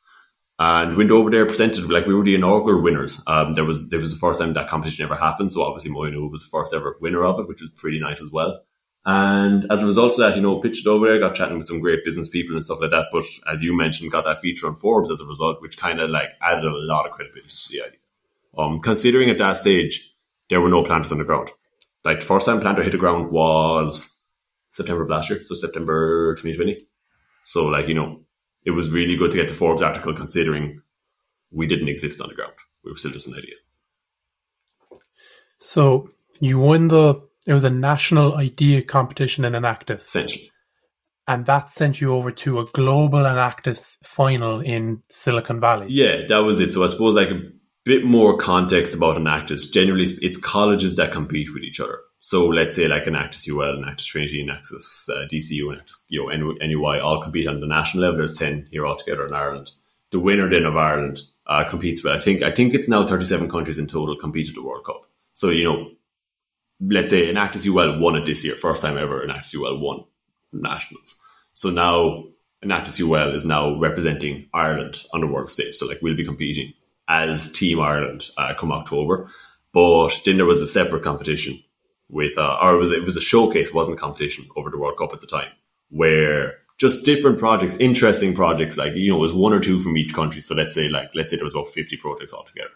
and 0.59 0.97
went 0.97 1.11
over 1.11 1.31
there, 1.31 1.47
presented 1.47 1.91
like 1.91 2.07
we 2.07 2.15
were 2.15 2.25
the 2.25 2.35
inaugural 2.35 2.83
winners. 2.83 3.23
Um, 3.27 3.55
there 3.55 3.65
was 3.65 3.91
there 3.91 4.01
was 4.01 4.13
the 4.13 4.19
first 4.19 4.41
time 4.41 4.55
that 4.55 4.69
competition 4.69 5.05
ever 5.05 5.15
happened, 5.15 5.53
so 5.53 5.63
obviously 5.63 5.91
Moya 5.91 6.13
Nua 6.13 6.31
was 6.31 6.45
the 6.45 6.51
first 6.51 6.75
ever 6.75 6.97
winner 7.01 7.25
of 7.25 7.39
it, 7.39 7.49
which 7.49 7.61
was 7.61 7.71
pretty 7.71 8.01
nice 8.01 8.23
as 8.23 8.33
well. 8.33 8.63
And 9.05 9.71
as 9.71 9.83
a 9.83 9.87
result 9.87 10.13
of 10.13 10.19
that, 10.19 10.35
you 10.35 10.43
know, 10.43 10.59
pitched 10.61 10.85
it 10.85 10.89
over 10.89 11.07
there, 11.07 11.21
got 11.21 11.37
chatting 11.37 11.59
with 11.59 11.69
some 11.69 11.81
great 11.81 12.05
business 12.05 12.29
people 12.29 12.57
and 12.57 12.65
stuff 12.65 12.81
like 12.81 12.91
that. 12.91 13.07
But 13.13 13.25
as 13.49 13.63
you 13.63 13.77
mentioned, 13.77 14.11
got 14.11 14.25
that 14.25 14.41
feature 14.41 14.67
on 14.67 14.75
Forbes 14.75 15.13
as 15.13 15.21
a 15.21 15.27
result, 15.27 15.63
which 15.63 15.77
kind 15.77 16.01
of 16.01 16.11
like 16.11 16.31
added 16.43 16.65
a 16.65 16.71
lot 16.73 17.07
of 17.07 17.13
credibility 17.13 17.49
to 17.49 17.69
the 17.71 17.83
idea. 17.83 17.99
Um, 18.59 18.81
considering 18.81 19.31
at 19.31 19.39
that 19.39 19.59
stage, 19.59 20.13
there 20.49 20.61
were 20.61 20.71
no 20.71 20.83
planters 20.83 21.13
on 21.13 21.19
the 21.19 21.25
ground. 21.25 21.51
Like 22.05 22.21
the 22.21 22.27
first 22.27 22.47
time 22.47 22.61
planter 22.61 22.83
hit 22.83 22.93
the 22.93 22.99
ground 22.99 23.31
was 23.31 24.16
September 24.77 25.03
of 25.03 25.11
last 25.11 25.31
year, 25.31 25.43
so 25.43 25.55
September 25.55 26.35
2020. 26.37 26.87
So 27.45 27.67
like, 27.67 27.89
you 27.89 27.95
know, 27.95 28.21
it 28.65 28.73
was 28.73 28.91
really 28.91 29.17
good 29.17 29.31
to 29.31 29.37
get 29.39 29.49
the 29.49 29.55
Forbes 29.55 29.83
article 29.83 30.13
considering 30.13 30.83
we 31.51 31.67
didn't 31.67 31.89
exist 31.89 32.21
on 32.21 32.29
the 32.29 32.35
ground. 32.35 32.53
We 32.85 32.91
were 32.91 32.97
still 32.99 33.13
just 33.13 33.29
an 33.29 33.35
idea. 33.35 33.55
So 35.59 36.11
you 36.41 36.59
won 36.59 36.89
the 36.89 37.21
it 37.47 37.53
was 37.53 37.65
a 37.65 37.71
national 37.71 38.35
idea 38.37 38.83
competition 38.83 39.45
in 39.45 39.53
Enactus. 39.53 40.01
Essentially. 40.01 40.51
And 41.29 41.47
that 41.47 41.69
sent 41.69 42.01
you 42.01 42.15
over 42.15 42.31
to 42.31 42.61
a 42.61 42.67
global 42.67 43.21
Enactus 43.21 43.97
final 44.05 44.61
in 44.61 45.03
Silicon 45.11 45.61
Valley. 45.61 45.87
Yeah, 45.89 46.27
that 46.29 46.39
was 46.39 46.61
it. 46.61 46.73
So 46.73 46.85
I 46.85 46.89
suppose 46.89 47.15
like 47.15 47.31
a 47.31 47.41
bit 47.85 48.05
more 48.05 48.37
context 48.37 48.95
about 48.95 49.17
Enactus. 49.17 49.73
Generally, 49.73 50.07
it's 50.23 50.39
colleges 50.39 50.97
that 50.97 51.13
compete 51.13 51.53
with 51.55 51.63
each 51.63 51.81
other. 51.81 51.99
So 52.27 52.49
let's 52.49 52.75
say 52.75 52.89
like 52.89 53.05
Enactus 53.05 53.49
UL, 53.49 53.77
Enactus 53.77 54.05
Trinity, 54.05 54.45
Enactus 54.45 55.09
uh, 55.09 55.29
DCU, 55.29 55.73
Enactus 55.73 56.07
you 56.09 56.27
know, 56.27 56.55
NUI 56.61 56.99
all 56.99 57.23
compete 57.23 57.47
on 57.47 57.61
the 57.61 57.69
national 57.69 58.03
level. 58.03 58.17
There's 58.17 58.37
10 58.37 58.67
here 58.69 58.85
altogether 58.85 59.27
in 59.27 59.33
Ireland. 59.33 59.71
The 60.11 60.19
winner 60.19 60.51
then 60.51 60.65
of 60.65 60.77
Ireland 60.77 61.21
uh, 61.47 61.63
competes 61.69 62.03
with, 62.03 62.13
I 62.13 62.19
think, 62.19 62.43
I 62.43 62.51
think 62.51 62.75
it's 62.75 62.89
now 62.89 63.07
37 63.07 63.49
countries 63.49 63.79
in 63.79 63.87
total 63.87 64.17
compete 64.17 64.49
at 64.49 64.57
the 64.57 64.63
World 64.65 64.85
Cup. 64.85 65.03
So, 65.35 65.51
you 65.51 65.63
know, 65.63 65.91
let's 66.81 67.11
say 67.11 67.33
Enactus 67.33 67.65
UL 67.65 68.01
won 68.01 68.17
it 68.17 68.25
this 68.25 68.45
year, 68.45 68.57
first 68.57 68.83
time 68.83 68.99
ever 68.99 69.25
Enactus 69.25 69.55
UL 69.55 69.79
won 69.79 70.03
nationals. 70.53 71.21
So 71.55 71.71
now 71.71 72.25
Enactus 72.61 73.01
UL 73.01 73.37
is 73.37 73.45
now 73.45 73.79
representing 73.79 74.49
Ireland 74.53 75.01
on 75.13 75.21
the 75.21 75.29
world 75.29 75.49
stage. 75.49 75.77
So 75.77 75.87
like 75.87 76.03
we'll 76.03 76.17
be 76.17 76.25
competing 76.25 76.73
as 77.07 77.53
Team 77.53 77.79
Ireland 77.79 78.31
uh, 78.37 78.53
come 78.55 78.73
October. 78.73 79.31
But 79.73 80.23
then 80.25 80.39
there 80.39 80.47
was 80.47 80.61
a 80.61 80.67
separate 80.67 81.05
competition 81.05 81.63
with, 82.09 82.39
uh, 82.39 82.59
or 82.63 82.75
it 82.75 82.79
was 82.79 82.91
it 82.93 83.05
was 83.05 83.17
a 83.17 83.21
showcase, 83.21 83.73
wasn't 83.73 83.97
a 83.97 84.01
competition 84.01 84.47
over 84.57 84.71
the 84.71 84.79
World 84.79 84.99
Cup 84.99 85.13
at 85.13 85.21
the 85.21 85.27
time, 85.27 85.51
where 85.91 86.55
just 86.79 87.05
different 87.05 87.39
projects, 87.39 87.77
interesting 87.79 88.35
projects, 88.35 88.77
like 88.77 88.95
you 88.95 89.11
know, 89.11 89.19
it 89.19 89.21
was 89.21 89.33
one 89.33 89.53
or 89.53 89.61
two 89.61 89.81
from 89.81 89.97
each 89.97 90.15
country. 90.15 90.43
So 90.43 90.55
let's 90.55 90.75
say 90.75 90.89
like 90.89 91.11
let's 91.15 91.31
say 91.31 91.37
there 91.37 91.45
was 91.45 91.55
about 91.55 91.69
fifty 91.69 91.97
projects 91.97 92.35
altogether. 92.35 92.71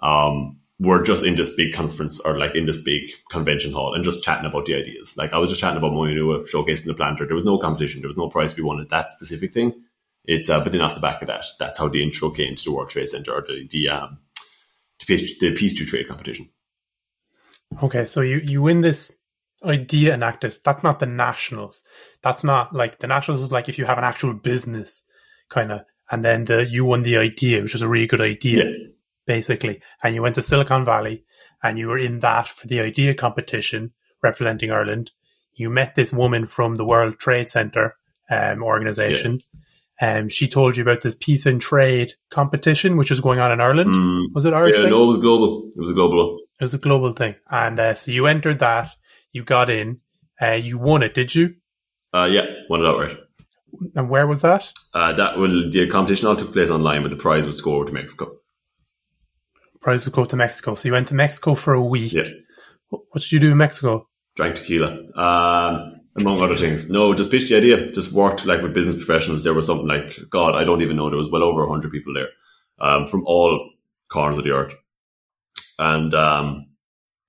Um, 0.00 0.58
we're 0.80 1.02
just 1.02 1.24
in 1.24 1.34
this 1.34 1.54
big 1.54 1.74
conference 1.74 2.20
or 2.20 2.38
like 2.38 2.54
in 2.54 2.66
this 2.66 2.82
big 2.82 3.10
convention 3.30 3.72
hall 3.72 3.94
and 3.94 4.04
just 4.04 4.22
chatting 4.22 4.46
about 4.46 4.66
the 4.66 4.74
ideas. 4.74 5.16
Like 5.16 5.32
I 5.32 5.38
was 5.38 5.50
just 5.50 5.60
chatting 5.60 5.78
about 5.78 5.92
Moyonua 5.92 6.48
showcasing 6.48 6.84
the 6.84 6.94
planter. 6.94 7.26
There 7.26 7.34
was 7.34 7.44
no 7.44 7.58
competition. 7.58 8.00
There 8.00 8.08
was 8.08 8.16
no 8.16 8.28
prize 8.28 8.56
we 8.56 8.62
wanted 8.62 8.88
that 8.90 9.12
specific 9.12 9.52
thing. 9.52 9.72
It's 10.24 10.48
uh, 10.48 10.60
but 10.62 10.72
then 10.72 10.82
off 10.82 10.94
the 10.94 11.00
back 11.00 11.22
of 11.22 11.28
that, 11.28 11.46
that's 11.58 11.78
how 11.78 11.88
the 11.88 12.02
intro 12.02 12.30
came 12.30 12.54
to 12.54 12.64
the 12.64 12.72
World 12.72 12.90
Trade 12.90 13.08
Center 13.08 13.32
or 13.32 13.44
the 13.46 13.66
the 13.68 13.88
um 13.88 14.18
the 15.06 15.16
the 15.40 15.54
Peace 15.54 15.76
to 15.78 15.86
Trade 15.86 16.08
competition. 16.08 16.50
Okay, 17.82 18.06
so 18.06 18.20
you 18.20 18.40
you 18.44 18.62
win 18.62 18.80
this 18.80 19.18
idea 19.64 20.16
Enactus. 20.16 20.62
That's 20.62 20.82
not 20.82 20.98
the 20.98 21.06
nationals. 21.06 21.82
That's 22.22 22.44
not 22.44 22.74
like 22.74 22.98
the 22.98 23.06
nationals 23.06 23.42
is 23.42 23.52
like 23.52 23.68
if 23.68 23.78
you 23.78 23.84
have 23.84 23.98
an 23.98 24.04
actual 24.04 24.34
business 24.34 25.04
kind 25.48 25.72
of, 25.72 25.80
and 26.10 26.24
then 26.24 26.44
the 26.44 26.64
you 26.64 26.84
won 26.84 27.02
the 27.02 27.16
idea, 27.16 27.62
which 27.62 27.74
was 27.74 27.82
a 27.82 27.88
really 27.88 28.06
good 28.06 28.20
idea. 28.20 28.64
Yeah 28.64 28.88
basically. 29.28 29.80
And 30.02 30.16
you 30.16 30.22
went 30.22 30.34
to 30.34 30.42
Silicon 30.42 30.84
Valley 30.84 31.24
and 31.62 31.78
you 31.78 31.86
were 31.86 31.98
in 31.98 32.18
that 32.20 32.48
for 32.48 32.66
the 32.66 32.80
idea 32.80 33.14
competition 33.14 33.92
representing 34.20 34.72
Ireland. 34.72 35.12
You 35.54 35.70
met 35.70 35.94
this 35.94 36.12
woman 36.12 36.46
from 36.46 36.74
the 36.74 36.84
World 36.84 37.20
Trade 37.20 37.48
Center 37.48 37.94
um, 38.30 38.64
organization. 38.64 39.38
Yeah. 40.00 40.18
Um, 40.18 40.28
she 40.28 40.48
told 40.48 40.76
you 40.76 40.82
about 40.82 41.02
this 41.02 41.16
peace 41.16 41.44
and 41.44 41.60
trade 41.60 42.14
competition, 42.30 42.96
which 42.96 43.10
was 43.10 43.20
going 43.20 43.40
on 43.40 43.52
in 43.52 43.60
Ireland. 43.60 43.94
Mm. 43.94 44.26
Was 44.32 44.44
it 44.44 44.54
Irish? 44.54 44.74
Yeah, 44.76 44.82
thing? 44.82 44.90
no, 44.90 45.04
it 45.04 45.08
was 45.08 45.16
global. 45.18 45.70
It 45.76 45.80
was 45.80 45.90
a 45.90 45.94
global 45.94 46.34
one. 46.34 46.38
It 46.60 46.64
was 46.64 46.74
a 46.74 46.78
global 46.78 47.12
thing. 47.12 47.36
And 47.50 47.78
uh, 47.78 47.94
so 47.94 48.10
you 48.10 48.26
entered 48.26 48.58
that, 48.58 48.90
you 49.32 49.44
got 49.44 49.70
in, 49.70 50.00
uh, 50.40 50.52
you 50.52 50.78
won 50.78 51.02
it, 51.02 51.14
did 51.14 51.34
you? 51.34 51.54
Uh, 52.12 52.28
yeah, 52.30 52.46
won 52.68 52.80
it 52.80 52.86
outright. 52.86 53.18
And 53.94 54.08
where 54.08 54.26
was 54.26 54.40
that? 54.42 54.72
Uh, 54.94 55.12
that 55.12 55.38
well, 55.38 55.70
the 55.70 55.86
competition 55.88 56.26
all 56.26 56.36
took 56.36 56.52
place 56.52 56.70
online, 56.70 57.02
but 57.02 57.10
the 57.10 57.16
prize 57.16 57.46
was 57.46 57.58
scored 57.58 57.88
to 57.88 57.92
Mexico 57.92 58.38
prize 59.88 60.04
to 60.04 60.10
go 60.10 60.24
to 60.24 60.36
Mexico. 60.36 60.74
So 60.74 60.88
you 60.88 60.92
went 60.92 61.08
to 61.08 61.14
Mexico 61.14 61.54
for 61.54 61.72
a 61.72 61.82
week. 61.82 62.12
Yeah. 62.12 62.28
What, 62.90 63.02
did 63.14 63.32
you 63.32 63.40
do 63.40 63.52
in 63.52 63.56
Mexico? 63.56 64.08
Drank 64.36 64.56
tequila, 64.56 64.90
um, 65.16 66.00
among 66.16 66.40
other 66.40 66.56
things. 66.56 66.90
No, 66.90 67.14
just 67.14 67.30
pitched 67.30 67.48
the 67.48 67.56
idea. 67.56 67.90
Just 67.90 68.12
worked 68.12 68.46
like 68.46 68.62
with 68.62 68.74
business 68.74 68.96
professionals. 68.96 69.44
There 69.44 69.54
was 69.54 69.66
something 69.66 69.86
like 69.86 70.14
God, 70.30 70.54
I 70.54 70.64
don't 70.64 70.82
even 70.82 70.96
know. 70.96 71.08
There 71.08 71.18
was 71.18 71.30
well 71.30 71.42
over 71.42 71.66
hundred 71.66 71.90
people 71.90 72.14
there 72.14 72.28
um, 72.78 73.06
from 73.06 73.24
all 73.26 73.70
corners 74.10 74.38
of 74.38 74.44
the 74.44 74.52
earth, 74.52 74.74
and 75.78 76.14
um, 76.14 76.66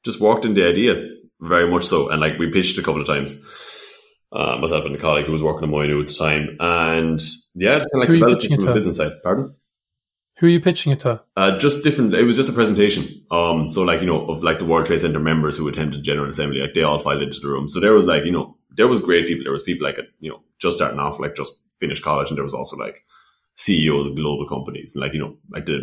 just 0.04 0.20
worked 0.20 0.46
in 0.46 0.54
the 0.54 0.68
idea 0.68 0.96
very 1.42 1.70
much 1.70 1.86
so. 1.86 2.10
And 2.10 2.22
like 2.22 2.38
we 2.38 2.52
pitched 2.52 2.78
a 2.78 2.84
couple 2.84 3.02
of 3.02 3.08
times. 3.08 3.42
Uh, 4.32 4.58
myself 4.62 4.86
and 4.86 4.96
a 4.96 5.00
colleague 5.00 5.26
who 5.26 5.32
was 5.32 5.42
working 5.42 5.68
on 5.68 5.74
Moyonua 5.74 6.02
at 6.02 6.08
the 6.08 6.14
time, 6.14 6.56
and 6.60 7.20
yeah, 7.56 7.78
it's 7.78 7.88
kind 7.92 8.04
of 8.04 8.10
like 8.10 8.10
developed 8.10 8.46
from 8.46 8.68
a 8.68 8.74
business 8.76 8.98
side. 8.98 9.12
Pardon? 9.24 9.56
Who 10.38 10.46
are 10.46 10.50
you 10.50 10.62
pitching 10.62 10.94
it 10.94 11.00
to? 11.00 11.22
Uh, 11.36 11.58
just 11.58 11.84
different. 11.84 12.14
It 12.14 12.24
was 12.24 12.36
just 12.36 12.48
a 12.50 12.54
presentation. 12.54 13.26
Um, 13.32 13.70
so 13.72 13.82
like 13.82 14.02
you 14.02 14.08
know 14.08 14.28
of 14.28 14.44
like 14.44 14.60
the 14.60 14.66
World 14.66 14.86
Trade 14.86 15.02
Center 15.02 15.20
members 15.20 15.58
who 15.58 15.68
attended 15.68 16.04
General 16.04 16.30
Assembly, 16.30 16.62
like 16.62 16.76
they 16.76 16.84
all 16.84 17.00
filed 17.00 17.24
into 17.24 17.40
the 17.40 17.50
room. 17.50 17.68
So 17.68 17.80
there 17.80 17.94
was 17.94 18.06
like 18.06 18.24
you 18.24 18.32
know 18.32 18.56
there 18.70 18.88
was 18.88 19.02
great 19.02 19.28
people. 19.28 19.44
There 19.44 19.52
was 19.52 19.64
people 19.64 19.86
like 19.86 19.98
you 20.20 20.30
know 20.30 20.44
just 20.60 20.78
starting 20.78 21.00
off, 21.00 21.20
like 21.20 21.36
just 21.36 21.66
finished 21.80 22.04
college, 22.04 22.30
and 22.30 22.38
there 22.38 22.46
was 22.46 22.54
also 22.54 22.78
like 22.78 23.04
CEOs 23.56 24.08
of 24.08 24.16
global 24.16 24.48
companies, 24.48 24.96
and 24.96 25.02
like 25.02 25.14
you 25.14 25.20
know 25.20 25.36
like 25.50 25.66
the 25.66 25.82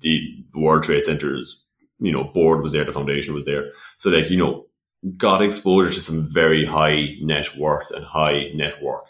the 0.00 0.20
World 0.54 0.84
Trade 0.84 1.02
Center's 1.02 1.67
you 2.00 2.12
know 2.12 2.24
board 2.24 2.62
was 2.62 2.72
there, 2.72 2.84
the 2.84 2.92
foundation 2.92 3.34
was 3.34 3.44
there. 3.44 3.70
So 3.98 4.10
like 4.10 4.30
you 4.30 4.36
know 4.36 4.66
got 5.16 5.42
exposure 5.42 5.92
to 5.92 6.00
some 6.00 6.28
very 6.32 6.64
high 6.64 7.14
net 7.20 7.56
worth 7.56 7.90
and 7.90 8.04
high 8.04 8.50
network 8.54 9.04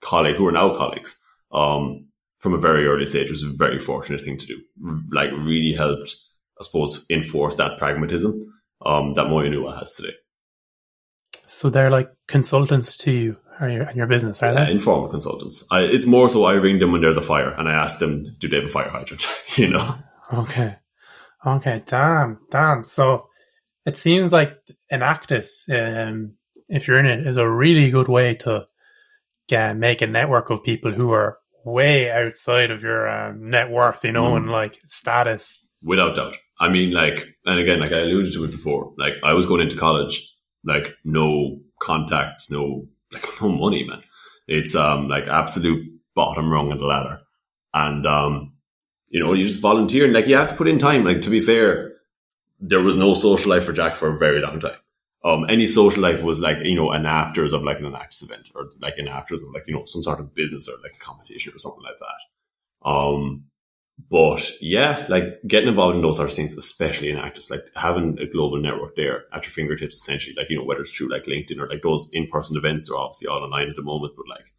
colleague 0.00 0.36
who 0.36 0.46
are 0.46 0.52
now 0.52 0.76
colleagues. 0.76 1.20
Um, 1.52 2.08
from 2.38 2.52
a 2.52 2.58
very 2.58 2.86
early 2.86 3.06
stage 3.06 3.28
it 3.28 3.30
was 3.30 3.42
a 3.42 3.56
very 3.56 3.78
fortunate 3.78 4.20
thing 4.20 4.36
to 4.38 4.46
do. 4.46 4.60
Like 5.12 5.30
really 5.32 5.72
helped, 5.72 6.14
I 6.60 6.64
suppose, 6.64 7.06
enforce 7.08 7.56
that 7.56 7.78
pragmatism 7.78 8.34
um, 8.84 9.14
that 9.14 9.26
Moyonua 9.26 9.78
has 9.78 9.94
today. 9.94 10.12
So 11.46 11.70
they're 11.70 11.90
like 11.90 12.10
consultants 12.26 12.96
to 12.98 13.12
you 13.12 13.36
and 13.60 13.96
your 13.96 14.06
business, 14.06 14.42
are 14.42 14.52
they? 14.52 14.70
Informal 14.70 15.08
consultants. 15.08 15.66
I, 15.70 15.80
it's 15.80 16.06
more 16.06 16.28
so 16.28 16.44
I 16.44 16.54
ring 16.54 16.80
them 16.80 16.92
when 16.92 17.00
there's 17.00 17.16
a 17.16 17.22
fire 17.22 17.50
and 17.50 17.68
I 17.68 17.72
ask 17.72 17.98
them, 17.98 18.36
do 18.40 18.48
they 18.48 18.56
have 18.56 18.66
a 18.66 18.68
fire 18.68 18.90
hydrant? 18.90 19.26
you 19.56 19.68
know? 19.68 19.94
Okay. 20.32 20.76
Okay. 21.46 21.82
Damn. 21.86 22.38
Damn. 22.50 22.84
So 22.84 23.28
it 23.86 23.96
seems 23.96 24.32
like 24.32 24.58
Enactus, 24.90 25.68
um, 25.70 26.34
if 26.68 26.88
you're 26.88 26.98
in 26.98 27.06
it, 27.06 27.26
is 27.26 27.36
a 27.36 27.48
really 27.48 27.90
good 27.90 28.08
way 28.08 28.34
to 28.36 28.66
get, 29.48 29.76
make 29.76 30.00
a 30.00 30.06
network 30.06 30.50
of 30.50 30.62
people 30.62 30.92
who 30.92 31.12
are 31.12 31.38
way 31.64 32.10
outside 32.10 32.70
of 32.70 32.82
your 32.82 33.08
um, 33.08 33.50
net 33.50 33.70
worth, 33.70 34.04
you 34.04 34.12
know, 34.12 34.32
mm. 34.32 34.36
and 34.36 34.50
like 34.50 34.72
status. 34.86 35.58
Without 35.82 36.16
doubt. 36.16 36.36
I 36.60 36.68
mean, 36.68 36.92
like, 36.92 37.26
and 37.44 37.58
again, 37.58 37.80
like 37.80 37.92
I 37.92 38.00
alluded 38.00 38.32
to 38.34 38.44
it 38.44 38.52
before, 38.52 38.92
like 38.96 39.14
I 39.22 39.34
was 39.34 39.46
going 39.46 39.60
into 39.60 39.76
college, 39.76 40.32
like 40.64 40.94
no 41.04 41.60
contacts, 41.80 42.50
no, 42.50 42.86
like 43.12 43.26
no 43.42 43.48
money, 43.50 43.84
man. 43.86 44.02
It's, 44.46 44.74
um, 44.74 45.08
like 45.08 45.26
absolute 45.26 45.86
bottom 46.14 46.50
rung 46.50 46.72
of 46.72 46.78
the 46.78 46.84
ladder. 46.86 47.20
And, 47.72 48.06
um, 48.06 48.53
you 49.08 49.20
know, 49.20 49.32
you 49.32 49.46
just 49.46 49.60
volunteer 49.60 50.04
and 50.04 50.12
like 50.12 50.26
you 50.26 50.36
have 50.36 50.48
to 50.48 50.56
put 50.56 50.68
in 50.68 50.78
time. 50.78 51.04
Like, 51.04 51.22
to 51.22 51.30
be 51.30 51.40
fair, 51.40 51.94
there 52.60 52.82
was 52.82 52.96
no 52.96 53.14
social 53.14 53.50
life 53.50 53.64
for 53.64 53.72
Jack 53.72 53.96
for 53.96 54.08
a 54.08 54.18
very 54.18 54.40
long 54.40 54.60
time 54.60 54.76
um, 55.24 55.46
any 55.48 55.66
social 55.66 56.02
life 56.02 56.22
was 56.22 56.40
like, 56.40 56.58
you 56.58 56.76
know, 56.76 56.90
an 56.90 57.06
afters 57.06 57.54
of 57.54 57.62
like 57.62 57.78
Enactus 57.78 58.22
event 58.22 58.50
or 58.54 58.68
like 58.80 58.98
an 58.98 59.08
afters 59.08 59.42
of 59.42 59.48
like, 59.54 59.64
you 59.66 59.74
know, 59.74 59.86
some 59.86 60.02
sort 60.02 60.20
of 60.20 60.34
business 60.34 60.68
or 60.68 60.74
like 60.82 60.92
a 60.92 61.04
competition 61.04 61.54
or 61.54 61.58
something 61.58 61.82
like 61.82 61.98
that. 61.98 62.88
Um, 62.88 63.44
but 64.10 64.50
yeah, 64.60 65.06
like 65.08 65.40
getting 65.46 65.70
involved 65.70 65.96
in 65.96 66.02
those 66.02 66.18
sort 66.18 66.28
of 66.28 66.34
things, 66.34 66.54
especially 66.58 67.08
in 67.08 67.16
Enactus, 67.16 67.50
like 67.50 67.64
having 67.74 68.18
a 68.20 68.26
global 68.26 68.60
network 68.60 68.96
there 68.96 69.24
at 69.32 69.44
your 69.44 69.50
fingertips, 69.50 69.96
essentially, 69.96 70.34
like, 70.36 70.50
you 70.50 70.58
know, 70.58 70.64
whether 70.64 70.82
it's 70.82 70.92
through 70.92 71.08
like 71.08 71.24
LinkedIn 71.24 71.58
or 71.58 71.68
like 71.68 71.82
those 71.82 72.10
in 72.12 72.26
person 72.26 72.58
events, 72.58 72.90
are 72.90 72.96
obviously 72.98 73.28
all 73.28 73.42
online 73.42 73.70
at 73.70 73.76
the 73.76 73.82
moment, 73.82 74.12
but 74.16 74.28
like 74.28 74.52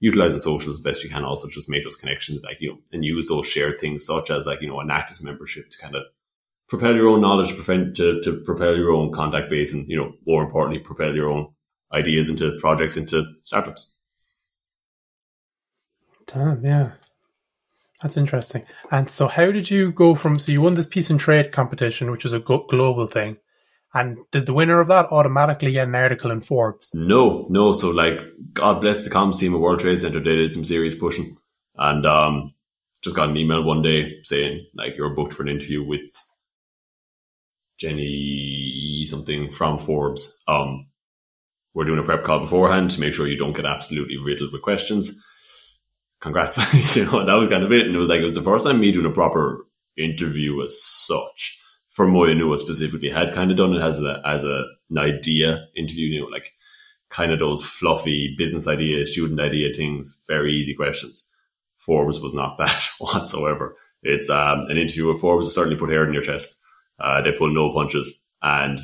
utilizing 0.00 0.40
socials 0.40 0.76
as 0.76 0.82
best 0.82 1.04
you 1.04 1.10
can 1.10 1.24
also 1.24 1.48
just 1.48 1.70
make 1.70 1.84
those 1.84 1.96
connections, 1.96 2.42
like, 2.42 2.60
you 2.60 2.70
know, 2.70 2.78
and 2.92 3.04
use 3.04 3.28
those 3.28 3.46
shared 3.46 3.78
things 3.78 4.04
such 4.04 4.30
as 4.30 4.46
like, 4.46 4.62
you 4.62 4.68
know, 4.68 4.80
Enactus 4.80 5.22
membership 5.22 5.70
to 5.70 5.78
kind 5.78 5.94
of 5.94 6.02
propel 6.68 6.94
your 6.96 7.08
own 7.08 7.20
knowledge, 7.20 7.54
to, 7.54 8.22
to 8.22 8.42
propel 8.44 8.76
your 8.76 8.92
own 8.92 9.12
contact 9.12 9.50
base, 9.50 9.74
and 9.74 9.86
you 9.88 9.96
know, 9.96 10.12
more 10.26 10.42
importantly, 10.42 10.80
propel 10.80 11.14
your 11.14 11.30
own 11.30 11.48
ideas 11.92 12.30
into 12.30 12.56
projects, 12.58 12.96
into 12.96 13.24
startups. 13.42 13.98
Damn, 16.26 16.64
yeah, 16.64 16.92
that's 18.00 18.16
interesting. 18.16 18.64
And 18.90 19.10
so, 19.10 19.26
how 19.26 19.50
did 19.50 19.68
you 19.68 19.90
go 19.90 20.14
from? 20.14 20.38
So 20.38 20.52
you 20.52 20.62
won 20.62 20.74
this 20.74 20.86
peace 20.86 21.10
and 21.10 21.18
trade 21.18 21.50
competition, 21.50 22.10
which 22.10 22.24
is 22.24 22.32
a 22.32 22.38
global 22.38 23.08
thing, 23.08 23.36
And 23.92 24.18
did 24.30 24.46
the 24.46 24.52
winner 24.52 24.80
of 24.80 24.88
that 24.88 25.10
automatically 25.10 25.72
get 25.72 25.88
an 25.88 25.94
article 25.94 26.30
in 26.30 26.40
Forbes? 26.40 26.92
No, 26.94 27.46
no. 27.50 27.72
So 27.72 27.90
like, 27.90 28.18
God 28.52 28.80
bless 28.80 29.04
the 29.04 29.10
comms 29.10 29.40
team 29.40 29.54
at 29.54 29.60
World 29.60 29.80
Trade 29.80 29.98
Center. 29.98 30.20
They 30.20 30.36
did 30.36 30.54
some 30.54 30.64
serious 30.64 30.94
pushing, 30.94 31.36
and 31.76 32.06
um, 32.06 32.54
just 33.02 33.16
got 33.16 33.30
an 33.30 33.36
email 33.36 33.64
one 33.64 33.82
day 33.82 34.20
saying 34.22 34.66
like 34.74 34.96
you're 34.96 35.14
booked 35.14 35.32
for 35.32 35.42
an 35.42 35.48
interview 35.48 35.84
with 35.84 36.12
Jenny 37.78 39.06
something 39.08 39.50
from 39.50 39.78
Forbes. 39.78 40.40
Um, 40.46 40.86
we're 41.74 41.84
doing 41.84 41.98
a 41.98 42.04
prep 42.04 42.22
call 42.22 42.40
beforehand 42.40 42.92
to 42.92 43.00
make 43.00 43.14
sure 43.14 43.26
you 43.26 43.38
don't 43.38 43.56
get 43.56 43.66
absolutely 43.66 44.18
riddled 44.18 44.52
with 44.52 44.62
questions. 44.62 45.20
Congrats, 46.20 46.58
you 46.96 47.06
know 47.06 47.24
that 47.24 47.34
was 47.34 47.48
kind 47.48 47.64
of 47.64 47.72
it, 47.72 47.86
and 47.86 47.96
it 47.96 47.98
was 47.98 48.08
like 48.08 48.20
it 48.20 48.24
was 48.24 48.34
the 48.36 48.42
first 48.42 48.66
time 48.66 48.78
me 48.78 48.92
doing 48.92 49.06
a 49.06 49.10
proper 49.10 49.66
interview 49.96 50.62
as 50.62 50.80
such 50.80 51.59
for 51.90 52.06
Moyonua 52.06 52.58
specifically. 52.58 53.10
had 53.10 53.34
kind 53.34 53.50
of 53.50 53.56
done 53.56 53.74
it 53.74 53.82
as 53.82 54.02
a 54.02 54.22
as 54.24 54.44
a, 54.44 54.64
an 54.88 54.98
idea 54.98 55.66
interview, 55.76 56.06
you 56.06 56.20
know, 56.20 56.28
like 56.28 56.54
kind 57.10 57.32
of 57.32 57.40
those 57.40 57.62
fluffy 57.62 58.34
business 58.38 58.68
idea, 58.68 59.04
student 59.04 59.40
idea 59.40 59.74
things, 59.74 60.22
very 60.26 60.54
easy 60.54 60.74
questions. 60.74 61.28
Forbes 61.78 62.20
was 62.20 62.32
not 62.32 62.56
that 62.58 62.88
whatsoever. 62.98 63.76
It's 64.02 64.30
um, 64.30 64.60
an 64.70 64.78
interview 64.78 65.08
with 65.08 65.20
Forbes 65.20 65.52
certainly 65.54 65.78
put 65.78 65.90
hair 65.90 66.06
in 66.06 66.14
your 66.14 66.22
chest. 66.22 66.60
Uh, 66.98 67.20
they 67.22 67.32
pulled 67.32 67.52
no 67.52 67.72
punches 67.72 68.26
and 68.42 68.80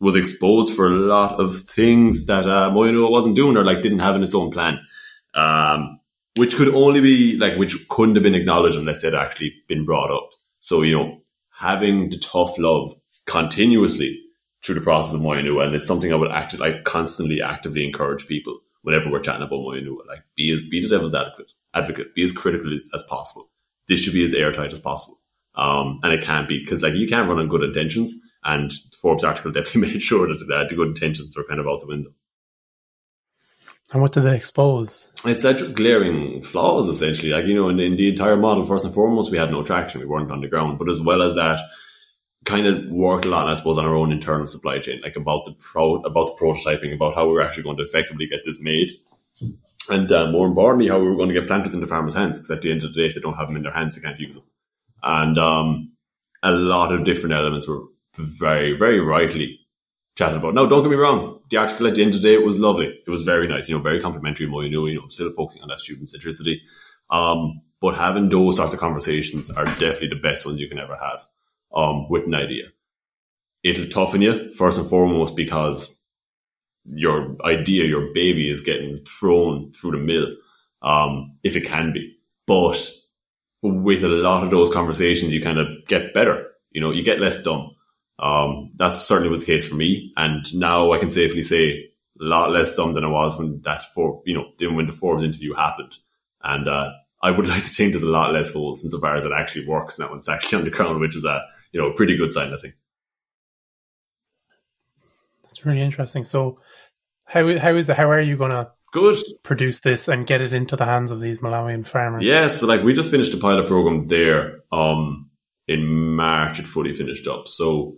was 0.00 0.16
exposed 0.16 0.74
for 0.74 0.86
a 0.86 0.90
lot 0.90 1.38
of 1.38 1.54
things 1.60 2.26
that 2.26 2.46
uh, 2.46 2.70
Moyonua 2.70 3.10
wasn't 3.10 3.36
doing 3.36 3.56
or 3.56 3.64
like 3.64 3.82
didn't 3.82 3.98
have 3.98 4.16
in 4.16 4.22
its 4.24 4.34
own 4.34 4.50
plan, 4.50 4.80
um, 5.34 6.00
which 6.36 6.56
could 6.56 6.74
only 6.74 7.00
be 7.00 7.36
like 7.36 7.58
which 7.58 7.86
couldn't 7.88 8.14
have 8.14 8.24
been 8.24 8.34
acknowledged 8.34 8.78
unless 8.78 9.04
it 9.04 9.14
actually 9.14 9.52
been 9.68 9.84
brought 9.84 10.10
up. 10.10 10.30
So 10.60 10.82
you 10.82 10.96
know, 10.96 11.19
having 11.60 12.08
the 12.08 12.18
tough 12.18 12.58
love 12.58 12.94
continuously 13.26 14.18
through 14.64 14.74
the 14.74 14.80
process 14.80 15.14
of 15.14 15.20
Moyonua, 15.20 15.66
and 15.66 15.74
it's 15.74 15.86
something 15.86 16.10
I 16.10 16.16
would 16.16 16.30
act 16.30 16.58
like 16.58 16.84
constantly 16.84 17.42
actively 17.42 17.84
encourage 17.84 18.26
people 18.26 18.58
whenever 18.82 19.10
we're 19.10 19.20
chatting 19.20 19.42
about 19.42 19.60
Moyonua, 19.60 20.06
like 20.08 20.22
be 20.36 20.50
as 20.52 20.62
be 20.68 20.82
the 20.82 20.88
devil's 20.88 21.14
advocate, 21.14 21.52
advocate, 21.74 22.14
be 22.14 22.24
as 22.24 22.32
critical 22.32 22.78
as 22.94 23.02
possible. 23.02 23.46
This 23.88 24.00
should 24.00 24.14
be 24.14 24.24
as 24.24 24.32
airtight 24.32 24.72
as 24.72 24.80
possible. 24.80 25.18
Um, 25.54 26.00
and 26.02 26.14
it 26.14 26.22
can't 26.22 26.48
be 26.48 26.60
because 26.60 26.82
like 26.82 26.94
you 26.94 27.06
can't 27.06 27.28
run 27.28 27.38
on 27.38 27.48
good 27.48 27.62
intentions 27.62 28.18
and 28.44 28.72
Forbes 29.00 29.24
article 29.24 29.52
definitely 29.52 29.92
made 29.92 30.02
sure 30.02 30.28
that 30.28 30.42
uh, 30.50 30.64
the 30.66 30.74
good 30.74 30.88
intentions 30.88 31.36
are 31.36 31.44
kind 31.44 31.60
of 31.60 31.68
out 31.68 31.80
the 31.80 31.88
window. 31.88 32.10
And 33.92 34.00
what 34.00 34.12
do 34.12 34.20
they 34.20 34.36
expose? 34.36 35.10
It's 35.24 35.44
uh, 35.44 35.52
just 35.52 35.76
glaring 35.76 36.42
flaws, 36.42 36.88
essentially. 36.88 37.30
Like, 37.30 37.46
you 37.46 37.54
know, 37.54 37.68
in, 37.68 37.80
in, 37.80 37.96
the 37.96 38.08
entire 38.08 38.36
model, 38.36 38.64
first 38.64 38.84
and 38.84 38.94
foremost, 38.94 39.32
we 39.32 39.38
had 39.38 39.50
no 39.50 39.64
traction. 39.64 40.00
We 40.00 40.06
weren't 40.06 40.30
on 40.30 40.40
the 40.40 40.48
ground. 40.48 40.78
But 40.78 40.88
as 40.88 41.00
well 41.00 41.22
as 41.22 41.34
that, 41.34 41.60
kind 42.44 42.66
of 42.66 42.86
worked 42.86 43.24
a 43.24 43.28
lot, 43.28 43.48
I 43.48 43.54
suppose, 43.54 43.78
on 43.78 43.84
our 43.84 43.94
own 43.94 44.12
internal 44.12 44.46
supply 44.46 44.78
chain, 44.78 45.00
like 45.02 45.16
about 45.16 45.44
the 45.44 45.52
pro, 45.52 45.96
about 45.96 46.26
the 46.28 46.44
prototyping, 46.44 46.94
about 46.94 47.14
how 47.14 47.26
we 47.26 47.34
were 47.34 47.42
actually 47.42 47.64
going 47.64 47.76
to 47.78 47.82
effectively 47.82 48.26
get 48.26 48.40
this 48.44 48.62
made. 48.62 48.92
And 49.90 50.10
uh, 50.12 50.30
more 50.30 50.46
importantly, 50.46 50.88
how 50.88 51.00
we 51.00 51.08
were 51.08 51.16
going 51.16 51.28
to 51.28 51.34
get 51.34 51.48
planters 51.48 51.74
into 51.74 51.86
farmers' 51.86 52.14
hands, 52.14 52.38
because 52.38 52.50
at 52.50 52.62
the 52.62 52.70
end 52.70 52.84
of 52.84 52.94
the 52.94 53.00
day, 53.00 53.08
if 53.08 53.14
they 53.14 53.20
don't 53.20 53.34
have 53.34 53.48
them 53.48 53.56
in 53.56 53.64
their 53.64 53.72
hands, 53.72 53.96
they 53.96 54.02
can't 54.02 54.20
use 54.20 54.34
them. 54.34 54.44
And 55.02 55.38
um, 55.38 55.92
a 56.42 56.52
lot 56.52 56.92
of 56.92 57.04
different 57.04 57.34
elements 57.34 57.66
were 57.66 57.82
very, 58.16 58.76
very 58.76 59.00
rightly 59.00 59.59
chatted 60.20 60.36
about. 60.36 60.54
Now, 60.54 60.66
don't 60.66 60.82
get 60.82 60.90
me 60.90 60.96
wrong. 60.96 61.40
The 61.50 61.56
article 61.56 61.86
at 61.86 61.94
the 61.94 62.02
end 62.02 62.14
of 62.14 62.20
the 62.22 62.28
day, 62.28 62.36
was 62.38 62.58
lovely. 62.58 62.86
It 63.06 63.10
was 63.10 63.22
very 63.22 63.48
nice, 63.48 63.68
you 63.68 63.74
know, 63.74 63.82
very 63.82 64.00
complimentary. 64.00 64.46
More, 64.46 64.62
you 64.62 64.70
know, 64.70 64.86
you 64.86 65.00
know, 65.00 65.08
still 65.08 65.32
focusing 65.32 65.62
on 65.62 65.68
that 65.68 65.80
student 65.80 66.08
centricity. 66.08 66.58
Um, 67.10 67.62
but 67.80 67.96
having 67.96 68.28
those 68.28 68.58
sorts 68.58 68.74
of 68.74 68.80
conversations 68.80 69.50
are 69.50 69.64
definitely 69.64 70.08
the 70.08 70.16
best 70.16 70.44
ones 70.44 70.60
you 70.60 70.68
can 70.68 70.78
ever 70.78 70.96
have, 70.96 71.26
um, 71.74 72.08
with 72.10 72.24
an 72.26 72.34
idea. 72.34 72.64
It'll 73.62 73.88
toughen 73.88 74.22
you 74.22 74.52
first 74.52 74.78
and 74.78 74.88
foremost 74.88 75.34
because 75.36 76.04
your 76.84 77.36
idea, 77.44 77.84
your 77.84 78.12
baby 78.12 78.50
is 78.50 78.62
getting 78.62 78.98
thrown 78.98 79.72
through 79.72 79.92
the 79.92 79.98
mill, 79.98 80.28
um, 80.82 81.32
if 81.42 81.56
it 81.56 81.62
can 81.62 81.92
be. 81.92 82.16
But 82.46 82.90
with 83.62 84.04
a 84.04 84.08
lot 84.08 84.44
of 84.44 84.50
those 84.50 84.72
conversations, 84.72 85.32
you 85.32 85.42
kind 85.42 85.58
of 85.58 85.66
get 85.86 86.12
better. 86.12 86.46
You 86.70 86.80
know, 86.80 86.90
you 86.90 87.02
get 87.02 87.20
less 87.20 87.42
dumb. 87.42 87.74
Um, 88.20 88.72
that 88.76 88.92
certainly 88.92 89.30
was 89.30 89.40
the 89.40 89.46
case 89.46 89.66
for 89.66 89.76
me. 89.76 90.12
And 90.16 90.44
now 90.54 90.92
I 90.92 90.98
can 90.98 91.10
safely 91.10 91.42
say 91.42 91.70
a 92.20 92.24
lot 92.24 92.50
less 92.50 92.76
dumb 92.76 92.94
than 92.94 93.04
I 93.04 93.08
was 93.08 93.36
when 93.38 93.62
that 93.64 93.82
for, 93.94 94.22
you 94.26 94.34
know, 94.34 94.72
when 94.72 94.86
the 94.86 94.92
Forbes 94.92 95.24
interview 95.24 95.54
happened. 95.54 95.96
And, 96.42 96.68
uh, 96.68 96.90
I 97.22 97.30
would 97.30 97.48
like 97.48 97.64
to 97.64 97.70
think 97.70 97.92
there's 97.92 98.02
a 98.02 98.10
lot 98.10 98.32
less 98.32 98.52
holes 98.52 98.84
insofar 98.84 99.16
as 99.16 99.24
it 99.24 99.32
actually 99.32 99.66
works 99.66 99.98
now 99.98 100.14
it's 100.14 100.28
actually 100.28 100.58
on 100.58 100.64
the 100.64 100.70
ground, 100.70 101.00
which 101.00 101.16
is 101.16 101.24
a, 101.24 101.42
you 101.72 101.80
know, 101.80 101.88
a 101.88 101.94
pretty 101.94 102.16
good 102.16 102.32
sign, 102.32 102.52
I 102.52 102.58
think. 102.58 102.74
That's 105.42 105.64
really 105.64 105.80
interesting. 105.80 106.22
So 106.22 106.60
how, 107.24 107.58
how 107.58 107.74
is 107.74 107.88
it, 107.88 107.96
how 107.96 108.10
are 108.10 108.20
you 108.20 108.36
going 108.36 108.50
to 108.50 108.70
good 108.92 109.16
produce 109.42 109.80
this 109.80 110.08
and 110.08 110.26
get 110.26 110.40
it 110.40 110.52
into 110.52 110.76
the 110.76 110.84
hands 110.84 111.10
of 111.10 111.20
these 111.20 111.38
Malawian 111.38 111.86
farmers? 111.86 112.24
Yeah, 112.24 112.48
so 112.48 112.66
like 112.66 112.82
we 112.82 112.92
just 112.92 113.10
finished 113.10 113.34
a 113.34 113.38
pilot 113.38 113.66
program 113.66 114.06
there 114.06 114.60
um 114.72 115.30
in 115.68 115.86
March 116.16 116.58
it 116.58 116.66
fully 116.66 116.92
finished 116.92 117.28
up. 117.28 117.46
So 117.48 117.94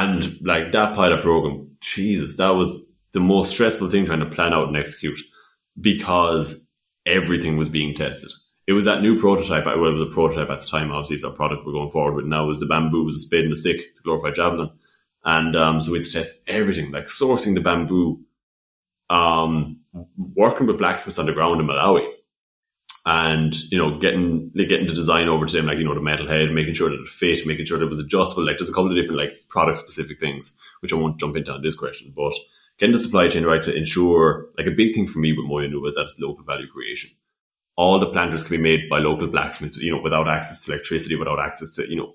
and 0.00 0.40
like 0.40 0.72
that 0.72 0.94
pilot 0.94 1.20
program, 1.20 1.76
Jesus, 1.80 2.36
that 2.36 2.50
was 2.50 2.84
the 3.12 3.20
most 3.20 3.50
stressful 3.50 3.90
thing 3.90 4.06
trying 4.06 4.20
to 4.20 4.26
plan 4.26 4.52
out 4.52 4.68
and 4.68 4.76
execute 4.76 5.20
because 5.80 6.68
everything 7.06 7.56
was 7.56 7.68
being 7.68 7.94
tested. 7.94 8.30
It 8.66 8.72
was 8.74 8.84
that 8.84 9.02
new 9.02 9.18
prototype. 9.18 9.66
Well, 9.66 9.88
it 9.88 9.92
was 9.92 10.08
a 10.08 10.14
prototype 10.14 10.50
at 10.50 10.60
the 10.60 10.66
time. 10.66 10.92
Obviously, 10.92 11.16
it's 11.16 11.24
our 11.24 11.32
product 11.32 11.66
we're 11.66 11.72
going 11.72 11.90
forward 11.90 12.14
with 12.14 12.26
now. 12.26 12.46
Was 12.46 12.60
the 12.60 12.66
bamboo 12.66 13.04
was 13.04 13.16
a 13.16 13.20
spade 13.20 13.44
and 13.44 13.52
a 13.52 13.56
stick, 13.56 13.78
the 13.96 14.02
glorified 14.04 14.36
javelin, 14.36 14.70
and 15.24 15.56
um, 15.56 15.82
so 15.82 15.92
we 15.92 15.98
had 15.98 16.06
to 16.06 16.12
test 16.12 16.42
everything, 16.46 16.92
like 16.92 17.06
sourcing 17.06 17.54
the 17.54 17.60
bamboo, 17.60 18.20
um, 19.08 19.74
working 20.16 20.66
with 20.66 20.78
blacksmiths 20.78 21.18
on 21.18 21.26
the 21.26 21.32
ground 21.32 21.60
in 21.60 21.66
Malawi, 21.66 22.06
and 23.06 23.54
you 23.72 23.78
know 23.78 23.98
getting 23.98 24.50
like, 24.54 24.68
getting 24.68 24.86
the 24.86 24.94
design 24.94 25.28
over 25.28 25.46
to 25.46 25.56
them 25.56 25.66
like 25.66 25.78
you 25.78 25.84
know 25.84 25.94
the 25.94 26.00
metal 26.00 26.26
head 26.26 26.50
making 26.50 26.74
sure 26.74 26.90
that 26.90 27.00
it 27.00 27.08
fit 27.08 27.46
making 27.46 27.64
sure 27.64 27.78
that 27.78 27.86
it 27.86 27.88
was 27.88 27.98
adjustable 27.98 28.44
like 28.44 28.58
there's 28.58 28.68
a 28.68 28.74
couple 28.74 28.90
of 28.90 28.96
different 28.96 29.18
like 29.18 29.32
product 29.48 29.78
specific 29.78 30.20
things 30.20 30.56
which 30.80 30.92
i 30.92 30.96
won't 30.96 31.18
jump 31.18 31.34
into 31.34 31.50
on 31.50 31.62
this 31.62 31.76
question 31.76 32.12
but 32.14 32.34
getting 32.80 32.92
the 32.94 32.98
supply 32.98 33.28
chain 33.28 33.44
right 33.44 33.62
to 33.62 33.74
ensure 33.74 34.48
like 34.58 34.66
a 34.66 34.72
big 34.72 34.94
thing 34.94 35.06
for 35.06 35.18
me 35.18 35.32
with 35.32 35.46
Moyonua 35.46 35.88
is 35.88 35.94
that 35.94 36.06
it's 36.06 36.18
local 36.18 36.44
value 36.44 36.66
creation. 36.66 37.10
All 37.76 37.98
the 37.98 38.10
planters 38.10 38.42
can 38.42 38.56
be 38.56 38.62
made 38.62 38.88
by 38.88 38.98
local 38.98 39.28
blacksmiths 39.28 39.76
you 39.76 39.94
know 39.94 40.02
without 40.02 40.28
access 40.28 40.64
to 40.64 40.72
electricity 40.72 41.16
without 41.16 41.38
access 41.38 41.74
to 41.76 41.88
you 41.88 41.96
know 41.96 42.14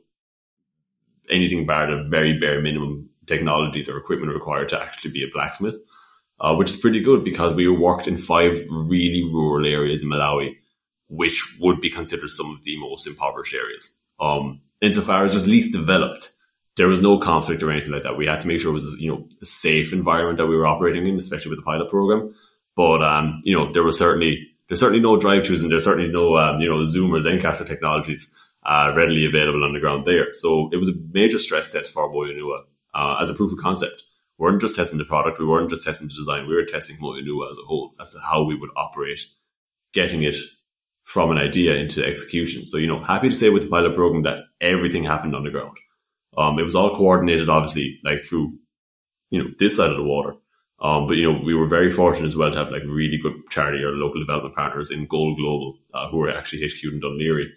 anything 1.29 1.65
bar 1.65 1.87
the 1.87 2.07
very 2.09 2.37
bare 2.37 2.61
minimum 2.61 3.09
technologies 3.25 3.89
or 3.89 3.97
equipment 3.97 4.33
required 4.33 4.69
to 4.69 4.79
actually 4.79 5.11
be 5.11 5.23
a 5.23 5.31
blacksmith 5.33 5.75
uh, 6.39 6.53
which 6.53 6.69
is 6.69 6.77
pretty 6.77 6.99
good 6.99 7.23
because 7.23 7.55
we 7.55 7.67
worked 7.67 8.07
in 8.07 8.17
five 8.17 8.63
really 8.69 9.23
rural 9.33 9.65
areas 9.65 10.03
in 10.03 10.09
Malawi 10.09 10.55
which 11.07 11.57
would 11.59 11.81
be 11.81 11.89
considered 11.89 12.29
some 12.29 12.51
of 12.51 12.63
the 12.63 12.79
most 12.79 13.07
impoverished 13.07 13.53
areas. 13.53 14.01
Um, 14.19 14.61
insofar 14.81 15.25
as 15.25 15.35
it's 15.35 15.47
least 15.47 15.73
developed, 15.73 16.31
there 16.77 16.87
was 16.87 17.01
no 17.01 17.17
conflict 17.17 17.63
or 17.63 17.71
anything 17.71 17.91
like 17.91 18.03
that. 18.03 18.17
We 18.17 18.25
had 18.25 18.41
to 18.41 18.47
make 18.47 18.59
sure 18.59 18.71
it 18.71 18.73
was, 18.73 18.97
you 18.99 19.11
know, 19.11 19.27
a 19.41 19.45
safe 19.45 19.93
environment 19.93 20.37
that 20.37 20.47
we 20.47 20.57
were 20.57 20.67
operating 20.67 21.07
in, 21.07 21.17
especially 21.17 21.51
with 21.51 21.59
the 21.59 21.65
pilot 21.65 21.89
program. 21.89 22.33
But, 22.75 23.01
um, 23.03 23.41
you 23.45 23.57
know, 23.57 23.71
there 23.71 23.83
was 23.83 23.97
certainly, 23.97 24.47
there's 24.67 24.81
certainly 24.81 25.01
no 25.01 25.17
drive-throughs 25.17 25.61
and 25.61 25.71
there's 25.71 25.85
certainly 25.85 26.11
no, 26.11 26.35
um, 26.35 26.59
you 26.59 26.67
know, 26.67 26.83
Zoom 26.83 27.13
or 27.13 27.19
Zencastr 27.19 27.65
technologies, 27.65 28.33
uh, 28.63 28.91
readily 28.95 29.25
available 29.25 29.63
on 29.63 29.73
the 29.73 29.79
ground 29.79 30.05
there. 30.05 30.33
So 30.33 30.69
it 30.73 30.77
was 30.77 30.89
a 30.89 30.93
major 31.11 31.39
stress 31.39 31.71
test 31.71 31.93
for 31.93 32.09
Moyonua, 32.09 32.63
uh, 32.93 33.19
as 33.21 33.29
a 33.29 33.33
proof 33.33 33.53
of 33.53 33.59
concept. 33.59 34.03
We 34.37 34.43
weren't 34.43 34.59
just 34.59 34.75
testing 34.75 34.97
the 34.97 35.05
product. 35.05 35.39
We 35.39 35.45
weren't 35.45 35.69
just 35.69 35.85
testing 35.85 36.09
the 36.09 36.13
design. 36.13 36.47
We 36.47 36.55
were 36.55 36.65
testing 36.65 36.97
Moyonua 36.97 37.51
as 37.51 37.57
a 37.57 37.65
whole 37.65 37.93
as 38.01 38.11
to 38.11 38.19
how 38.19 38.43
we 38.43 38.57
would 38.57 38.71
operate, 38.75 39.21
getting 39.93 40.23
it 40.23 40.35
from 41.05 41.31
an 41.31 41.37
idea 41.37 41.75
into 41.75 42.03
execution. 42.03 42.65
So, 42.65 42.77
you 42.77 42.87
know, 42.87 43.01
happy 43.01 43.29
to 43.29 43.35
say 43.35 43.49
with 43.49 43.63
the 43.63 43.69
pilot 43.69 43.95
program 43.95 44.23
that 44.23 44.39
everything 44.59 45.03
happened 45.03 45.35
on 45.35 45.43
the 45.43 45.51
ground. 45.51 45.77
Um, 46.35 46.59
it 46.59 46.63
was 46.63 46.75
all 46.75 46.95
coordinated, 46.95 47.47
obviously, 47.47 47.99
like 48.03 48.25
through, 48.25 48.57
you 49.29 49.41
know, 49.41 49.49
this 49.59 49.77
side 49.77 49.91
of 49.91 49.97
the 49.97 50.03
water. 50.03 50.35
Um, 50.81 51.07
but, 51.07 51.15
you 51.15 51.31
know, 51.31 51.39
we 51.41 51.53
were 51.53 51.67
very 51.67 51.89
fortunate 51.89 52.25
as 52.25 52.35
well 52.35 52.51
to 52.51 52.57
have 52.57 52.71
like 52.71 52.83
really 52.85 53.17
good 53.17 53.35
charity 53.49 53.83
or 53.83 53.91
local 53.91 54.19
development 54.19 54.55
partners 54.55 54.91
in 54.91 55.05
Goal 55.05 55.35
Global, 55.35 55.77
uh, 55.93 56.09
who 56.09 56.21
are 56.23 56.35
actually 56.35 56.67
HQ 56.67 56.83
in 56.83 56.99
Dún 56.99 57.21
Laoghaire, 57.21 57.49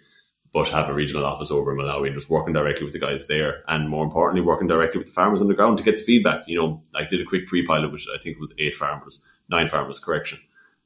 but 0.53 0.69
have 0.69 0.87
a 0.87 0.93
regional 0.93 1.25
office 1.25 1.51
over 1.51 1.71
in 1.71 1.77
Malawi 1.77 2.07
and 2.07 2.15
just 2.15 2.29
working 2.29 2.53
directly 2.53 2.85
with 2.85 2.93
the 2.93 2.99
guys 2.99 3.27
there. 3.27 3.63
And 3.67 3.89
more 3.89 4.05
importantly, 4.05 4.41
working 4.41 4.67
directly 4.67 4.99
with 4.99 5.07
the 5.07 5.13
farmers 5.13 5.41
on 5.41 5.47
the 5.47 5.53
ground 5.53 5.79
to 5.79 5.83
get 5.83 5.97
the 5.97 6.03
feedback. 6.03 6.43
You 6.47 6.59
know, 6.59 6.83
I 6.95 7.03
did 7.03 7.19
a 7.19 7.25
quick 7.25 7.47
pre 7.47 7.65
pilot, 7.65 7.91
which 7.91 8.07
I 8.13 8.19
think 8.19 8.39
was 8.39 8.53
eight 8.59 8.75
farmers, 8.75 9.27
nine 9.49 9.67
farmers, 9.67 9.99
correction. 9.99 10.39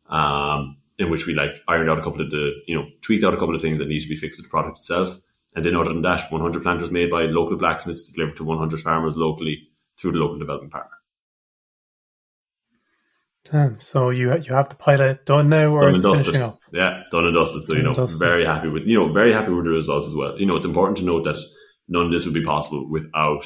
Um, 0.09 0.77
in 0.99 1.09
which 1.09 1.25
we 1.25 1.33
like 1.33 1.51
ironed 1.67 1.89
out 1.89 1.99
a 1.99 2.03
couple 2.03 2.21
of 2.21 2.29
the, 2.29 2.51
you 2.67 2.75
know, 2.75 2.87
tweaked 3.01 3.23
out 3.23 3.33
a 3.33 3.37
couple 3.37 3.55
of 3.55 3.61
things 3.61 3.79
that 3.79 3.87
need 3.87 4.01
to 4.01 4.09
be 4.09 4.15
fixed 4.15 4.39
with 4.39 4.45
the 4.45 4.49
product 4.49 4.77
itself. 4.77 5.17
And 5.55 5.63
then 5.65 5.75
other 5.75 5.89
than 5.89 6.01
that, 6.03 6.31
100 6.31 6.63
planters 6.63 6.91
made 6.91 7.11
by 7.11 7.23
local 7.23 7.57
blacksmiths 7.57 8.11
delivered 8.11 8.37
to 8.37 8.43
100 8.43 8.79
farmers 8.79 9.17
locally 9.17 9.69
through 9.99 10.13
the 10.13 10.19
local 10.19 10.39
development 10.39 10.71
partner. 10.71 10.97
Damn. 13.51 13.79
So 13.81 14.09
you 14.09 14.35
you 14.37 14.53
have 14.53 14.69
the 14.69 14.75
pilot 14.75 15.25
done 15.25 15.49
now, 15.49 15.67
or 15.75 15.91
done 15.91 15.95
is 15.95 16.01
finishing 16.01 16.41
up? 16.41 16.61
Yeah, 16.71 17.03
done 17.11 17.25
and 17.25 17.35
dusted. 17.35 17.63
So 17.65 17.73
done 17.73 17.83
you 17.83 17.93
know, 17.93 18.05
very 18.05 18.45
happy 18.45 18.69
with 18.69 18.83
you 18.83 18.97
know, 18.97 19.11
very 19.11 19.33
happy 19.33 19.51
with 19.51 19.65
the 19.65 19.71
results 19.71 20.07
as 20.07 20.15
well. 20.15 20.39
You 20.39 20.45
know, 20.45 20.55
it's 20.55 20.65
important 20.65 20.97
to 20.99 21.03
note 21.03 21.25
that 21.25 21.37
none 21.89 22.05
of 22.05 22.11
this 22.11 22.25
would 22.25 22.33
be 22.33 22.43
possible 22.43 22.89
without 22.89 23.45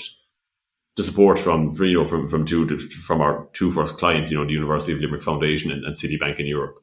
the 0.97 1.03
support 1.03 1.39
from 1.39 1.71
you 1.79 1.95
know 1.95 2.05
from 2.05 2.27
from 2.27 2.45
two 2.45 2.77
from 2.77 3.21
our 3.21 3.47
two 3.53 3.71
first 3.71 3.97
clients, 3.97 4.29
you 4.29 4.37
know, 4.37 4.45
the 4.45 4.53
University 4.53 4.93
of 4.93 4.99
Limerick 4.99 5.23
Foundation 5.23 5.71
and, 5.71 5.83
and 5.83 5.95
Citibank 5.95 6.39
in 6.39 6.45
Europe. 6.45 6.75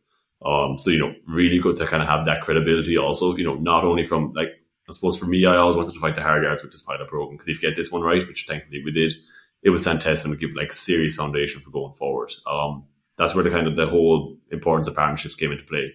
Um, 0.45 0.79
so 0.79 0.91
you 0.91 0.99
know, 0.99 1.15
really 1.27 1.59
good 1.59 1.77
to 1.79 1.87
kind 1.87 2.03
of 2.03 2.09
have 2.09 2.27
that 2.27 2.43
credibility. 2.43 2.99
Also, 2.99 3.35
you 3.37 3.45
know, 3.45 3.55
not 3.55 3.85
only 3.85 4.05
from 4.05 4.33
like 4.33 4.49
I 4.89 4.93
suppose 4.93 5.19
for 5.19 5.27
me, 5.27 5.45
I 5.47 5.57
always 5.57 5.77
wanted 5.77 5.95
to 5.95 6.01
fight 6.01 6.15
the 6.15 6.23
hard 6.23 6.43
yards 6.43 6.63
with 6.63 6.73
this 6.73 6.83
pilot 6.83 7.09
program 7.09 7.37
because 7.37 7.49
if 7.49 7.63
you 7.63 7.69
get 7.69 7.77
this 7.77 7.91
one 7.91 8.03
right, 8.03 8.27
which 8.27 8.47
thankfully 8.47 8.83
we 8.85 8.93
did, 8.93 9.15
it 9.63 9.71
was 9.71 9.85
fantastic 9.85 10.27
and 10.27 10.33
would 10.33 10.41
give 10.41 10.55
like 10.55 10.73
a 10.73 10.77
serious 10.77 11.17
foundation 11.17 11.61
for 11.61 11.71
going 11.71 11.95
forward. 11.95 12.31
Um, 12.47 12.85
that's 13.17 13.35
where 13.35 13.45
the 13.45 13.51
kind 13.51 13.67
of 13.67 13.77
the 13.77 13.87
whole 13.87 14.37
importance 14.51 14.89
of 14.89 14.95
partnerships 14.95 15.37
came 15.37 15.53
into 15.53 15.65
play. 15.65 15.95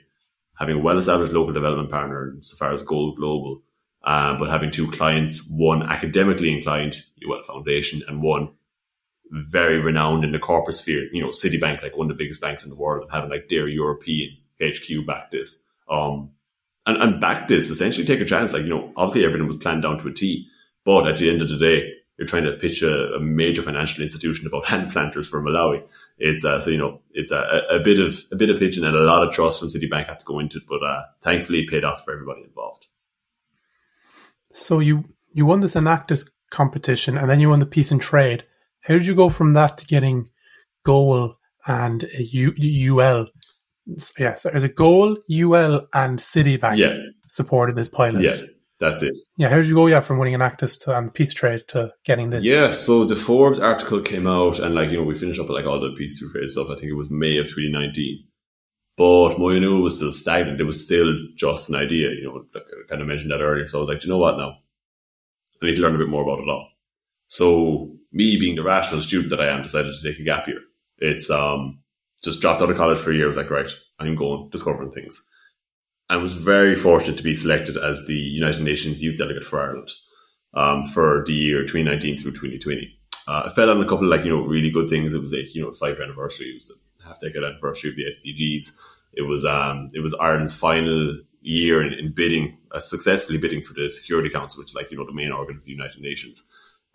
Having 0.58 0.78
a 0.78 0.80
well-established 0.80 1.32
local 1.32 1.54
development 1.54 1.92
partner, 1.92 2.36
so 2.42 2.58
far 2.58 2.74
as 2.74 2.84
Goal 2.84 3.14
Global, 3.16 3.62
uh, 4.04 4.38
but 4.38 4.50
having 4.50 4.72
two 4.72 4.90
clients, 4.92 5.50
one 5.50 5.84
academically 5.84 6.52
inclined, 6.52 7.04
UL 7.26 7.44
Foundation, 7.44 8.02
and 8.08 8.22
one 8.22 8.50
very 9.32 9.80
renowned 9.80 10.24
in 10.24 10.32
the 10.32 10.40
corporate 10.40 10.76
sphere, 10.76 11.08
you 11.14 11.22
know, 11.22 11.30
Citibank, 11.30 11.84
like 11.84 11.96
one 11.96 12.10
of 12.10 12.18
the 12.18 12.22
biggest 12.22 12.42
banks 12.42 12.64
in 12.64 12.72
the 12.72 12.76
world, 12.76 13.04
and 13.04 13.12
having 13.12 13.30
like 13.30 13.48
their 13.50 13.68
European 13.68 14.36
HQ 14.62 15.06
back 15.06 15.32
this. 15.32 15.72
Um, 15.90 16.32
and, 16.86 17.02
and 17.02 17.22
back 17.22 17.48
this, 17.48 17.70
essentially 17.70 18.06
take 18.06 18.22
a 18.22 18.26
chance. 18.26 18.54
Like, 18.54 18.64
you 18.64 18.70
know, 18.70 18.92
obviously 18.96 19.26
everything 19.26 19.48
was 19.48 19.58
planned 19.58 19.84
down 19.84 20.00
to 20.00 20.08
a 20.08 20.14
T, 20.14 20.48
but 20.86 21.08
at 21.08 21.18
the 21.18 21.30
end 21.30 21.42
of 21.42 21.50
the 21.50 21.58
day, 21.58 21.94
you're 22.20 22.28
trying 22.28 22.44
to 22.44 22.52
pitch 22.52 22.82
a, 22.82 23.14
a 23.14 23.20
major 23.20 23.64
financial 23.64 24.04
institution 24.04 24.46
about 24.46 24.66
hand 24.68 24.92
planters 24.92 25.28
for 25.28 25.42
Malawi. 25.42 25.82
It's 26.18 26.44
uh, 26.44 26.60
so 26.60 26.70
you 26.70 26.78
know 26.78 27.00
it's 27.12 27.32
a, 27.32 27.62
a, 27.72 27.80
bit 27.80 28.00
of 28.00 28.20
a 28.32 28.36
bit 28.36 28.50
of 28.50 28.60
pitching 28.60 28.84
and 28.84 28.96
a 28.96 29.00
lot 29.00 29.26
of 29.26 29.34
trust 29.34 29.62
from 29.62 29.70
Citibank 29.70 30.08
had 30.08 30.20
to 30.20 30.26
go 30.26 30.40
into 30.40 30.58
it, 30.58 30.64
but 30.68 30.84
uh, 30.84 31.04
thankfully 31.22 31.60
it 31.60 31.70
paid 31.70 31.86
off 31.86 32.04
for 32.04 32.14
everybody 32.14 32.44
involved. 32.44 32.88
So 34.52 34.80
you 34.80 35.06
you 35.32 35.46
won 35.46 35.62
this 35.62 35.76
Enactus 35.76 36.30
competition 36.50 37.18
and 37.18 37.30
then 37.30 37.40
you 37.40 37.50
won 37.50 37.60
the 37.60 37.66
Peace 37.66 37.92
and 37.92 38.02
Trade. 38.02 38.44
How 38.82 38.96
did 38.96 39.06
you 39.06 39.16
go 39.16 39.30
from 39.30 39.54
that 39.54 39.78
to 39.78 39.86
getting 39.86 40.30
Goal 40.84 41.36
and 41.68 42.04
UL? 42.04 43.28
Yeah, 44.18 44.36
so 44.36 44.50
there's 44.50 44.64
a 44.64 44.70
Goal, 44.70 45.18
UL, 45.32 45.88
and 45.94 46.20
Citibank 46.20 46.78
yeah. 46.78 46.98
supported 47.28 47.76
this 47.76 47.88
pilot. 47.88 48.22
Yeah, 48.22 48.46
that's 48.80 49.04
it. 49.04 49.14
Yeah, 49.38 49.50
how 49.50 49.58
did 49.58 49.68
you 49.68 49.76
go? 49.76 49.88
Yeah, 49.88 50.02
from 50.02 50.18
winning 50.18 50.36
Enactus 50.36 50.80
to 50.84 50.98
and 50.98 51.14
Peace 51.14 51.34
Trade 51.34 51.68
to 51.70 51.94
getting 52.04 52.30
this. 52.30 52.44
Yeah, 52.44 52.72
so 52.72 53.06
the 53.06 53.16
Forbes 53.16 53.60
article 53.60 54.02
came 54.02 54.28
out, 54.28 54.60
and 54.60 54.76
like 54.76 54.90
you 54.90 54.98
know, 54.98 55.04
we 55.04 55.16
finished 55.16 55.40
up 55.40 55.48
with 55.48 55.56
like 55.56 55.66
all 55.66 55.80
the 55.80 55.96
Peace 55.98 56.20
Trade 56.32 56.50
stuff. 56.50 56.70
I 56.70 56.76
think 56.76 56.88
it 56.88 56.94
was 56.94 57.10
May 57.12 57.38
of 57.38 57.48
2019. 57.48 58.26
But 59.00 59.38
Moyonua 59.38 59.82
was 59.82 59.96
still 59.96 60.12
stagnant. 60.12 60.60
It 60.60 60.66
was 60.66 60.84
still 60.84 61.14
just 61.38 61.70
an 61.70 61.76
idea, 61.76 62.10
you 62.10 62.26
know, 62.26 62.44
like 62.54 62.66
I 62.68 62.88
kind 62.90 63.02
of 63.02 63.08
mentioned 63.08 63.32
that 63.32 63.40
earlier. 63.40 63.66
So 63.66 63.78
I 63.78 63.80
was 63.80 63.88
like, 63.88 64.04
you 64.04 64.10
know 64.10 64.18
what 64.18 64.38
now? 64.38 64.58
I 65.62 65.68
need 65.68 65.76
to 65.76 65.82
learn 65.82 65.96
a 65.96 65.98
bit 65.98 66.10
more 66.10 66.24
about 66.24 66.44
it 66.44 66.50
all. 66.50 66.68
So 67.30 67.96
me 68.12 68.38
being 68.38 68.58
the 68.58 68.64
rational 68.64 69.02
student 69.02 69.30
that 69.30 69.40
I 69.40 69.48
am, 69.48 69.64
decided 69.64 69.94
to 69.94 70.04
take 70.04 70.20
a 70.20 70.24
gap 70.24 70.48
year. 70.48 70.60
It's 70.98 71.30
um 71.30 71.79
just 72.24 72.42
dropped 72.42 72.62
out 72.62 72.70
of 72.70 72.78
college 72.78 73.00
for 73.00 73.12
a 73.12 73.16
year. 73.16 73.26
I 73.26 73.28
was 73.28 73.38
like, 73.38 73.50
right, 73.50 73.70
I'm 74.00 74.16
going 74.16 74.50
discovering 74.50 74.92
things. 74.92 75.26
I 76.10 76.18
was 76.18 76.34
very 76.34 76.76
fortunate 76.76 77.18
to 77.18 77.24
be 77.24 77.36
selected 77.36 77.78
as 77.78 78.08
the 78.08 78.16
United 78.16 78.64
Nations 78.64 79.04
Youth 79.04 79.20
Delegate 79.20 79.46
for 79.46 79.62
Ireland 79.62 79.90
um, 80.56 80.86
for 80.86 81.24
the 81.28 81.34
year 81.34 81.62
2019 81.62 82.18
through 82.18 82.32
2020. 82.32 82.96
Uh, 83.28 83.44
I 83.46 83.50
fell 83.50 83.70
on 83.70 83.80
a 83.80 83.88
couple 83.88 84.06
of 84.06 84.10
like 84.12 84.26
you 84.26 84.32
know 84.32 84.42
really 84.42 84.72
good 84.72 84.90
things. 84.90 85.14
It 85.14 85.22
was 85.22 85.34
a 85.34 85.44
you 85.54 85.62
know 85.62 85.72
five 85.74 85.98
year 85.98 86.04
anniversary. 86.04 86.48
It 86.48 86.56
was 86.56 86.74
a 87.02 87.08
half 87.08 87.22
decade 87.22 87.44
anniversary 87.44 87.92
of 87.92 87.96
the 87.96 88.06
SDGs. 88.06 88.76
It 89.14 89.22
was 89.24 89.46
um 89.46 89.92
it 89.94 90.00
was 90.00 90.16
Ireland's 90.16 90.56
final 90.56 91.16
year 91.42 91.82
in, 91.82 91.94
in 91.94 92.12
bidding, 92.12 92.58
uh, 92.72 92.80
successfully 92.80 93.38
bidding 93.38 93.64
for 93.64 93.74
the 93.74 93.90
Security 93.90 94.30
Council, 94.30 94.60
which 94.60 94.70
is 94.70 94.76
like 94.76 94.90
you 94.90 94.98
know 94.98 95.06
the 95.06 95.14
main 95.14 95.32
organ 95.32 95.58
of 95.58 95.64
the 95.64 95.72
United 95.72 96.02
Nations. 96.02 96.44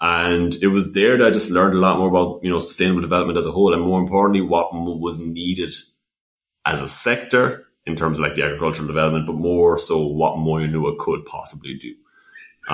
And 0.00 0.54
it 0.56 0.68
was 0.68 0.92
there 0.92 1.16
that 1.16 1.26
I 1.26 1.30
just 1.30 1.50
learned 1.50 1.74
a 1.74 1.78
lot 1.78 1.98
more 1.98 2.08
about 2.08 2.40
you 2.42 2.50
know 2.50 2.60
sustainable 2.60 3.00
development 3.00 3.38
as 3.38 3.46
a 3.46 3.52
whole, 3.52 3.72
and 3.72 3.82
more 3.82 4.00
importantly, 4.00 4.42
what 4.42 4.72
was 4.72 5.20
needed 5.20 5.72
as 6.66 6.82
a 6.82 6.88
sector 6.88 7.64
in 7.86 7.96
terms 7.96 8.18
of 8.18 8.22
like 8.22 8.34
the 8.34 8.42
agricultural 8.42 8.86
development, 8.86 9.26
but 9.26 9.34
more 9.34 9.78
so 9.78 10.06
what 10.06 10.36
Moyonua 10.36 10.98
could 10.98 11.24
possibly 11.26 11.74
do. 11.74 11.94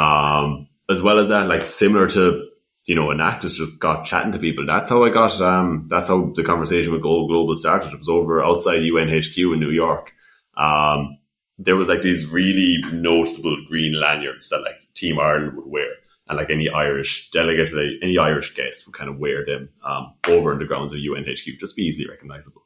Um, 0.01 0.68
as 0.89 1.03
well 1.03 1.18
as 1.18 1.29
that, 1.29 1.49
like 1.49 1.62
similar 1.62 2.07
to 2.09 2.51
you 2.91 2.97
know, 2.97 3.07
Enactus 3.07 3.55
just 3.55 3.79
got 3.79 4.05
chatting 4.05 4.33
to 4.33 4.39
people. 4.41 4.66
That's 4.66 4.91
how 4.91 5.05
I 5.05 5.11
got. 5.11 5.41
Um, 5.41 5.87
that's 5.89 6.09
how 6.09 6.33
the 6.35 6.43
conversation 6.43 6.93
with 6.93 7.03
Goal 7.03 7.29
Global 7.29 7.55
started. 7.55 7.93
It 7.93 7.99
was 7.99 8.09
over 8.09 8.43
outside 8.43 8.81
UNHQ 8.81 9.55
in 9.55 9.61
New 9.61 9.71
York. 9.71 10.12
Um, 10.57 11.18
there 11.59 11.77
was 11.77 11.89
like 11.89 12.03
these 12.03 12.27
really 12.27 12.79
noticeable 12.93 13.57
green 13.68 13.93
lanyards 13.93 14.49
that 14.49 14.62
like 14.62 14.75
Team 14.95 15.21
Ireland 15.21 15.57
would 15.57 15.66
wear, 15.66 15.89
and 16.31 16.39
like 16.39 16.49
any 16.49 16.70
Irish 16.70 17.31
delegate, 17.33 17.74
or 17.74 17.81
any 18.03 18.16
Irish 18.16 18.55
guest 18.55 18.87
would 18.87 18.95
kind 18.95 19.11
of 19.11 19.18
wear 19.18 19.45
them 19.45 19.68
um, 19.85 20.14
over 20.28 20.53
in 20.53 20.61
the 20.61 20.64
grounds 20.64 20.95
of 20.95 21.01
UNHQ, 21.01 21.59
just 21.59 21.76
be 21.76 21.83
easily 21.83 22.09
recognizable. 22.09 22.62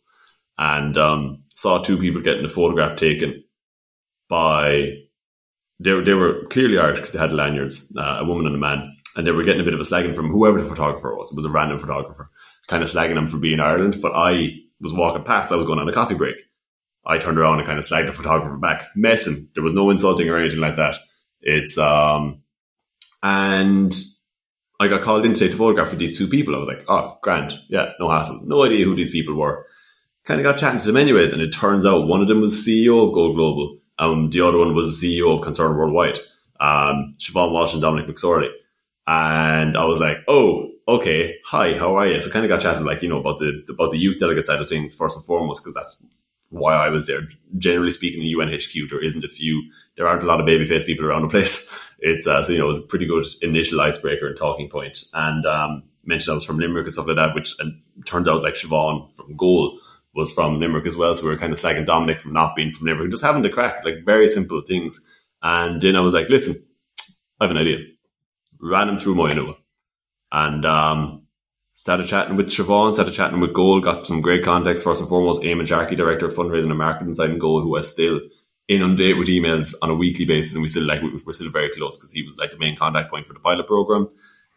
And 0.58 0.96
um, 0.96 1.42
saw 1.56 1.78
two 1.78 1.98
people 1.98 2.20
getting 2.20 2.44
a 2.44 2.48
photograph 2.48 2.94
taken 2.94 3.42
by. 4.28 4.98
They, 5.80 6.00
they 6.00 6.14
were 6.14 6.44
clearly 6.50 6.78
Irish 6.78 7.00
because 7.00 7.12
they 7.12 7.18
had 7.18 7.32
lanyards, 7.32 7.92
uh, 7.98 8.18
a 8.20 8.24
woman 8.24 8.46
and 8.46 8.54
a 8.54 8.58
man 8.58 8.94
and 9.16 9.26
they 9.26 9.32
were 9.32 9.44
getting 9.44 9.60
a 9.60 9.64
bit 9.64 9.74
of 9.74 9.80
a 9.80 9.84
slagging 9.84 10.14
from 10.14 10.30
whoever 10.30 10.60
the 10.60 10.68
photographer 10.68 11.14
was. 11.16 11.30
It 11.30 11.36
was 11.36 11.44
a 11.44 11.50
random 11.50 11.78
photographer, 11.78 12.30
kind 12.66 12.82
of 12.82 12.90
slagging 12.90 13.14
them 13.14 13.26
for 13.26 13.38
being 13.38 13.60
Ireland. 13.60 14.00
But 14.00 14.12
I 14.14 14.54
was 14.80 14.92
walking 14.92 15.24
past. 15.24 15.52
I 15.52 15.56
was 15.56 15.66
going 15.66 15.78
on 15.78 15.88
a 15.88 15.92
coffee 15.92 16.14
break. 16.14 16.36
I 17.06 17.18
turned 17.18 17.38
around 17.38 17.58
and 17.58 17.66
kind 17.66 17.78
of 17.78 17.84
slagged 17.84 18.06
the 18.06 18.12
photographer 18.12 18.56
back, 18.56 18.88
messing. 18.96 19.48
There 19.54 19.62
was 19.62 19.74
no 19.74 19.90
insulting 19.90 20.28
or 20.28 20.38
anything 20.38 20.60
like 20.60 20.76
that. 20.76 20.96
It's 21.40 21.76
um, 21.78 22.42
and 23.24 23.96
I 24.78 24.86
got 24.86 25.00
called 25.00 25.24
in 25.24 25.32
to 25.32 25.40
take 25.40 25.54
a 25.54 25.56
photograph 25.56 25.90
with 25.90 25.98
these 25.98 26.18
two 26.18 26.28
people. 26.28 26.54
I 26.54 26.58
was 26.58 26.68
like, 26.68 26.84
oh, 26.88 27.18
grand, 27.22 27.58
yeah, 27.68 27.92
no 27.98 28.10
hassle. 28.10 28.42
No 28.44 28.62
idea 28.62 28.84
who 28.84 28.94
these 28.94 29.10
people 29.10 29.34
were. 29.34 29.66
Kind 30.24 30.40
of 30.40 30.44
got 30.44 30.58
chatting 30.58 30.78
to 30.80 30.86
them 30.86 30.98
anyways, 30.98 31.32
and 31.32 31.40
it 31.40 31.50
turns 31.50 31.86
out 31.86 32.06
one 32.06 32.20
of 32.20 32.28
them 32.28 32.42
was 32.42 32.54
CEO 32.54 33.06
of 33.06 33.14
Goal 33.14 33.34
Global. 33.34 33.78
Um, 33.98 34.28
the 34.28 34.42
other 34.42 34.58
one 34.58 34.74
was 34.74 35.02
CEO 35.02 35.34
of 35.34 35.40
Concern 35.40 35.74
Worldwide. 35.74 36.18
Um, 36.60 37.14
Siobhan 37.18 37.50
Walsh 37.52 37.72
and 37.72 37.80
Dominic 37.80 38.08
MacSorley. 38.08 38.50
And 39.06 39.76
I 39.76 39.86
was 39.86 40.00
like, 40.00 40.18
oh, 40.28 40.70
okay, 40.86 41.36
hi, 41.46 41.78
how 41.78 41.96
are 41.96 42.06
you? 42.06 42.20
So 42.20 42.30
kind 42.30 42.44
of 42.44 42.50
got 42.50 42.60
chatting 42.60 42.84
like, 42.84 43.02
you 43.02 43.08
know, 43.08 43.20
about 43.20 43.38
the, 43.38 43.64
about 43.70 43.90
the 43.90 43.98
youth 43.98 44.20
delegate 44.20 44.46
side 44.46 44.60
of 44.60 44.68
things 44.68 44.94
first 44.94 45.16
and 45.16 45.24
foremost, 45.24 45.62
because 45.62 45.74
that's 45.74 46.06
why 46.54 46.74
I 46.74 46.88
was 46.88 47.06
there. 47.06 47.22
Generally 47.58 47.92
speaking, 47.92 48.22
in 48.22 48.38
UNHQ, 48.38 48.90
there 48.90 49.02
isn't 49.02 49.24
a 49.24 49.28
few, 49.28 49.62
there 49.96 50.06
aren't 50.06 50.22
a 50.22 50.26
lot 50.26 50.40
of 50.40 50.46
babyface 50.46 50.86
people 50.86 51.06
around 51.06 51.22
the 51.22 51.28
place. 51.28 51.70
It's, 52.06 52.26
uh, 52.26 52.42
so, 52.42 52.52
you 52.52 52.58
know, 52.58 52.66
it 52.66 52.68
was 52.68 52.80
a 52.80 52.86
pretty 52.86 53.06
good 53.06 53.24
initial 53.40 53.80
icebreaker 53.80 54.26
and 54.26 54.36
talking 54.36 54.68
point. 54.68 55.04
And, 55.14 55.46
um, 55.46 55.84
mentioned 56.04 56.32
I 56.32 56.34
was 56.34 56.44
from 56.44 56.58
Limerick 56.58 56.84
and 56.84 56.92
stuff 56.92 57.06
like 57.06 57.16
that, 57.16 57.34
which 57.34 57.54
and 57.60 57.80
turned 58.04 58.28
out 58.28 58.42
like 58.42 58.54
Siobhan 58.54 59.10
from 59.12 59.36
Goal 59.36 59.78
was 60.14 60.30
from 60.30 60.60
Limerick 60.60 60.86
as 60.86 60.98
well. 60.98 61.14
So 61.14 61.24
we 61.24 61.30
were 61.30 61.38
kind 61.38 61.52
of 61.52 61.58
slagging 61.58 61.86
Dominic 61.86 62.18
from 62.18 62.34
not 62.34 62.56
being 62.56 62.72
from 62.72 62.88
Limerick, 62.88 63.10
just 63.10 63.24
having 63.24 63.40
the 63.40 63.48
craic, 63.48 63.82
like 63.86 64.04
very 64.04 64.28
simple 64.28 64.60
things. 64.60 65.00
And 65.42 65.80
then 65.80 65.96
I 65.96 66.00
was 66.00 66.12
like, 66.12 66.28
listen, 66.28 66.56
I 67.40 67.44
have 67.44 67.52
an 67.52 67.56
idea 67.56 67.78
ran 68.64 68.88
him 68.88 68.98
through 68.98 69.14
my 69.14 69.30
Moyonua. 69.30 69.56
And 70.32 70.66
um, 70.66 71.23
started 71.74 72.06
chatting 72.06 72.36
with 72.36 72.48
Siobhan, 72.48 72.94
started 72.94 73.14
chatting 73.14 73.40
with 73.40 73.52
Goal, 73.52 73.80
got 73.80 74.06
some 74.06 74.20
great 74.20 74.44
context. 74.44 74.84
First 74.84 75.00
and 75.00 75.08
foremost, 75.08 75.42
Eamon 75.42 75.66
Jarkey, 75.66 75.96
Director 75.96 76.26
of 76.26 76.34
Fundraising 76.34 76.70
and 76.70 76.78
Marketing 76.78 77.08
inside 77.08 77.30
in 77.30 77.38
Goal, 77.38 77.60
who 77.60 77.70
was 77.70 77.92
still 77.92 78.20
inundated 78.68 79.18
with 79.18 79.28
emails 79.28 79.74
on 79.82 79.90
a 79.90 79.94
weekly 79.94 80.24
basis. 80.24 80.54
And 80.54 80.62
we 80.62 80.68
still 80.68 80.84
like, 80.84 81.02
we're 81.02 81.32
still 81.32 81.50
very 81.50 81.70
close 81.70 81.98
because 81.98 82.12
he 82.12 82.22
was 82.22 82.38
like 82.38 82.50
the 82.50 82.58
main 82.58 82.76
contact 82.76 83.10
point 83.10 83.26
for 83.26 83.34
the 83.34 83.40
pilot 83.40 83.66
program. 83.66 84.08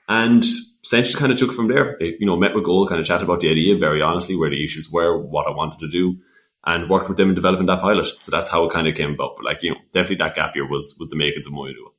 And 0.08 0.46
essentially 0.84 1.20
kind 1.20 1.32
of 1.34 1.38
took 1.38 1.52
from 1.52 1.68
there. 1.68 1.98
It, 2.00 2.16
you 2.20 2.26
know, 2.26 2.38
met 2.38 2.56
with 2.56 2.64
Goal, 2.64 2.88
kind 2.88 3.02
of 3.02 3.06
chatted 3.06 3.26
about 3.26 3.42
the 3.42 3.50
idea 3.50 3.76
very 3.78 4.02
honestly, 4.02 4.36
where 4.36 4.50
the 4.50 4.64
issues 4.64 4.90
were, 4.90 5.18
what 5.18 5.48
I 5.48 5.52
wanted 5.52 5.80
to 5.80 5.90
do, 5.90 6.18
and 6.66 6.90
worked 6.90 7.10
with 7.10 7.18
them 7.18 7.30
in 7.30 7.36
developing 7.36 7.66
that 7.66 7.82
pilot. 7.82 8.08
So 8.22 8.32
that's 8.32 8.48
how 8.48 8.64
it 8.66 8.72
kind 8.72 8.88
of 8.88 8.96
came 8.96 9.14
about. 9.14 9.36
But 9.36 9.46
like, 9.46 9.64
you 9.64 9.72
know, 9.72 9.78
definitely 9.92 10.18
that 10.18 10.36
gap 10.36 10.56
year 10.56 10.68
was 10.68 10.96
was 11.00 11.10
the 11.10 11.18
makings 11.18 11.48
of 11.48 11.54
Moyonua. 11.54 11.92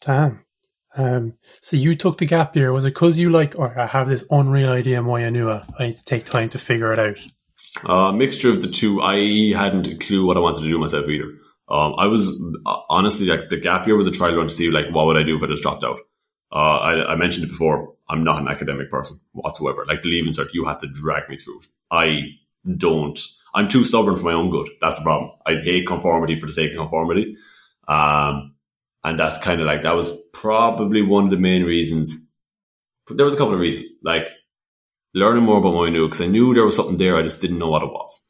Damn. 0.00 0.44
Um, 0.96 1.34
so 1.60 1.76
you 1.76 1.96
took 1.96 2.18
the 2.18 2.26
gap 2.26 2.54
year. 2.54 2.72
Was 2.72 2.84
it 2.84 2.90
because 2.90 3.18
you 3.18 3.30
like, 3.30 3.54
or 3.58 3.78
I 3.78 3.86
have 3.86 4.08
this 4.08 4.26
unreal 4.30 4.70
idea 4.70 5.00
Moyonua. 5.00 5.66
I 5.78 5.86
need 5.86 5.94
to 5.94 6.04
take 6.04 6.24
time 6.24 6.48
to 6.50 6.58
figure 6.58 6.92
it 6.92 6.98
out. 6.98 7.18
A 7.84 7.92
uh, 7.92 8.12
mixture 8.12 8.50
of 8.50 8.60
the 8.60 8.68
two. 8.68 9.00
I 9.00 9.56
hadn't 9.56 9.86
a 9.86 9.96
clue 9.96 10.26
what 10.26 10.36
I 10.36 10.40
wanted 10.40 10.62
to 10.62 10.68
do 10.68 10.78
myself 10.78 11.08
either. 11.08 11.30
Um, 11.68 11.94
I 11.96 12.06
was 12.06 12.42
uh, 12.66 12.80
honestly 12.90 13.26
like 13.26 13.48
the 13.48 13.56
gap 13.56 13.86
year 13.86 13.96
was 13.96 14.06
a 14.06 14.10
trial 14.10 14.36
run 14.36 14.48
to 14.48 14.54
see 14.54 14.70
like 14.70 14.86
what 14.90 15.06
would 15.06 15.16
I 15.16 15.22
do 15.22 15.36
if 15.36 15.42
I 15.42 15.46
just 15.46 15.62
dropped 15.62 15.84
out. 15.84 16.00
Uh, 16.52 16.78
I, 16.78 17.12
I, 17.12 17.16
mentioned 17.16 17.46
it 17.46 17.50
before. 17.50 17.94
I'm 18.10 18.24
not 18.24 18.38
an 18.38 18.48
academic 18.48 18.90
person 18.90 19.16
whatsoever. 19.32 19.86
Like 19.86 20.02
the 20.02 20.10
leaving 20.10 20.32
cert, 20.32 20.52
you 20.52 20.66
had 20.66 20.80
to 20.80 20.86
drag 20.86 21.30
me 21.30 21.38
through. 21.38 21.62
I 21.90 22.24
don't. 22.76 23.18
I'm 23.54 23.68
too 23.68 23.86
stubborn 23.86 24.16
for 24.16 24.24
my 24.24 24.32
own 24.32 24.50
good. 24.50 24.68
That's 24.82 24.98
the 24.98 25.04
problem. 25.04 25.32
I 25.46 25.54
hate 25.54 25.86
conformity 25.86 26.38
for 26.38 26.46
the 26.46 26.52
sake 26.52 26.72
of 26.72 26.78
conformity. 26.78 27.36
Um, 27.88 28.51
and 29.04 29.18
that's 29.18 29.38
kind 29.38 29.60
of 29.60 29.66
like, 29.66 29.82
that 29.82 29.96
was 29.96 30.20
probably 30.32 31.02
one 31.02 31.24
of 31.24 31.30
the 31.30 31.36
main 31.36 31.64
reasons. 31.64 32.32
There 33.08 33.24
was 33.24 33.34
a 33.34 33.36
couple 33.36 33.54
of 33.54 33.60
reasons, 33.60 33.88
like 34.02 34.28
learning 35.14 35.44
more 35.44 35.58
about 35.58 35.74
Moyonua 35.74 36.06
because 36.08 36.20
I 36.20 36.26
knew 36.26 36.54
there 36.54 36.64
was 36.64 36.76
something 36.76 36.96
there. 36.96 37.16
I 37.16 37.22
just 37.22 37.40
didn't 37.40 37.58
know 37.58 37.70
what 37.70 37.82
it 37.82 37.90
was. 37.90 38.28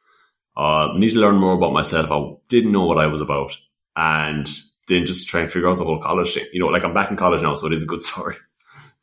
Uh, 0.57 0.89
I 0.93 0.99
need 0.99 1.11
to 1.11 1.21
learn 1.21 1.37
more 1.37 1.55
about 1.55 1.73
myself. 1.73 2.11
I 2.11 2.35
didn't 2.49 2.73
know 2.73 2.85
what 2.85 2.99
I 2.99 3.07
was 3.07 3.21
about 3.21 3.57
and 3.97 4.49
then 4.89 5.07
just 5.07 5.29
try 5.29 5.41
and 5.41 5.53
figure 5.53 5.69
out 5.69 5.79
the 5.79 5.85
whole 5.85 6.01
college 6.01 6.35
thing. 6.35 6.47
You 6.53 6.61
know, 6.61 6.67
like 6.67 6.85
I'm 6.85 6.95
back 6.95 7.11
in 7.11 7.17
college 7.17 7.43
now, 7.43 7.55
so 7.55 7.67
it 7.67 7.73
is 7.73 7.85
a 7.85 7.87
good 7.87 8.03
story. 8.11 8.37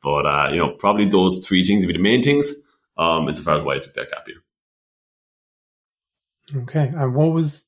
But 0.02 0.26
uh, 0.26 0.50
you 0.52 0.58
know, 0.58 0.72
probably 0.72 1.06
those 1.06 1.46
three 1.46 1.64
things 1.64 1.86
would 1.86 1.94
be 1.94 1.98
the 1.98 2.04
main 2.04 2.24
things. 2.24 2.52
Um, 2.98 3.30
insofar 3.30 3.58
as 3.58 3.64
why 3.64 3.76
I 3.76 3.80
took 3.80 3.94
that 3.94 4.12
gap 4.12 4.28
year. 4.28 4.44
Okay, 6.64 6.92
and 6.94 7.16
what 7.16 7.32
was 7.32 7.66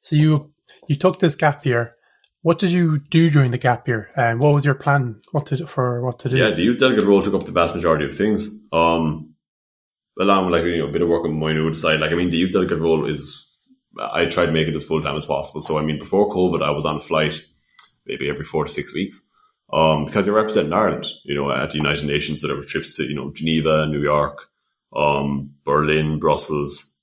so 0.00 0.14
you 0.14 0.52
you 0.86 0.96
took 0.96 1.18
this 1.18 1.34
gap 1.34 1.64
year? 1.66 1.96
What 2.42 2.58
did 2.58 2.70
you 2.70 2.98
do 2.98 3.30
during 3.30 3.50
the 3.50 3.58
gap 3.58 3.88
year, 3.88 4.10
and 4.16 4.40
what 4.40 4.54
was 4.54 4.64
your 4.64 4.74
plan? 4.74 5.20
What 5.32 5.46
to 5.46 5.66
for 5.66 6.02
what 6.02 6.20
to 6.20 6.28
do? 6.28 6.36
Yeah, 6.36 6.50
the 6.50 6.62
youth 6.62 6.78
delegate 6.78 7.04
role 7.04 7.22
took 7.22 7.34
up 7.34 7.46
the 7.46 7.52
vast 7.52 7.74
majority 7.74 8.06
of 8.06 8.16
things. 8.16 8.48
Um, 8.72 9.34
along 10.20 10.46
with 10.46 10.54
like 10.54 10.64
you 10.64 10.78
know 10.78 10.88
a 10.88 10.92
bit 10.92 11.02
of 11.02 11.08
work 11.08 11.24
on 11.24 11.38
my 11.38 11.50
own 11.50 11.74
side. 11.74 12.00
Like 12.00 12.12
I 12.12 12.14
mean, 12.14 12.30
the 12.30 12.36
youth 12.36 12.52
delegate 12.52 12.78
role 12.78 13.06
is 13.06 13.44
I 14.00 14.26
tried 14.26 14.46
to 14.46 14.52
make 14.52 14.68
it 14.68 14.74
as 14.76 14.84
full 14.84 15.02
time 15.02 15.16
as 15.16 15.26
possible. 15.26 15.60
So 15.62 15.78
I 15.78 15.82
mean, 15.82 15.98
before 15.98 16.30
COVID, 16.30 16.62
I 16.62 16.70
was 16.70 16.86
on 16.86 16.96
a 16.96 17.00
flight 17.00 17.44
maybe 18.08 18.28
every 18.28 18.44
four 18.44 18.64
to 18.64 18.70
six 18.70 18.92
weeks. 18.94 19.24
Um, 19.70 20.06
because 20.06 20.24
you're 20.24 20.34
representing 20.34 20.72
Ireland, 20.72 21.06
you 21.24 21.34
know, 21.34 21.52
at 21.52 21.70
the 21.70 21.76
United 21.76 22.06
Nations, 22.06 22.40
so 22.40 22.46
there 22.46 22.56
were 22.56 22.64
trips 22.64 22.96
to, 22.96 23.04
you 23.04 23.14
know, 23.14 23.30
Geneva, 23.32 23.86
New 23.86 24.00
York, 24.00 24.46
um, 24.96 25.54
Berlin, 25.64 26.18
Brussels. 26.18 26.97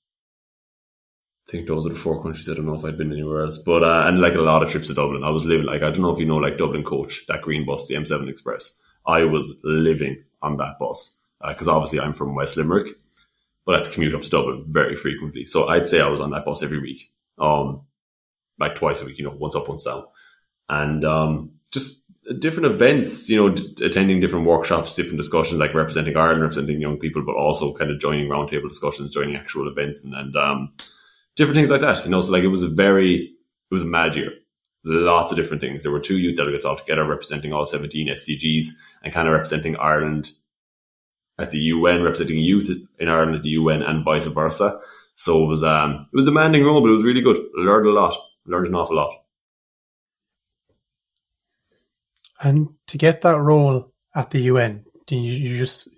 I 1.48 1.52
think 1.52 1.68
those 1.68 1.86
are 1.86 1.90
the 1.90 1.94
four 1.94 2.22
countries. 2.22 2.48
I 2.50 2.54
don't 2.54 2.66
know 2.66 2.74
if 2.74 2.84
I'd 2.84 2.98
been 2.98 3.12
anywhere 3.12 3.44
else, 3.44 3.58
but 3.58 3.84
uh, 3.84 4.04
and 4.06 4.20
like 4.20 4.34
a 4.34 4.40
lot 4.40 4.64
of 4.64 4.70
trips 4.70 4.88
to 4.88 4.94
Dublin. 4.94 5.22
I 5.22 5.30
was 5.30 5.44
living 5.44 5.66
like 5.66 5.82
I 5.82 5.90
don't 5.90 6.00
know 6.00 6.12
if 6.12 6.18
you 6.18 6.26
know 6.26 6.36
like 6.36 6.58
Dublin 6.58 6.82
Coach, 6.82 7.26
that 7.28 7.42
green 7.42 7.64
bus, 7.64 7.86
the 7.86 7.94
M7 7.94 8.28
Express. 8.28 8.82
I 9.06 9.24
was 9.24 9.60
living 9.62 10.24
on 10.42 10.56
that 10.56 10.78
bus 10.80 11.22
because 11.46 11.68
uh, 11.68 11.74
obviously 11.74 12.00
I'm 12.00 12.14
from 12.14 12.34
West 12.34 12.56
Limerick, 12.56 12.88
but 13.64 13.74
I 13.74 13.78
had 13.78 13.84
to 13.84 13.92
commute 13.92 14.14
up 14.14 14.22
to 14.22 14.30
Dublin 14.30 14.64
very 14.68 14.96
frequently. 14.96 15.46
So 15.46 15.68
I'd 15.68 15.86
say 15.86 16.00
I 16.00 16.08
was 16.08 16.20
on 16.20 16.30
that 16.30 16.44
bus 16.44 16.64
every 16.64 16.80
week, 16.80 17.12
um, 17.38 17.82
like 18.58 18.74
twice 18.74 19.02
a 19.02 19.06
week. 19.06 19.18
You 19.18 19.26
know, 19.26 19.36
once 19.38 19.54
up, 19.54 19.68
once 19.68 19.84
down, 19.84 20.04
and 20.68 21.04
um, 21.04 21.52
just 21.70 22.06
different 22.40 22.66
events, 22.66 23.30
you 23.30 23.36
know, 23.36 23.54
d- 23.54 23.84
attending 23.84 24.20
different 24.20 24.46
workshops, 24.46 24.96
different 24.96 25.18
discussions, 25.18 25.60
like 25.60 25.74
representing 25.74 26.16
Ireland, 26.16 26.42
representing 26.42 26.80
young 26.80 26.98
people, 26.98 27.22
but 27.24 27.36
also 27.36 27.72
kind 27.74 27.90
of 27.90 28.00
joining 28.00 28.28
roundtable 28.28 28.68
discussions, 28.68 29.12
joining 29.12 29.36
actual 29.36 29.68
events, 29.68 30.04
and, 30.04 30.14
and 30.14 30.36
um, 30.36 30.72
different 31.36 31.56
things 31.56 31.70
like 31.70 31.82
that. 31.82 32.04
You 32.04 32.10
know, 32.10 32.20
so 32.20 32.32
like 32.32 32.42
it 32.42 32.48
was 32.48 32.62
a 32.62 32.68
very, 32.68 33.16
it 33.70 33.74
was 33.74 33.82
a 33.82 33.86
mad 33.86 34.16
year. 34.16 34.32
Lots 34.84 35.32
of 35.32 35.38
different 35.38 35.60
things. 35.60 35.82
There 35.82 35.92
were 35.92 36.00
two 36.00 36.18
youth 36.18 36.36
delegates 36.36 36.64
all 36.64 36.76
together 36.76 37.04
representing 37.04 37.52
all 37.52 37.66
17 37.66 38.08
SDGs 38.08 38.66
and 39.02 39.12
kind 39.12 39.28
of 39.28 39.34
representing 39.34 39.76
Ireland 39.76 40.30
at 41.38 41.50
the 41.50 41.58
UN, 41.58 42.02
representing 42.02 42.38
youth 42.38 42.70
in 42.98 43.08
Ireland 43.08 43.36
at 43.36 43.42
the 43.42 43.50
UN 43.50 43.82
and 43.82 44.04
vice 44.04 44.26
versa. 44.26 44.80
So 45.14 45.44
it 45.44 45.48
was, 45.48 45.62
um, 45.62 46.08
it 46.12 46.16
was 46.16 46.26
a 46.26 46.30
demanding 46.30 46.64
role, 46.64 46.80
but 46.80 46.88
it 46.88 46.92
was 46.92 47.04
really 47.04 47.20
good. 47.20 47.36
I 47.36 47.62
learned 47.62 47.88
a 47.88 47.92
lot, 47.92 48.18
learned 48.46 48.68
an 48.68 48.74
awful 48.74 48.96
lot. 48.96 49.22
And 52.40 52.68
to 52.86 52.98
get 52.98 53.22
that 53.22 53.40
role 53.40 53.92
at 54.14 54.30
the 54.30 54.40
UN, 54.40 54.84
you, 55.10 55.18
you 55.18 55.58
just 55.58 55.88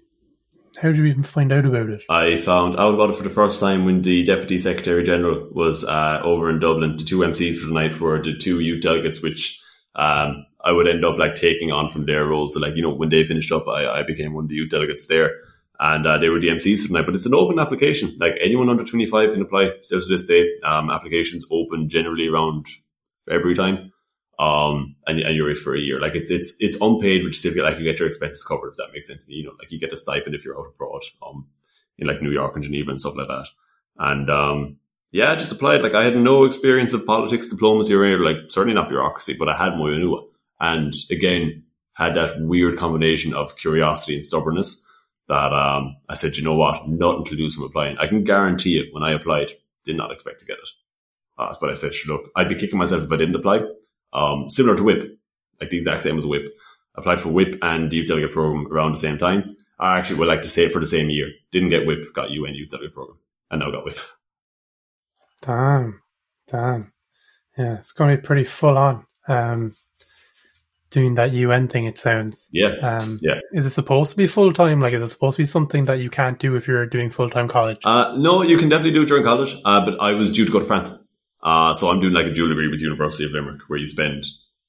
how 0.81 0.89
did 0.89 0.99
you 0.99 1.07
even 1.07 1.23
find 1.23 1.53
out 1.53 1.65
about 1.65 1.91
it? 1.91 2.05
I 2.09 2.37
found 2.37 2.79
out 2.79 2.95
about 2.95 3.11
it 3.11 3.17
for 3.17 3.25
the 3.25 3.31
first 3.31 3.61
time 3.61 3.85
when 3.85 4.03
the 4.03 4.23
Deputy 4.23 4.59
Secretary 4.59 5.03
General 5.03 5.49
was 5.53 5.85
uh, 5.85 6.21
over 6.23 6.49
in 6.51 6.61
Dublin. 6.61 6.97
The 6.97 7.05
two 7.05 7.19
MCs 7.19 7.59
for 7.59 7.67
the 7.67 7.73
night 7.73 8.01
were 8.01 8.23
the 8.23 8.37
two 8.37 8.61
youth 8.61 8.83
delegates, 8.83 9.23
which 9.23 9.61
um, 9.97 10.47
I 10.65 10.73
would 10.73 10.87
end 10.87 11.05
up 11.05 11.19
like 11.19 11.35
taking 11.35 11.73
on 11.73 11.89
from 11.89 12.07
their 12.07 12.25
roles. 12.25 12.55
So, 12.55 12.61
like, 12.61 12.77
you 12.77 12.83
know, 12.83 12.95
when 12.95 13.09
they 13.09 13.25
finished 13.25 13.51
up, 13.51 13.67
I, 13.67 13.89
I 13.89 14.03
became 14.05 14.35
one 14.35 14.45
of 14.45 14.51
the 14.51 14.57
youth 14.57 14.71
delegates 14.71 15.09
there. 15.09 15.33
And 15.81 16.07
uh, 16.07 16.19
they 16.19 16.29
were 16.29 16.41
the 16.41 16.49
MCs 16.49 16.83
for 16.83 16.89
the 16.89 16.95
night. 16.95 17.07
But 17.07 17.15
it's 17.15 17.27
an 17.27 17.35
open 17.35 17.59
application. 17.59 18.17
Like, 18.19 18.37
anyone 18.41 18.69
under 18.69 18.85
25 18.85 19.33
can 19.33 19.43
apply 19.43 19.73
still 19.83 20.01
to 20.01 20.07
this 20.07 20.27
day. 20.27 20.49
Um, 20.65 20.91
applications 20.91 21.47
open 21.51 21.89
generally 21.89 22.29
around 22.29 22.67
February 23.27 23.57
time 23.57 23.93
um, 24.39 24.95
and, 25.07 25.19
and 25.21 25.35
you're 25.35 25.51
in 25.51 25.57
for 25.57 25.75
a 25.75 25.81
year. 25.81 26.01
Like 26.01 26.15
it's 26.15 26.31
it's 26.31 26.57
it's 26.61 26.81
unpaid, 26.81 27.25
which 27.25 27.45
is 27.45 27.57
like 27.57 27.79
you 27.79 27.85
get 27.85 27.99
your 27.99 28.09
expenses 28.09 28.45
covered, 28.45 28.71
if 28.71 28.77
that 28.77 28.93
makes 28.93 29.09
sense. 29.09 29.29
You 29.29 29.45
know, 29.45 29.55
like 29.59 29.73
you 29.73 29.81
get 29.81 29.93
a 29.93 29.97
stipend 29.97 30.35
if 30.35 30.45
you're 30.45 30.59
out 30.59 30.73
abroad, 30.75 31.03
um, 31.27 31.47
in 31.99 32.07
like 32.07 32.23
New 32.23 32.31
York 32.31 32.55
and 32.55 32.65
Geneva 32.65 32.91
and 32.91 33.01
stuff 33.01 33.17
like 33.17 33.29
that. 33.29 33.49
And 33.99 34.31
um, 34.31 34.77
yeah, 35.11 35.33
I 35.33 35.37
just 35.37 35.53
applied. 35.53 35.83
Like 35.83 35.95
I 35.95 36.05
had 36.05 36.17
no 36.17 36.45
experience 36.45 36.93
of 36.93 37.05
politics, 37.05 37.49
diplomacy, 37.49 37.95
or 37.95 38.05
anything, 38.05 38.25
like 38.25 38.51
certainly 38.51 38.75
not 38.75 38.89
bureaucracy, 38.89 39.35
but 39.39 39.49
I 39.49 39.57
had 39.57 39.77
my 39.77 39.91
Unua. 39.91 40.29
And 40.61 40.95
again, 41.11 41.65
had 41.95 42.15
that 42.15 42.41
weird 42.41 42.79
combination 42.79 43.35
of 43.35 43.57
curiosity 43.57 44.15
and 44.15 44.25
stubbornness 44.25 44.89
that 45.29 45.53
um, 45.53 45.97
I 46.09 46.15
said, 46.15 46.37
you 46.37 46.45
know 46.45 46.55
what, 46.55 46.89
nothing 46.89 47.25
to 47.25 47.35
lose 47.35 47.57
from 47.57 47.65
applying. 47.65 47.99
I 47.99 48.07
can 48.07 48.25
guarantee 48.25 48.79
it. 48.79 48.89
When 48.93 49.03
I 49.03 49.11
applied, 49.11 49.51
did 49.85 49.97
not 49.97 50.13
expect 50.13 50.41
to 50.41 50.47
get 50.47 50.59
it. 50.59 50.69
Uh, 51.37 51.55
but 51.61 51.71
I 51.71 51.75
said, 51.75 51.93
look, 52.07 52.31
I'd 52.35 52.49
be 52.49 52.55
kicking 52.55 52.79
myself 52.79 53.05
if 53.05 53.13
I 53.13 53.17
didn't 53.17 53.37
apply 53.37 53.63
um, 54.13 54.51
similar 54.51 54.77
to 54.77 54.83
WIP, 54.83 55.19
like 55.61 55.71
the 55.71 55.77
exact 55.77 56.03
same 56.03 56.19
as 56.19 56.27
WIP. 56.27 56.53
Applied 56.95 57.21
for 57.21 57.29
WIP 57.29 57.59
and 57.63 57.93
Youth 57.93 58.09
Delegate 58.09 58.33
Program 58.33 58.67
around 58.73 58.93
the 58.93 58.99
same 58.99 59.19
time. 59.19 59.57
I 59.79 59.99
actually 59.99 60.19
would 60.19 60.29
like 60.29 60.43
to 60.43 60.49
say 60.49 60.65
it 60.65 60.73
for 60.73 60.81
the 60.81 60.87
same 60.87 61.11
year. 61.11 61.31
Didn't 61.53 61.69
get 61.69 61.87
WIP, 61.87 62.13
got 62.13 62.31
UN 62.31 62.55
Youth 62.55 62.71
Delegate 62.71 62.95
Program, 62.95 63.19
and 63.51 63.61
now 63.61 63.71
got 63.71 63.85
WIP. 63.85 63.99
Damn, 65.43 66.03
damn. 66.49 66.93
Yeah, 67.57 67.75
it's 67.79 67.93
going 67.93 68.11
to 68.11 68.21
be 68.21 68.27
pretty 68.27 68.45
full 68.45 68.77
on. 68.77 69.07
Um, 69.29 69.75
doing 70.91 71.15
that 71.15 71.33
UN 71.33 71.69
thing, 71.69 71.87
it 71.87 71.99
sounds. 71.99 72.49
Yeah. 72.53 72.75
Um, 72.77 73.19
yeah. 73.23 73.41
Is 73.53 73.67
it 73.67 73.71
supposed 73.71 74.13
to 74.13 74.17
be 74.17 74.27
full 74.27 74.53
time? 74.53 74.81
Like, 74.81 74.95
is 74.95 75.03
it 75.03 75.09
supposed 75.09 75.37
to 75.37 75.43
be 75.43 75.47
something 75.47 75.85
that 75.87 76.01
you 76.01 76.11
can't 76.11 76.39
do 76.39 76.57
if 76.57 76.67
you're 76.67 76.87
doing 76.87 77.11
full 77.11 77.31
time 77.31 77.49
college? 77.49 77.79
Uh, 77.85 78.15
no, 78.17 78.43
you 78.43 78.59
can 78.59 78.69
definitely 78.69 78.93
do 78.93 79.03
it 79.03 79.07
during 79.09 79.25
college. 79.25 79.55
Uh, 79.65 79.85
but 79.85 80.01
I 80.01 80.13
was 80.13 80.33
due 80.33 80.45
to 80.45 80.51
go 80.51 80.61
to 80.61 80.65
France. 80.65 81.08
Uh, 81.43 81.75
so 81.75 81.89
I'm 81.89 82.01
doing 82.01 82.15
like 82.15 82.27
a 82.27 82.33
dual 82.33 82.49
degree 82.49 82.69
with 82.69 82.81
University 82.81 83.25
of 83.25 83.33
Limerick, 83.33 83.63
where 83.69 83.79
you 83.79 83.87
spend 83.87 84.25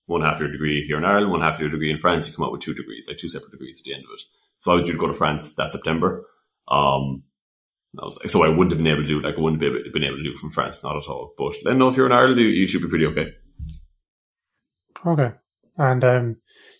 one 0.05 0.21
half 0.21 0.39
your 0.39 0.51
degree 0.51 0.85
here 0.85 0.97
in 0.97 1.05
Ireland, 1.05 1.31
one 1.31 1.41
half 1.41 1.59
your 1.59 1.69
degree 1.69 1.91
in 1.91 1.97
France. 1.97 2.27
You 2.27 2.35
come 2.35 2.45
out 2.45 2.51
with 2.51 2.61
two 2.61 2.73
degrees, 2.73 3.07
like 3.07 3.17
two 3.17 3.29
separate 3.29 3.51
degrees 3.51 3.81
at 3.81 3.85
the 3.85 3.93
end 3.93 4.03
of 4.03 4.11
it. 4.13 4.21
So 4.57 4.71
I 4.71 4.75
was 4.75 4.85
due 4.85 4.93
to 4.93 4.99
go 4.99 5.07
to 5.07 5.13
France 5.13 5.55
that 5.55 5.71
September. 5.71 6.25
Um, 6.67 7.23
I 7.97 8.05
was 8.05 8.17
like, 8.19 8.29
so 8.29 8.43
I 8.43 8.49
wouldn't 8.49 8.71
have 8.71 8.77
been 8.77 8.87
able 8.87 9.01
to 9.01 9.07
do. 9.07 9.21
Like 9.21 9.37
I 9.37 9.41
wouldn't 9.41 9.61
have 9.61 9.93
been 9.93 10.03
able 10.03 10.17
to 10.17 10.23
do 10.23 10.35
from 10.37 10.51
France, 10.51 10.83
not 10.83 10.97
at 10.97 11.07
all. 11.07 11.33
But 11.37 11.55
let 11.63 11.75
know 11.75 11.89
if 11.89 11.97
you're 11.97 12.05
in 12.05 12.11
Ireland, 12.11 12.39
you, 12.39 12.47
you 12.47 12.67
should 12.67 12.81
be 12.81 12.87
pretty 12.87 13.07
okay. 13.07 13.33
Okay, 15.05 15.31
and 15.77 16.03
um, 16.03 16.37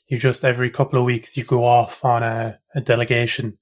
you 0.08 0.18
just 0.18 0.46
every 0.46 0.70
couple 0.70 1.00
of 1.00 1.06
weeks 1.06 1.38
you 1.38 1.44
go 1.44 1.66
off 1.66 2.04
on 2.04 2.22
a, 2.22 2.60
a 2.76 2.82
delegation 2.82 3.58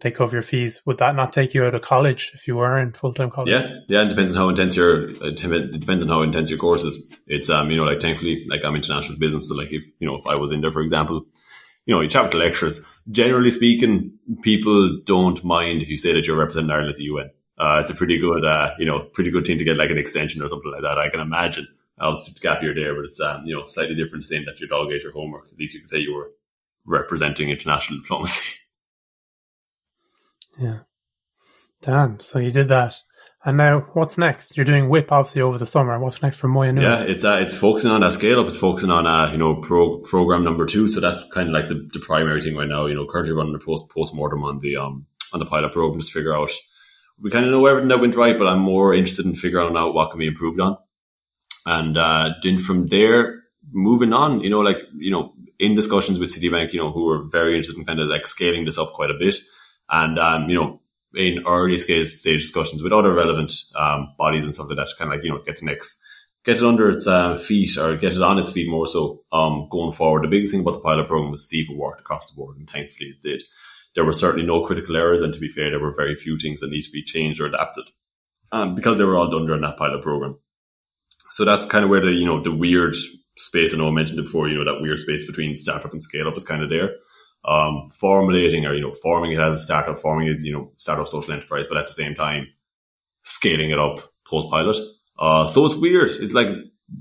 they 0.00 0.10
cover 0.10 0.36
your 0.36 0.42
fees. 0.42 0.82
Would 0.86 0.98
that 0.98 1.14
not 1.14 1.32
take 1.32 1.54
you 1.54 1.64
out 1.64 1.74
of 1.74 1.82
college 1.82 2.32
if 2.34 2.46
you 2.48 2.56
were 2.56 2.78
in 2.78 2.92
full 2.92 3.14
time 3.14 3.30
college? 3.30 3.50
Yeah, 3.50 3.80
yeah. 3.88 4.02
It 4.02 4.08
depends 4.08 4.32
on 4.32 4.38
how 4.38 4.48
intense 4.48 4.76
your 4.76 5.10
it 5.10 5.36
depends 5.36 6.02
on 6.02 6.08
how 6.08 6.22
intense 6.22 6.50
your 6.50 6.58
course 6.58 6.84
is. 6.84 7.12
It's 7.26 7.50
um 7.50 7.70
you 7.70 7.76
know 7.76 7.84
like 7.84 8.00
thankfully 8.00 8.46
like 8.48 8.64
I'm 8.64 8.76
international 8.76 9.18
business, 9.18 9.48
so 9.48 9.54
like 9.54 9.72
if 9.72 9.84
you 9.98 10.06
know 10.06 10.16
if 10.16 10.26
I 10.26 10.34
was 10.34 10.52
in 10.52 10.60
there 10.60 10.72
for 10.72 10.82
example, 10.82 11.24
you 11.86 11.94
know 11.94 12.00
you 12.00 12.08
chat 12.08 12.24
with 12.24 12.32
the 12.32 12.38
lecturers. 12.38 12.86
Generally 13.10 13.50
speaking, 13.52 14.12
people 14.42 15.00
don't 15.04 15.42
mind 15.44 15.82
if 15.82 15.88
you 15.88 15.96
say 15.96 16.12
that 16.12 16.26
you're 16.26 16.36
representing 16.36 16.70
Ireland 16.70 16.90
at 16.90 16.96
the 16.96 17.04
UN. 17.04 17.30
Uh, 17.58 17.78
it's 17.82 17.90
a 17.90 17.94
pretty 17.94 18.18
good 18.18 18.44
uh 18.44 18.74
you 18.78 18.86
know 18.86 19.00
pretty 19.00 19.30
good 19.30 19.46
thing 19.46 19.58
to 19.58 19.64
get 19.64 19.76
like 19.76 19.90
an 19.90 19.98
extension 19.98 20.42
or 20.42 20.48
something 20.48 20.70
like 20.70 20.82
that. 20.82 20.98
I 20.98 21.08
can 21.08 21.20
imagine. 21.20 21.66
Obviously, 21.98 22.32
the 22.32 22.40
gap 22.40 22.62
year 22.62 22.74
there, 22.74 22.94
but 22.94 23.04
it's 23.04 23.20
um 23.20 23.44
you 23.44 23.54
know 23.54 23.66
slightly 23.66 23.94
different 23.94 24.24
saying 24.24 24.44
that 24.46 24.60
your 24.60 24.68
dog 24.68 24.90
ate 24.90 25.02
your 25.02 25.12
homework. 25.12 25.48
At 25.52 25.58
least 25.58 25.74
you 25.74 25.80
can 25.80 25.88
say 25.88 25.98
you 25.98 26.14
were 26.14 26.30
representing 26.86 27.50
international 27.50 28.00
diplomacy. 28.00 28.56
Yeah. 30.58 30.80
Damn. 31.82 32.20
So 32.20 32.38
you 32.38 32.50
did 32.50 32.68
that. 32.68 32.96
And 33.42 33.56
now, 33.56 33.80
what's 33.94 34.18
next? 34.18 34.56
You're 34.56 34.66
doing 34.66 34.90
WIP 34.90 35.10
obviously 35.10 35.40
over 35.40 35.56
the 35.56 35.64
summer. 35.64 35.98
What's 35.98 36.20
next 36.20 36.36
for 36.36 36.48
Moya 36.48 36.74
Yeah, 36.74 37.00
it's 37.00 37.24
uh, 37.24 37.38
it's 37.40 37.56
focusing 37.56 37.90
on 37.90 38.02
that 38.02 38.12
scale 38.12 38.38
up. 38.38 38.46
It's 38.46 38.56
focusing 38.56 38.90
on 38.90 39.06
uh, 39.06 39.32
you 39.32 39.38
know 39.38 39.56
pro- 39.56 40.00
program 40.00 40.44
number 40.44 40.66
two. 40.66 40.88
So 40.88 41.00
that's 41.00 41.30
kind 41.32 41.48
of 41.48 41.54
like 41.54 41.68
the, 41.68 41.88
the 41.94 42.00
primary 42.00 42.42
thing 42.42 42.54
right 42.54 42.68
now. 42.68 42.84
You 42.84 42.94
know, 42.94 43.06
currently 43.06 43.32
running 43.32 43.54
the 43.54 43.58
post 43.58 43.88
post 43.88 44.14
mortem 44.14 44.44
on 44.44 44.58
the 44.58 44.76
um 44.76 45.06
on 45.32 45.40
the 45.40 45.46
pilot 45.46 45.72
program 45.72 45.98
just 45.98 46.12
figure 46.12 46.34
out. 46.34 46.50
We 47.22 47.30
kind 47.30 47.46
of 47.46 47.50
know 47.50 47.64
everything 47.64 47.88
that 47.88 48.00
went 48.00 48.16
right, 48.16 48.38
but 48.38 48.46
I'm 48.46 48.60
more 48.60 48.94
interested 48.94 49.26
in 49.26 49.34
figuring 49.34 49.76
out 49.76 49.94
what 49.94 50.10
can 50.10 50.18
be 50.18 50.26
improved 50.26 50.60
on. 50.60 50.76
And 51.66 51.96
uh, 51.96 52.34
then 52.42 52.58
from 52.58 52.88
there, 52.88 53.42
moving 53.72 54.12
on, 54.12 54.40
you 54.40 54.50
know, 54.50 54.60
like 54.60 54.82
you 54.98 55.10
know, 55.10 55.32
in 55.58 55.74
discussions 55.74 56.18
with 56.18 56.34
Citibank, 56.34 56.74
you 56.74 56.78
know, 56.78 56.92
who 56.92 57.06
were 57.06 57.24
very 57.24 57.56
interested 57.56 57.78
in 57.78 57.86
kind 57.86 58.00
of 58.00 58.08
like 58.08 58.26
scaling 58.26 58.66
this 58.66 58.76
up 58.76 58.92
quite 58.92 59.10
a 59.10 59.18
bit 59.18 59.36
and 59.90 60.18
um, 60.18 60.48
you 60.48 60.54
know 60.56 60.80
in 61.14 61.44
early 61.46 61.78
stage 61.78 62.06
stage 62.06 62.40
discussions 62.40 62.82
with 62.82 62.92
other 62.92 63.12
relevant 63.12 63.52
um, 63.74 64.14
bodies 64.16 64.44
and 64.44 64.54
stuff 64.54 64.68
like 64.68 64.76
that 64.76 64.88
to 64.88 64.96
kind 64.96 65.10
of 65.10 65.16
like 65.16 65.24
you 65.24 65.30
know 65.30 65.42
get 65.44 65.58
the 65.58 65.66
next 65.66 66.00
get 66.44 66.56
it 66.56 66.64
under 66.64 66.90
its 66.90 67.06
uh, 67.06 67.36
feet 67.38 67.76
or 67.76 67.96
get 67.96 68.12
it 68.12 68.22
on 68.22 68.38
its 68.38 68.52
feet 68.52 68.68
more 68.68 68.86
so 68.86 69.22
um, 69.32 69.68
going 69.70 69.92
forward. 69.92 70.24
The 70.24 70.28
biggest 70.28 70.52
thing 70.52 70.62
about 70.62 70.72
the 70.74 70.80
pilot 70.80 71.08
program 71.08 71.30
was 71.30 71.48
see 71.48 71.60
if 71.60 71.70
it 71.70 71.76
worked 71.76 72.00
across 72.00 72.30
the 72.30 72.36
board, 72.36 72.56
and 72.56 72.68
thankfully 72.68 73.10
it 73.10 73.22
did. 73.22 73.42
There 73.94 74.04
were 74.04 74.12
certainly 74.12 74.46
no 74.46 74.64
critical 74.64 74.96
errors, 74.96 75.20
and 75.20 75.34
to 75.34 75.40
be 75.40 75.48
fair, 75.48 75.70
there 75.70 75.80
were 75.80 75.94
very 75.94 76.14
few 76.14 76.38
things 76.38 76.60
that 76.60 76.70
need 76.70 76.82
to 76.82 76.92
be 76.92 77.02
changed 77.02 77.40
or 77.40 77.46
adapted 77.46 77.84
um, 78.52 78.74
because 78.74 78.98
they 78.98 79.04
were 79.04 79.16
all 79.16 79.30
done 79.30 79.46
during 79.46 79.62
that 79.62 79.76
pilot 79.76 80.02
program. 80.02 80.38
So 81.32 81.44
that's 81.44 81.64
kind 81.64 81.84
of 81.84 81.90
where 81.90 82.00
the 82.00 82.12
you 82.12 82.24
know 82.24 82.42
the 82.42 82.54
weird 82.54 82.94
space 83.36 83.74
I 83.74 83.78
know 83.78 83.88
I 83.88 83.92
mentioned 83.92 84.20
it 84.20 84.24
before. 84.24 84.48
You 84.48 84.58
know 84.58 84.64
that 84.64 84.80
weird 84.80 85.00
space 85.00 85.26
between 85.26 85.56
startup 85.56 85.92
and 85.92 86.02
scale 86.02 86.28
up 86.28 86.36
is 86.36 86.44
kind 86.44 86.62
of 86.62 86.70
there 86.70 86.94
um, 87.44 87.88
formulating 87.90 88.66
or, 88.66 88.74
you 88.74 88.80
know, 88.80 88.92
forming 88.92 89.32
it 89.32 89.40
as 89.40 89.56
a 89.56 89.64
startup, 89.64 89.98
forming 89.98 90.28
it, 90.28 90.40
you 90.40 90.52
know, 90.52 90.72
startup 90.76 91.08
social 91.08 91.32
enterprise, 91.32 91.66
but 91.68 91.78
at 91.78 91.86
the 91.86 91.92
same 91.92 92.14
time, 92.14 92.46
scaling 93.22 93.70
it 93.70 93.78
up 93.78 94.12
post 94.26 94.50
pilot. 94.50 94.76
Uh, 95.18 95.48
so 95.48 95.66
it's 95.66 95.74
weird. 95.74 96.10
It's 96.10 96.34
like 96.34 96.48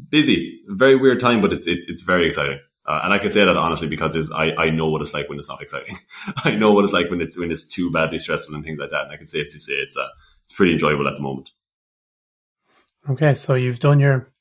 busy, 0.10 0.62
very 0.68 0.96
weird 0.96 1.20
time, 1.20 1.42
but 1.42 1.54
it's, 1.54 1.68
it's, 1.68 1.88
it's 1.90 2.02
very 2.02 2.28
exciting. 2.28 2.60
Uh, 2.90 3.02
and 3.04 3.14
I 3.14 3.20
can 3.20 3.32
say 3.32 3.46
that 3.46 3.56
honestly 3.56 3.88
because 3.88 4.32
I, 4.32 4.52
I 4.56 4.70
know 4.72 4.90
what 4.90 5.04
it's 5.04 5.14
like 5.14 5.30
when 5.30 5.38
it's 5.38 5.48
not 5.48 5.62
exciting. 5.62 5.98
I 6.44 6.56
know 6.56 6.72
what 6.72 6.84
it's 6.84 6.94
like 6.94 7.12
when 7.12 7.22
it's 7.22 7.38
when 7.38 7.52
it's 7.52 7.68
too 7.68 7.92
badly 7.92 8.18
stressful 8.18 8.56
and 8.56 8.66
things 8.66 8.80
like 8.80 8.90
that. 8.90 9.04
And 9.04 9.12
I 9.12 9.18
can 9.18 9.28
safely 9.28 9.60
say 9.60 9.74
it's 9.74 9.96
uh, 9.96 10.08
it's 10.44 10.54
pretty 10.54 10.74
enjoyable 10.74 11.08
at 11.08 11.16
the 11.16 11.22
moment. 11.22 11.52
Okay, 13.08 13.36
so 13.36 13.54
you've 13.54 13.78
done 13.78 14.00
your 14.00 14.32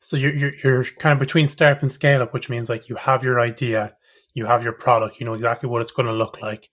so 0.00 0.16
you're, 0.16 0.34
you're 0.34 0.52
you're 0.64 0.84
kind 0.84 1.12
of 1.12 1.18
between 1.18 1.46
startup 1.46 1.82
and 1.82 1.90
scale 1.90 2.22
up, 2.22 2.32
which 2.32 2.48
means 2.48 2.70
like 2.70 2.88
you 2.88 2.96
have 2.96 3.22
your 3.22 3.38
idea, 3.38 3.94
you 4.34 4.46
have 4.46 4.64
your 4.64 4.72
product, 4.72 5.20
you 5.20 5.26
know 5.26 5.34
exactly 5.34 5.68
what 5.68 5.80
it's 5.80 5.92
going 5.92 6.06
to 6.06 6.12
look 6.12 6.42
like, 6.42 6.68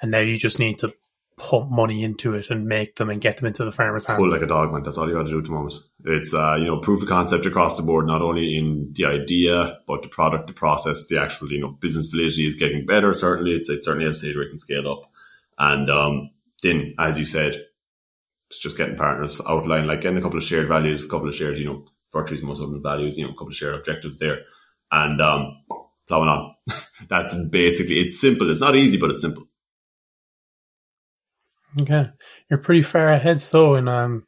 and 0.00 0.10
now 0.10 0.20
you 0.20 0.38
just 0.38 0.58
need 0.58 0.78
to 0.78 0.94
pump 1.36 1.70
money 1.70 2.02
into 2.02 2.34
it 2.34 2.48
and 2.48 2.66
make 2.66 2.96
them 2.96 3.10
and 3.10 3.20
get 3.20 3.36
them 3.36 3.46
into 3.46 3.64
the 3.64 3.72
farmer's 3.72 4.06
hands. 4.06 4.18
Pull 4.18 4.30
like 4.30 4.40
a 4.40 4.46
dog, 4.46 4.72
man. 4.72 4.82
That's 4.82 4.96
all 4.96 5.06
you 5.06 5.14
got 5.14 5.24
to 5.24 5.28
do 5.28 5.38
at 5.38 5.44
the 5.44 5.50
moment. 5.50 5.74
It's 6.04 6.32
uh, 6.32 6.56
you 6.58 6.66
know 6.66 6.78
proof 6.78 7.02
of 7.02 7.08
concept 7.08 7.46
across 7.46 7.76
the 7.76 7.82
board, 7.82 8.06
not 8.06 8.22
only 8.22 8.56
in 8.56 8.92
the 8.92 9.06
idea 9.06 9.78
but 9.86 10.02
the 10.02 10.08
product, 10.08 10.46
the 10.46 10.52
process, 10.52 11.06
the 11.08 11.20
actual 11.20 11.50
you 11.50 11.60
know 11.60 11.68
business 11.68 12.06
validity 12.06 12.46
is 12.46 12.56
getting 12.56 12.86
better. 12.86 13.12
Certainly, 13.12 13.52
it's 13.52 13.68
it 13.68 13.84
certainly 13.84 14.06
has 14.06 14.18
stage 14.18 14.34
where 14.34 14.44
it 14.44 14.50
can 14.50 14.58
scale 14.58 14.90
up, 14.90 15.10
and 15.58 15.90
um, 15.90 16.30
then 16.62 16.94
as 16.98 17.18
you 17.18 17.26
said, 17.26 17.62
it's 18.50 18.58
just 18.58 18.78
getting 18.78 18.96
partners 18.96 19.40
outlined, 19.48 19.86
like 19.86 20.00
getting 20.00 20.18
a 20.18 20.22
couple 20.22 20.38
of 20.38 20.44
shared 20.44 20.68
values, 20.68 21.04
a 21.04 21.08
couple 21.08 21.28
of 21.28 21.34
shared 21.34 21.58
you 21.58 21.66
know 21.66 21.84
virtues, 22.12 22.42
most 22.42 22.62
of 22.62 22.70
them 22.70 22.82
values, 22.82 23.18
you 23.18 23.24
know, 23.24 23.30
a 23.30 23.34
couple 23.34 23.48
of 23.48 23.56
shared 23.56 23.74
objectives 23.74 24.18
there, 24.18 24.40
and 24.90 25.20
um, 25.20 25.58
plowing 26.08 26.28
on. 26.28 26.54
That's 27.08 27.36
basically 27.50 28.00
it's 28.00 28.20
simple. 28.20 28.50
It's 28.50 28.60
not 28.60 28.76
easy, 28.76 28.96
but 28.96 29.10
it's 29.10 29.22
simple. 29.22 29.44
Okay, 31.78 32.08
you're 32.50 32.58
pretty 32.58 32.82
far 32.82 33.08
ahead, 33.08 33.40
so 33.40 33.74
in 33.74 33.86
um, 33.86 34.26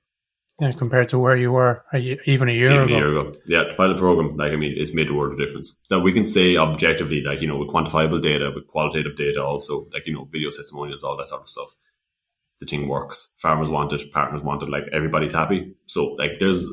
yeah, 0.61 0.73
compared 0.73 1.09
to 1.11 1.19
where 1.19 1.37
you 1.37 1.53
were 1.53 1.85
a, 1.95 1.99
even 2.29 2.49
a 2.49 2.53
year 2.53 2.73
even 2.73 2.85
ago. 2.85 2.95
A 2.95 2.99
year 2.99 3.19
ago, 3.19 3.33
yeah. 3.47 3.65
Pilot 3.77 3.97
program, 3.97 4.37
like 4.37 4.53
I 4.53 4.57
mean, 4.57 4.75
it's 4.77 4.93
made 4.93 5.09
a 5.09 5.15
world 5.15 5.33
of 5.33 5.39
difference. 5.39 5.81
That 5.89 6.01
we 6.01 6.13
can 6.13 6.27
say 6.27 6.57
objectively, 6.57 7.23
like 7.23 7.41
you 7.41 7.47
know, 7.47 7.57
with 7.57 7.69
quantifiable 7.69 8.21
data, 8.21 8.53
with 8.55 8.67
qualitative 8.67 9.17
data, 9.17 9.43
also 9.43 9.87
like 9.93 10.07
you 10.07 10.13
know, 10.13 10.29
video 10.31 10.51
testimonials, 10.51 11.05
all 11.05 11.17
that 11.17 11.29
sort 11.29 11.43
of 11.43 11.49
stuff. 11.49 11.75
The 12.61 12.67
thing 12.67 12.89
works. 12.89 13.35
Farmers 13.39 13.69
want 13.69 13.93
it, 13.93 14.13
partners 14.13 14.43
want 14.43 14.63
it. 14.65 14.69
Like 14.69 14.85
everybody's 14.93 15.33
happy. 15.33 15.75
So 15.87 16.15
like, 16.19 16.41
there's 16.41 16.69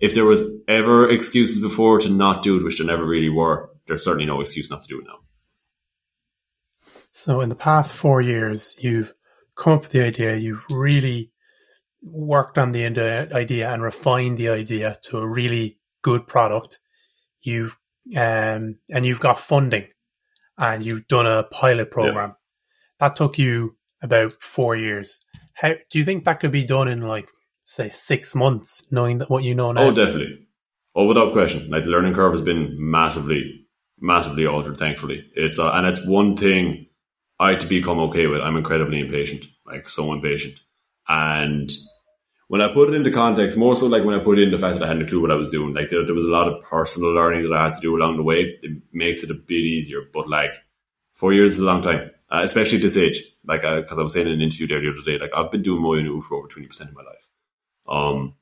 if 0.00 0.14
there 0.14 0.24
was 0.24 0.62
ever 0.66 1.10
excuses 1.10 1.62
before 1.62 1.98
to 2.00 2.08
not 2.08 2.42
do 2.42 2.56
it, 2.56 2.64
which 2.64 2.78
there 2.78 2.86
never 2.86 3.04
really 3.04 3.28
were, 3.28 3.70
there's 3.88 4.04
certainly 4.04 4.26
no 4.26 4.40
excuse 4.40 4.70
not 4.70 4.82
to 4.82 4.88
do 4.88 5.00
it 5.00 5.06
now. 5.06 5.18
So 7.10 7.40
in 7.40 7.48
the 7.48 7.56
past 7.56 7.92
four 7.92 8.20
years, 8.20 8.76
you've 8.80 9.14
come 9.56 9.72
up 9.72 9.82
with 9.82 9.92
the 9.92 10.04
idea, 10.04 10.36
you've 10.36 10.64
really 10.70 11.32
worked 12.02 12.58
on 12.58 12.72
the 12.72 12.84
idea 12.86 13.68
and 13.72 13.82
refined 13.82 14.38
the 14.38 14.50
idea 14.50 14.96
to 15.02 15.18
a 15.18 15.26
really 15.26 15.78
good 16.02 16.26
product. 16.26 16.78
You've 17.40 17.76
um, 18.16 18.76
and 18.88 19.04
you've 19.04 19.20
got 19.20 19.38
funding, 19.38 19.86
and 20.56 20.82
you've 20.82 21.08
done 21.08 21.26
a 21.26 21.42
pilot 21.44 21.90
program. 21.90 22.30
Yeah. 22.30 22.34
That 23.00 23.14
took 23.14 23.38
you 23.38 23.76
about 24.02 24.32
four 24.40 24.76
years. 24.76 25.20
How 25.54 25.74
do 25.90 25.98
you 25.98 26.04
think 26.04 26.24
that 26.24 26.40
could 26.40 26.52
be 26.52 26.64
done 26.64 26.88
in 26.88 27.02
like 27.02 27.30
say 27.64 27.88
six 27.88 28.34
months, 28.34 28.86
knowing 28.90 29.18
that 29.18 29.30
what 29.30 29.44
you 29.44 29.54
know 29.54 29.72
now? 29.72 29.88
Oh, 29.88 29.92
definitely. 29.92 30.46
Oh, 30.94 31.06
without 31.06 31.32
question. 31.32 31.70
Like 31.70 31.84
the 31.84 31.90
learning 31.90 32.14
curve 32.14 32.32
has 32.32 32.42
been 32.42 32.76
massively, 32.78 33.66
massively 34.00 34.46
altered. 34.46 34.78
Thankfully, 34.78 35.30
it's 35.34 35.58
uh, 35.58 35.72
and 35.72 35.86
it's 35.86 36.04
one 36.04 36.36
thing 36.36 36.86
I 37.38 37.50
had 37.50 37.60
to 37.60 37.66
become 37.66 37.98
okay 38.00 38.26
with. 38.26 38.40
I'm 38.40 38.56
incredibly 38.56 39.00
impatient, 39.00 39.44
like 39.66 39.88
so 39.88 40.12
impatient. 40.12 40.58
And 41.08 41.70
when 42.48 42.60
I 42.60 42.72
put 42.72 42.88
it 42.88 42.94
into 42.94 43.10
context, 43.10 43.58
more 43.58 43.76
so 43.76 43.86
like 43.86 44.04
when 44.04 44.18
I 44.18 44.24
put 44.24 44.38
in 44.38 44.50
the 44.50 44.58
fact 44.58 44.78
that 44.78 44.84
I 44.84 44.88
hadn't 44.88 45.04
a 45.04 45.08
clue 45.08 45.20
what 45.20 45.30
I 45.30 45.36
was 45.36 45.50
doing, 45.50 45.74
like 45.74 45.90
there, 45.90 46.04
there 46.04 46.14
was 46.14 46.24
a 46.24 46.28
lot 46.28 46.48
of 46.48 46.62
personal 46.62 47.12
learning 47.12 47.42
that 47.42 47.56
I 47.56 47.66
had 47.66 47.74
to 47.74 47.80
do 47.80 47.96
along 47.96 48.16
the 48.16 48.22
way. 48.22 48.58
It 48.62 48.82
makes 48.92 49.22
it 49.22 49.30
a 49.30 49.34
bit 49.34 49.54
easier, 49.54 50.00
but 50.12 50.28
like 50.28 50.54
four 51.14 51.32
years 51.32 51.54
is 51.54 51.60
a 51.60 51.66
long 51.66 51.82
time, 51.82 52.10
uh, 52.30 52.40
especially 52.42 52.78
at 52.78 52.82
this 52.82 52.96
age. 52.96 53.22
Like, 53.44 53.62
because 53.62 53.98
uh, 53.98 54.00
I 54.00 54.04
was 54.04 54.14
saying 54.14 54.26
in 54.26 54.32
an 54.32 54.42
interview 54.42 54.66
there 54.66 54.80
the 54.80 54.90
other 54.90 55.02
day, 55.02 55.18
like 55.18 55.30
I've 55.34 55.50
been 55.50 55.62
doing 55.62 55.82
Moyonua 55.82 56.22
for 56.22 56.36
over 56.36 56.48
20% 56.48 56.80
of 56.80 56.94
my 56.94 57.02
life. 57.02 57.28
Um, 57.88 58.34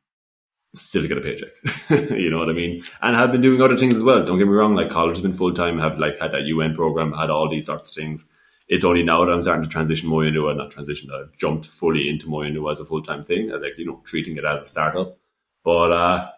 still 0.77 1.07
get 1.09 1.18
a 1.18 1.20
paycheck. 1.20 1.51
you 2.11 2.31
know 2.31 2.39
what 2.39 2.49
I 2.49 2.53
mean? 2.53 2.83
And 3.03 3.16
have 3.16 3.33
been 3.33 3.41
doing 3.41 3.61
other 3.61 3.77
things 3.77 3.97
as 3.97 4.03
well. 4.03 4.24
Don't 4.24 4.39
get 4.39 4.47
me 4.47 4.55
wrong, 4.55 4.74
like 4.74 4.91
college 4.91 5.16
has 5.16 5.22
been 5.22 5.35
full 5.35 5.55
time, 5.55 5.79
have 5.79 5.99
like 5.99 6.18
had 6.18 6.33
that 6.33 6.45
UN 6.45 6.74
program, 6.74 7.12
had 7.12 7.31
all 7.31 7.49
these 7.51 7.66
sorts 7.66 7.91
of 7.91 8.03
things 8.03 8.33
it's 8.68 8.85
only 8.85 9.03
now 9.03 9.24
that 9.24 9.33
I'm 9.33 9.43
starting 9.43 9.62
to 9.62 9.68
transition 9.68 10.11
Moyonua, 10.11 10.51
and 10.51 10.59
not 10.59 10.70
transition, 10.70 11.11
I've 11.12 11.37
jumped 11.37 11.66
fully 11.66 12.09
into 12.09 12.27
Moyonua 12.27 12.72
as 12.72 12.81
a 12.81 12.85
full 12.85 13.03
time 13.03 13.22
thing, 13.22 13.51
like, 13.51 13.79
you 13.79 13.87
know, 13.87 14.03
treating 14.05 14.37
it 14.37 14.45
as 14.45 14.62
a 14.62 14.66
startup. 14.66 15.18
But 15.64 15.93
uh, 15.93 16.31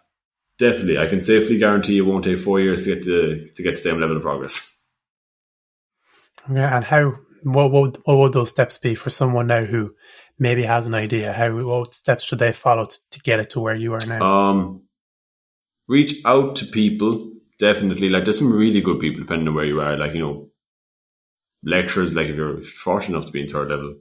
definitely, 0.57 0.99
I 0.99 1.07
can 1.07 1.21
safely 1.21 1.57
guarantee 1.57 1.97
it 1.97 2.01
won't 2.01 2.23
take 2.23 2.39
four 2.39 2.59
years 2.59 2.85
to 2.85 2.95
get 2.95 3.03
to, 3.05 3.49
to 3.49 3.63
get 3.63 3.75
the 3.75 3.81
same 3.81 3.99
level 3.99 4.17
of 4.17 4.21
progress. 4.21 4.83
Yeah, 6.51 6.75
and 6.75 6.85
how, 6.85 7.15
what 7.43 7.71
would, 7.71 7.97
what 8.05 8.17
would 8.17 8.33
those 8.33 8.49
steps 8.49 8.77
be 8.77 8.95
for 8.95 9.09
someone 9.09 9.47
now 9.47 9.63
who 9.63 9.95
maybe 10.39 10.63
has 10.63 10.87
an 10.87 10.95
idea? 10.95 11.33
How, 11.33 11.51
what 11.51 11.93
steps 11.93 12.23
should 12.23 12.39
they 12.39 12.53
follow 12.53 12.85
to, 12.85 12.99
to 13.11 13.19
get 13.21 13.39
it 13.39 13.49
to 13.51 13.59
where 13.59 13.75
you 13.75 13.93
are 13.93 14.05
now? 14.07 14.23
Um, 14.23 14.83
reach 15.87 16.21
out 16.25 16.55
to 16.57 16.65
people, 16.65 17.31
definitely. 17.59 18.09
Like, 18.09 18.23
there's 18.23 18.39
some 18.39 18.55
really 18.55 18.81
good 18.81 18.99
people, 18.99 19.21
depending 19.21 19.47
on 19.47 19.55
where 19.55 19.65
you 19.65 19.81
are. 19.81 19.97
Like, 19.97 20.13
you 20.13 20.21
know, 20.21 20.49
lectures, 21.63 22.15
like 22.15 22.27
if 22.27 22.35
you're 22.35 22.61
fortunate 22.61 23.17
enough 23.17 23.27
to 23.27 23.31
be 23.31 23.41
in 23.41 23.47
third 23.47 23.69
level, 23.69 23.95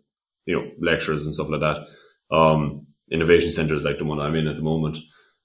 you 0.47 0.57
know, 0.57 0.71
lectures 0.81 1.27
and 1.27 1.35
stuff 1.35 1.51
like 1.51 1.61
that. 1.61 1.87
Um, 2.31 2.87
innovation 3.11 3.51
centers 3.51 3.85
like 3.85 3.99
the 3.99 4.05
one 4.05 4.21
I'm 4.21 4.35
in 4.35 4.47
at 4.47 4.57
the 4.57 4.63
moment. 4.63 4.99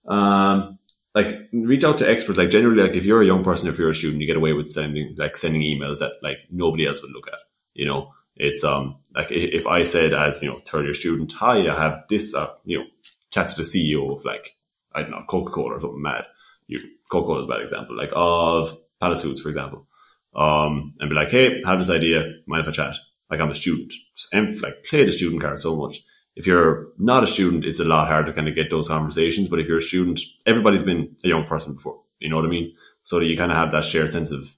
Um, 0.07 0.79
like 1.15 1.49
reach 1.51 1.83
out 1.83 1.99
to 1.99 2.09
experts. 2.09 2.37
Like 2.37 2.49
generally, 2.49 2.81
like 2.81 2.95
if 2.95 3.05
you're 3.05 3.21
a 3.21 3.25
young 3.25 3.43
person, 3.43 3.69
if 3.69 3.77
you're 3.77 3.89
a 3.89 3.95
student, 3.95 4.21
you 4.21 4.27
get 4.27 4.37
away 4.37 4.53
with 4.53 4.69
sending 4.69 5.15
like 5.17 5.37
sending 5.37 5.61
emails 5.61 5.99
that 5.99 6.13
like 6.21 6.37
nobody 6.49 6.87
else 6.87 7.01
would 7.01 7.11
look 7.11 7.27
at. 7.27 7.39
You 7.73 7.85
know, 7.85 8.11
it's 8.35 8.63
um 8.63 8.97
like 9.15 9.27
if 9.31 9.67
I 9.67 9.83
said 9.83 10.13
as 10.13 10.41
you 10.41 10.49
know 10.49 10.59
third 10.59 10.85
year 10.85 10.93
student, 10.93 11.31
hi, 11.33 11.67
I 11.67 11.75
have 11.75 12.03
this, 12.09 12.35
uh, 12.35 12.49
you 12.65 12.79
know, 12.79 12.85
chat 13.31 13.49
to 13.49 13.55
the 13.55 13.63
CEO 13.63 14.15
of 14.15 14.25
like 14.25 14.55
I 14.93 15.01
don't 15.01 15.11
know 15.11 15.23
Coca 15.27 15.51
Cola 15.51 15.75
or 15.75 15.81
something 15.81 16.01
mad. 16.01 16.25
You 16.67 16.79
Coca 17.11 17.27
Cola 17.27 17.41
is 17.41 17.47
a 17.47 17.49
bad 17.49 17.61
example, 17.61 17.95
like 17.97 18.11
of 18.13 18.77
Pallas 18.99 19.21
Foods, 19.21 19.41
for 19.41 19.49
example 19.49 19.87
um, 20.35 20.93
and 20.99 21.09
be 21.09 21.15
like, 21.15 21.29
hey, 21.29 21.61
I 21.63 21.69
have 21.69 21.79
this 21.79 21.89
idea, 21.89 22.23
mind 22.47 22.61
if 22.61 22.69
I 22.69 22.71
chat? 22.71 22.95
Like 23.29 23.39
I'm 23.39 23.51
a 23.51 23.55
student, 23.55 23.93
and 24.31 24.59
like 24.61 24.83
play 24.83 25.05
the 25.05 25.11
student 25.11 25.41
card 25.41 25.59
so 25.59 25.75
much. 25.75 26.01
If 26.35 26.47
you're 26.47 26.87
not 26.97 27.23
a 27.23 27.27
student, 27.27 27.65
it's 27.65 27.79
a 27.79 27.83
lot 27.83 28.07
harder 28.07 28.27
to 28.27 28.33
kind 28.33 28.47
of 28.47 28.55
get 28.55 28.69
those 28.69 28.87
conversations. 28.87 29.47
But 29.47 29.59
if 29.59 29.67
you're 29.67 29.77
a 29.77 29.83
student, 29.83 30.19
everybody's 30.45 30.83
been 30.83 31.15
a 31.23 31.27
young 31.27 31.45
person 31.45 31.75
before. 31.75 32.01
You 32.19 32.29
know 32.29 32.37
what 32.37 32.45
I 32.45 32.49
mean? 32.49 32.73
So 33.03 33.19
that 33.19 33.25
you 33.25 33.37
kind 33.37 33.51
of 33.51 33.57
have 33.57 33.71
that 33.71 33.85
shared 33.85 34.13
sense 34.13 34.31
of 34.31 34.55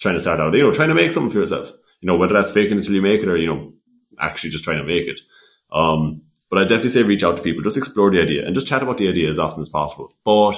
trying 0.00 0.14
to 0.14 0.20
start 0.20 0.40
out, 0.40 0.54
you 0.54 0.62
know, 0.62 0.72
trying 0.72 0.88
to 0.88 0.94
make 0.94 1.10
something 1.10 1.32
for 1.32 1.38
yourself. 1.38 1.72
You 2.00 2.06
know, 2.06 2.16
whether 2.16 2.34
that's 2.34 2.50
faking 2.50 2.78
it 2.78 2.84
till 2.84 2.94
you 2.94 3.02
make 3.02 3.22
it 3.22 3.28
or, 3.28 3.36
you 3.36 3.46
know, 3.46 3.72
actually 4.20 4.50
just 4.50 4.64
trying 4.64 4.78
to 4.78 4.84
make 4.84 5.06
it. 5.06 5.20
Um, 5.72 6.22
but 6.50 6.58
I 6.58 6.62
definitely 6.62 6.90
say 6.90 7.02
reach 7.02 7.22
out 7.22 7.36
to 7.36 7.42
people, 7.42 7.62
just 7.62 7.76
explore 7.76 8.10
the 8.10 8.22
idea 8.22 8.46
and 8.46 8.54
just 8.54 8.66
chat 8.66 8.82
about 8.82 8.98
the 8.98 9.08
idea 9.08 9.28
as 9.28 9.38
often 9.38 9.60
as 9.60 9.68
possible. 9.68 10.14
But 10.24 10.56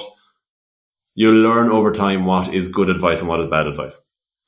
you'll 1.15 1.41
learn 1.41 1.69
over 1.69 1.91
time 1.91 2.25
what 2.25 2.53
is 2.53 2.69
good 2.69 2.89
advice 2.89 3.19
and 3.19 3.27
what 3.27 3.39
is 3.39 3.47
bad 3.47 3.67
advice. 3.67 3.99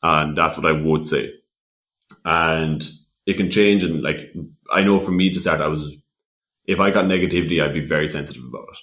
And 0.01 0.37
that's 0.37 0.57
what 0.57 0.67
I 0.67 0.71
would 0.71 1.05
say. 1.05 1.33
And 2.23 2.87
it 3.25 3.37
can 3.37 3.51
change. 3.51 3.83
And 3.83 4.01
like, 4.01 4.33
I 4.71 4.83
know 4.83 4.99
for 4.99 5.11
me 5.11 5.31
to 5.31 5.39
start, 5.39 5.61
I 5.61 5.67
was, 5.67 6.01
if 6.65 6.79
I 6.79 6.91
got 6.91 7.05
negativity, 7.05 7.61
I'd 7.61 7.73
be 7.73 7.85
very 7.85 8.07
sensitive 8.07 8.43
about 8.45 8.67
it. 8.71 8.79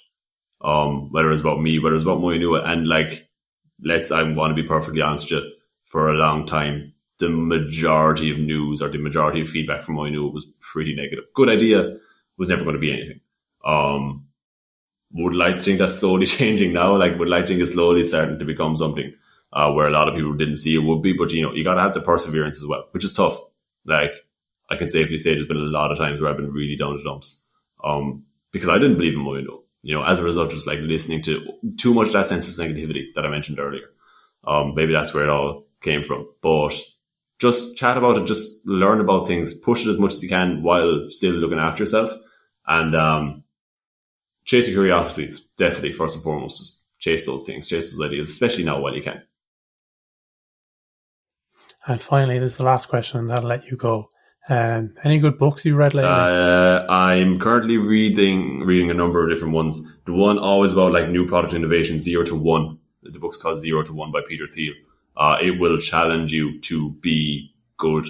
Um, 0.63 1.11
whether 1.11 1.31
it's 1.31 1.41
about 1.41 1.61
me, 1.61 1.79
whether 1.79 1.95
it's 1.95 2.03
about 2.03 2.19
Moyonua. 2.19 2.65
And 2.65 2.87
like, 2.87 3.27
let's, 3.83 4.11
I 4.11 4.21
want 4.23 4.55
to 4.55 4.61
be 4.61 4.67
perfectly 4.67 5.01
honest 5.01 5.31
with 5.31 5.43
you, 5.43 5.51
for 5.85 6.09
a 6.09 6.13
long 6.13 6.45
time, 6.45 6.90
the 7.21 7.29
majority 7.29 8.29
of 8.29 8.37
news 8.37 8.81
or 8.81 8.89
the 8.89 8.97
majority 8.97 9.41
of 9.41 9.49
feedback 9.49 9.83
from 9.83 9.95
Moyonua 9.95 10.33
was 10.33 10.45
pretty 10.59 10.93
negative. 10.93 11.23
Good 11.33 11.49
idea 11.49 11.97
was 12.37 12.49
never 12.49 12.63
going 12.63 12.75
to 12.75 12.79
be 12.79 12.91
anything. 12.91 13.21
Um, 13.65 14.27
would 15.13 15.35
like 15.35 15.57
to 15.57 15.63
think 15.63 15.79
that's 15.79 15.99
slowly 15.99 16.25
changing 16.37 16.73
now. 16.73 16.97
Like, 16.97 17.17
would 17.17 17.29
like 17.29 17.45
to 17.45 17.47
think 17.49 17.61
it's 17.61 17.73
slowly 17.73 18.03
starting 18.03 18.39
to 18.39 18.45
become 18.45 18.75
something 18.75 19.13
uh, 19.53 19.71
where 19.71 19.87
a 19.87 19.91
lot 19.91 20.07
of 20.07 20.15
people 20.15 20.33
didn't 20.33 20.57
see 20.57 20.75
it 20.75 20.83
would 20.83 21.01
be. 21.01 21.13
But 21.13 21.31
you 21.31 21.43
know, 21.43 21.53
you 21.53 21.63
got 21.63 21.75
to 21.75 21.81
have 21.81 21.93
the 21.93 22.01
perseverance 22.01 22.57
as 22.57 22.67
well, 22.67 22.87
which 22.91 23.03
is 23.03 23.13
tough. 23.13 23.39
Like 23.85 24.13
I 24.69 24.75
can 24.75 24.89
safely 24.89 25.17
say, 25.17 25.33
there's 25.33 25.47
been 25.47 25.57
a 25.57 25.61
lot 25.61 25.91
of 25.91 25.97
times 25.97 26.19
where 26.19 26.29
I've 26.29 26.37
been 26.37 26.51
really 26.51 26.77
down 26.77 26.97
the 26.97 27.03
dumps, 27.03 27.45
um, 27.83 28.25
because 28.51 28.69
I 28.69 28.77
didn't 28.77 28.95
believe 28.95 29.13
in 29.13 29.19
Moyonua. 29.19 29.59
You 29.83 29.95
know, 29.95 30.03
as 30.03 30.19
a 30.19 30.23
result, 30.23 30.51
just 30.51 30.67
like 30.67 30.79
listening 30.79 31.23
to 31.23 31.53
too 31.77 31.93
much 31.93 32.11
that 32.11 32.27
sense 32.27 32.57
of 32.57 32.65
negativity 32.65 33.05
that 33.15 33.25
I 33.25 33.29
mentioned 33.29 33.59
earlier. 33.59 33.89
Um, 34.45 34.73
maybe 34.75 34.93
that's 34.93 35.13
where 35.13 35.23
it 35.23 35.29
all 35.29 35.65
came 35.81 36.03
from. 36.03 36.27
But 36.41 36.79
just 37.41 37.75
chat 37.75 37.97
about 37.97 38.17
it, 38.17 38.27
just 38.27 38.65
learn 38.67 39.01
about 39.01 39.25
things, 39.25 39.55
push 39.55 39.83
it 39.85 39.89
as 39.89 39.97
much 39.97 40.13
as 40.13 40.21
you 40.21 40.29
can 40.29 40.61
while 40.61 41.09
still 41.09 41.33
looking 41.33 41.57
after 41.57 41.83
yourself, 41.83 42.11
and 42.67 42.95
um, 42.95 43.43
chase 44.45 44.67
your 44.67 44.75
curiosities. 44.75 45.39
Definitely, 45.57 45.93
first 45.93 46.15
and 46.15 46.23
foremost, 46.23 46.59
just 46.59 46.99
chase 46.99 47.25
those 47.25 47.45
things, 47.47 47.67
chase 47.67 47.97
those 47.97 48.07
ideas, 48.07 48.29
especially 48.29 48.63
now 48.63 48.79
while 48.79 48.95
you 48.95 49.01
can. 49.01 49.23
And 51.87 51.99
finally, 51.99 52.37
this 52.37 52.51
is 52.51 52.57
the 52.59 52.63
last 52.63 52.89
question, 52.89 53.19
and 53.19 53.29
that'll 53.31 53.49
let 53.49 53.65
you 53.65 53.75
go. 53.75 54.11
Um, 54.47 54.93
any 55.03 55.17
good 55.17 55.39
books 55.39 55.65
you've 55.65 55.77
read 55.77 55.95
lately? 55.95 56.11
Uh, 56.11 56.85
I'm 56.91 57.39
currently 57.39 57.77
reading 57.77 58.61
reading 58.61 58.91
a 58.91 58.93
number 58.93 59.23
of 59.23 59.31
different 59.31 59.55
ones. 59.55 59.97
The 60.05 60.13
one 60.13 60.37
always 60.37 60.73
about 60.73 60.91
like 60.91 61.09
new 61.09 61.25
product 61.27 61.55
innovation, 61.55 62.01
zero 62.01 62.23
to 62.25 62.35
one. 62.35 62.77
The 63.01 63.17
book's 63.17 63.37
called 63.37 63.57
Zero 63.57 63.81
to 63.81 63.93
One 63.93 64.11
by 64.11 64.21
Peter 64.27 64.45
Thiel. 64.47 64.73
Uh, 65.15 65.37
it 65.41 65.59
will 65.59 65.77
challenge 65.77 66.31
you 66.31 66.59
to 66.61 66.91
be 67.01 67.53
good 67.77 68.07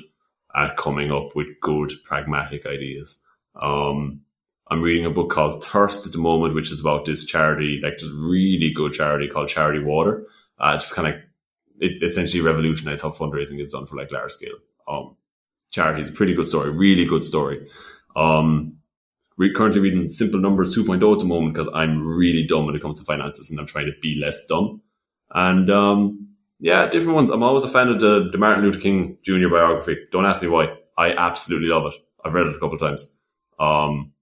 at 0.56 0.78
coming 0.78 1.12
up 1.12 1.36
with 1.36 1.47
good 1.62 1.91
pragmatic 2.04 2.66
ideas. 2.66 3.22
Um, 3.60 4.22
I'm 4.70 4.82
reading 4.82 5.06
a 5.06 5.10
book 5.10 5.30
called 5.30 5.64
Thirst 5.64 6.06
at 6.06 6.14
the 6.14 6.20
moment, 6.20 6.56
which 6.56 6.72
is 6.72 6.80
about 6.80 7.06
this 7.06 7.26
charity, 7.26 7.82
like 7.84 7.97
this 7.99 8.12
really 8.12 8.72
good 8.74 8.93
charity 8.93 9.28
called 9.28 9.49
Charity 9.49 9.84
Water. 9.84 10.26
Uh, 10.60 10.76
just 10.76 10.95
kind 10.95 11.08
of 11.08 11.16
it 11.80 12.02
essentially 12.04 12.41
revolutionized 12.41 13.02
how 13.02 13.10
fundraising 13.10 13.60
is 13.60 13.72
done 13.72 13.86
for 13.86 13.95
like 13.95 14.12
large 14.12 14.32
scale 14.32 14.56
um, 14.88 15.16
charities. 15.72 16.12
Pretty 16.12 16.34
good 16.34 16.47
story, 16.47 16.70
really 16.70 17.06
good 17.06 17.26
story. 17.26 17.68
Um, 18.16 18.78
re- 19.38 19.54
currently 19.54 19.82
reading 19.82 20.08
Simple 20.08 20.39
Numbers 20.39 20.76
2.0 20.76 21.14
at 21.14 21.20
the 21.20 21.26
moment 21.26 21.54
because 21.54 21.70
I'm 21.74 22.06
really 22.06 22.45
dumb 22.45 22.66
when 22.66 22.76
it 22.76 22.82
comes 22.82 22.99
to 22.99 23.06
finances 23.06 23.49
and 23.49 23.60
I'm 23.60 23.66
trying 23.66 23.88
to 23.88 23.93
be 24.02 24.20
less 24.24 24.45
dumb. 24.45 24.82
And 25.32 25.70
um, 25.72 26.28
yeah, 26.62 26.88
different 26.88 27.16
ones. 27.16 27.32
I'm 27.32 27.41
always 27.41 27.64
a 27.64 27.68
fan 27.68 27.89
of 27.89 27.99
the, 27.99 28.30
the 28.32 28.38
Martin 28.38 28.64
Luther 28.64 28.80
King 28.80 29.18
Jr. 29.24 29.49
biography. 29.49 29.97
Don't 30.12 30.28
ask 30.28 30.43
me 30.43 30.47
why. 30.47 30.78
I 30.95 31.12
absolutely 31.12 31.70
love 31.70 31.91
it. 31.91 31.99
I've 32.24 32.36
read 32.36 32.45
it 32.45 32.55
a 32.55 32.59
couple 32.59 32.76
of 32.76 32.80
times. 32.80 33.20
Um, 33.59 34.14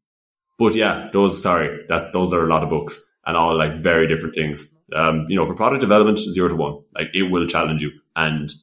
but 0.57 0.73
yeah, 0.73 1.09
those 1.11 1.41
sorry, 1.41 1.85
that's 1.89 2.09
those 2.11 2.31
are 2.31 2.41
a 2.41 2.47
lot 2.47 2.63
of 2.63 2.69
books 2.69 3.17
and 3.25 3.35
all 3.35 3.57
like 3.57 3.81
very 3.81 4.07
different 4.07 4.35
things. 4.35 4.73
Um, 4.95 5.25
you 5.27 5.35
know, 5.35 5.45
for 5.45 5.53
product 5.53 5.81
development, 5.81 6.17
zero 6.17 6.47
to 6.47 6.55
one, 6.55 6.79
like 6.95 7.09
it 7.13 7.23
will 7.23 7.45
challenge 7.45 7.81
you. 7.81 7.91
And 8.15 8.53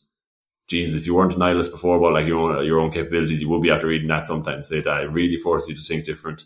Jesus, 0.68 0.98
if 0.98 1.06
you 1.06 1.14
weren't 1.14 1.34
a 1.34 1.38
nihilist 1.38 1.70
before 1.70 1.98
about 1.98 2.14
like 2.14 2.26
your 2.26 2.38
own 2.38 2.64
your 2.64 2.80
own 2.80 2.90
capabilities, 2.90 3.42
you 3.42 3.48
will 3.48 3.60
be 3.60 3.70
after 3.70 3.88
reading 3.88 4.08
that 4.08 4.26
sometimes. 4.26 4.72
It 4.72 4.86
uh, 4.86 5.06
really 5.08 5.36
forces 5.36 5.68
you 5.68 5.74
to 5.74 5.82
think 5.82 6.06
different. 6.06 6.44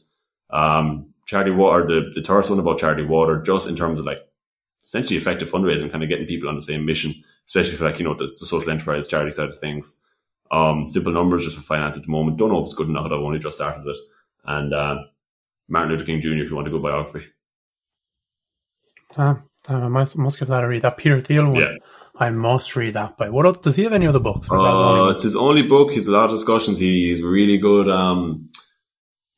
Um, 0.50 1.14
charity 1.26 1.52
water, 1.52 1.86
the 1.86 2.20
the 2.20 2.26
first 2.26 2.50
one 2.50 2.58
about 2.58 2.80
charity 2.80 3.04
water, 3.04 3.40
just 3.40 3.68
in 3.68 3.76
terms 3.76 4.00
of 4.00 4.06
like 4.06 4.18
essentially 4.82 5.16
effective 5.16 5.50
fundraising, 5.50 5.90
kind 5.90 6.02
of 6.02 6.08
getting 6.08 6.26
people 6.26 6.48
on 6.48 6.56
the 6.56 6.62
same 6.62 6.84
mission, 6.84 7.14
especially 7.46 7.76
for 7.76 7.84
like 7.84 7.98
you 7.98 8.04
know 8.04 8.14
the, 8.14 8.24
the 8.24 8.46
social 8.46 8.70
enterprise 8.70 9.06
charity 9.06 9.32
side 9.32 9.48
of 9.50 9.58
things. 9.58 10.04
Um, 10.50 10.90
simple 10.90 11.12
numbers 11.12 11.44
just 11.44 11.56
for 11.56 11.62
finance 11.62 11.96
at 11.96 12.02
the 12.04 12.10
moment. 12.10 12.36
Don't 12.36 12.50
know 12.50 12.58
if 12.58 12.64
it's 12.64 12.74
good 12.74 12.88
enough. 12.88 13.06
I've 13.06 13.12
only 13.12 13.38
just 13.38 13.58
started 13.58 13.86
it, 13.86 13.96
and 14.44 14.74
uh, 14.74 14.96
Martin 15.68 15.92
Luther 15.92 16.04
King 16.04 16.20
Jr. 16.20 16.34
if 16.42 16.50
you 16.50 16.56
want 16.56 16.66
to 16.66 16.72
go 16.72 16.78
biography. 16.80 17.26
Damn, 19.14 19.42
damn, 19.66 19.82
I 19.82 19.88
must, 19.88 20.16
must 20.18 20.38
give 20.38 20.48
that 20.48 20.64
a 20.64 20.68
read. 20.68 20.82
That 20.82 20.96
Peter 20.96 21.20
Thiel 21.20 21.48
one, 21.48 21.56
Yeah. 21.60 21.74
I 22.16 22.30
must 22.30 22.76
read 22.76 22.94
that 22.94 23.16
by. 23.16 23.28
What 23.30 23.46
else, 23.46 23.58
does 23.58 23.76
he 23.76 23.84
have 23.84 23.92
any 23.92 24.06
other 24.06 24.20
books? 24.20 24.48
Or 24.50 24.56
is 24.56 24.62
that 24.62 24.70
his 24.70 24.80
Uh, 25.06 25.10
it's 25.10 25.22
his 25.22 25.36
only 25.36 25.62
book. 25.62 25.90
He's 25.90 26.06
a 26.06 26.12
lot 26.12 26.26
of 26.26 26.30
discussions. 26.36 26.78
He, 26.78 27.08
he's 27.08 27.22
really 27.22 27.58
good. 27.58 27.88
Um, 27.88 28.50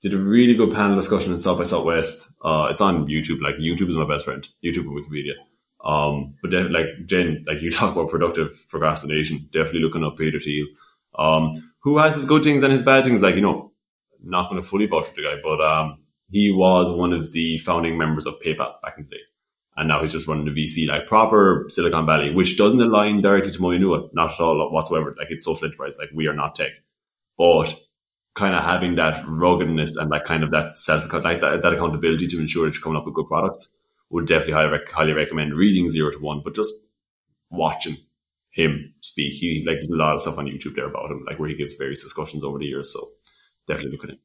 did 0.03 0.15
a 0.15 0.19
really 0.19 0.55
good 0.55 0.73
panel 0.75 0.97
discussion 0.97 1.33
in 1.33 1.39
South 1.39 1.59
by 1.59 1.65
Southwest. 1.65 2.29
Uh, 2.45 2.69
it's 2.71 2.81
on 2.81 3.07
YouTube. 3.07 3.41
Like 3.41 3.57
YouTube 3.57 3.89
is 3.89 3.95
my 3.95 4.07
best 4.07 4.25
friend. 4.25 4.47
YouTube 4.65 4.87
and 4.87 5.05
Wikipedia. 5.05 5.35
Um, 5.85 6.35
but 6.43 6.53
like 6.71 6.87
Jen, 7.07 7.45
like 7.47 7.63
you 7.63 7.71
talk 7.73 7.93
about 7.93 8.11
productive 8.11 8.67
procrastination. 8.69 9.49
Definitely 9.53 9.81
looking 9.81 10.05
up 10.05 10.17
Peter 10.19 10.41
Thiel. 10.41 10.67
Um, 11.19 11.73
who 11.81 11.99
has 11.99 12.17
his 12.17 12.25
good 12.25 12.43
things 12.43 12.63
and 12.63 12.73
his 12.73 12.83
bad 12.83 13.05
things? 13.05 13.23
Like 13.23 13.37
you 13.37 13.41
know, 13.41 13.73
not 14.23 14.51
going 14.51 14.61
to 14.61 14.69
fully 14.69 14.87
vouch 14.87 15.07
for 15.07 15.17
the 15.17 15.23
guy, 15.23 15.37
but 15.43 15.61
um, 15.61 15.99
he 16.31 16.51
was 16.51 16.91
one 16.97 17.13
of 17.13 17.33
the 17.33 17.59
founding 17.59 17.97
members 17.99 18.27
of 18.27 18.41
PayPal 18.41 18.81
back 18.83 18.95
in 18.99 19.05
the 19.05 19.11
day 19.11 19.23
and 19.77 19.89
now 19.89 20.03
he's 20.03 20.13
just 20.13 20.29
running 20.29 20.45
the 20.45 20.51
VC 20.51 20.87
like 20.87 21.07
proper 21.07 21.67
Silicon 21.69 22.07
Valley, 22.07 22.33
which 22.33 22.59
doesn't 22.59 22.81
align 22.81 23.23
directly 23.23 23.53
to 23.53 23.59
Moyonua, 23.59 24.11
not 24.13 24.33
at 24.33 24.41
all 24.41 24.71
whatsoever. 24.71 25.15
Like 25.19 25.29
it's 25.31 25.45
social 25.45 25.67
enterprise, 25.67 25.97
like 25.99 26.11
we 26.15 26.27
are 26.27 26.35
not 26.35 26.55
tech, 26.55 26.73
but 27.39 27.75
kind 28.35 28.55
of 28.55 28.63
having 28.63 28.97
that 28.97 29.23
ruggedness 29.27 29.97
and 29.97 30.11
that 30.11 30.25
kind 30.25 30.43
of 30.43 30.51
that 30.51 30.79
self 30.79 31.13
like 31.13 31.41
that, 31.41 31.63
that 31.63 31.73
accountability 31.75 32.27
to 32.27 32.41
ensure 32.41 32.67
that 32.67 32.75
you're 32.75 32.83
coming 32.83 32.99
up 32.99 33.05
with 33.05 33.15
good 33.15 33.27
products 33.27 33.77
would 34.11 34.27
definitely 34.27 34.55
highly, 34.55 34.79
highly 34.93 35.13
recommend 35.13 35.55
reading 35.55 35.91
Zero 35.91 36.11
to 36.11 36.19
One, 36.19 36.43
but 36.45 36.55
just 36.55 36.75
watching 37.51 37.97
him 38.51 38.95
speak. 39.01 39.33
He 39.35 39.65
like 39.67 39.77
there's 39.77 39.91
a 39.91 39.97
lot 39.97 40.15
of 40.15 40.23
stuff 40.23 40.39
on 40.39 40.47
YouTube 40.47 40.75
there 40.77 40.87
about 40.87 41.11
him, 41.11 41.25
like 41.27 41.39
where 41.39 41.49
he 41.49 41.57
gives 41.57 41.75
various 41.75 42.03
discussions 42.03 42.45
over 42.45 42.59
the 42.59 42.67
years. 42.67 42.93
So 42.93 43.01
definitely 43.67 43.93
look 43.93 44.05
at 44.05 44.11
him. 44.11 44.19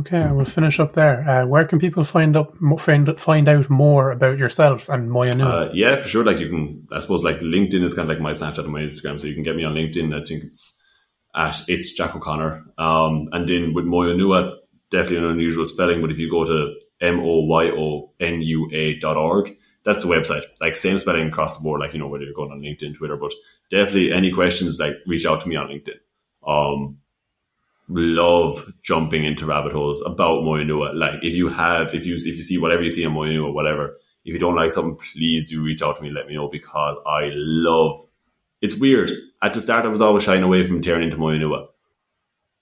Okay, 0.00 0.22
I 0.22 0.32
will 0.32 0.44
finish 0.44 0.80
up 0.80 0.92
there. 0.92 1.28
Uh, 1.28 1.46
where 1.46 1.64
can 1.64 1.78
people 1.78 2.04
find 2.04 2.36
up 2.36 2.56
find 2.78 3.18
find 3.18 3.48
out 3.48 3.70
more 3.70 4.10
about 4.10 4.38
yourself 4.38 4.88
and 4.88 5.10
Moya? 5.10 5.36
Uh, 5.36 5.70
yeah, 5.72 5.96
for 5.96 6.08
sure. 6.08 6.24
Like 6.24 6.38
you 6.38 6.48
can, 6.48 6.88
I 6.92 7.00
suppose, 7.00 7.22
like 7.22 7.40
LinkedIn 7.40 7.82
is 7.82 7.94
kind 7.94 8.10
of 8.10 8.16
like 8.16 8.22
my 8.22 8.32
Snapchat 8.32 8.64
and 8.64 8.72
my 8.72 8.82
Instagram, 8.82 9.20
so 9.20 9.26
you 9.26 9.34
can 9.34 9.44
get 9.44 9.56
me 9.56 9.64
on 9.64 9.74
LinkedIn. 9.74 10.14
I 10.14 10.24
think 10.24 10.44
it's 10.44 10.83
at 11.34 11.62
it's 11.68 11.94
Jack 11.94 12.14
O'Connor. 12.14 12.64
Um, 12.78 13.28
and 13.32 13.48
then 13.48 13.74
with 13.74 13.84
Moyonua, 13.84 14.56
definitely 14.90 15.18
an 15.18 15.24
unusual 15.24 15.66
spelling, 15.66 16.00
but 16.00 16.10
if 16.10 16.18
you 16.18 16.30
go 16.30 16.44
to 16.44 16.74
m 17.00 17.20
o 17.20 17.40
y 17.46 17.70
o 17.70 18.12
n 18.20 18.40
u 18.40 18.70
a 18.72 18.98
dot 18.98 19.16
org, 19.16 19.56
that's 19.84 20.02
the 20.02 20.08
website. 20.08 20.42
Like 20.60 20.76
same 20.76 20.98
spelling 20.98 21.28
across 21.28 21.58
the 21.58 21.64
board. 21.64 21.80
Like 21.80 21.92
you 21.92 21.98
know 21.98 22.08
whether 22.08 22.24
you're 22.24 22.34
going 22.34 22.52
on 22.52 22.60
LinkedIn, 22.60 22.96
Twitter, 22.96 23.16
but 23.16 23.32
definitely 23.70 24.12
any 24.12 24.30
questions, 24.30 24.78
like 24.78 24.96
reach 25.06 25.26
out 25.26 25.42
to 25.42 25.48
me 25.48 25.56
on 25.56 25.68
LinkedIn. 25.68 25.98
Um, 26.46 26.98
love 27.88 28.72
jumping 28.82 29.24
into 29.24 29.46
rabbit 29.46 29.72
holes 29.72 30.02
about 30.06 30.42
Moyonua. 30.42 30.94
Like 30.94 31.22
if 31.22 31.34
you 31.34 31.48
have, 31.48 31.94
if 31.94 32.06
you 32.06 32.16
if 32.16 32.36
you 32.36 32.42
see 32.42 32.58
whatever 32.58 32.82
you 32.82 32.90
see 32.90 33.04
on 33.04 33.14
Moyonua, 33.14 33.52
whatever, 33.52 33.98
if 34.24 34.32
you 34.32 34.38
don't 34.38 34.56
like 34.56 34.72
something, 34.72 34.96
please 35.12 35.50
do 35.50 35.62
reach 35.62 35.82
out 35.82 35.96
to 35.96 36.02
me. 36.02 36.10
Let 36.10 36.26
me 36.26 36.34
know 36.34 36.48
because 36.48 36.96
I 37.06 37.30
love. 37.34 38.06
It's 38.62 38.76
weird. 38.76 39.10
At 39.44 39.52
the 39.52 39.60
start, 39.60 39.84
I 39.84 39.88
was 39.88 40.00
always 40.00 40.24
shying 40.24 40.42
away 40.42 40.66
from 40.66 40.80
tearing 40.80 41.02
into 41.02 41.18
Moyonua. 41.18 41.66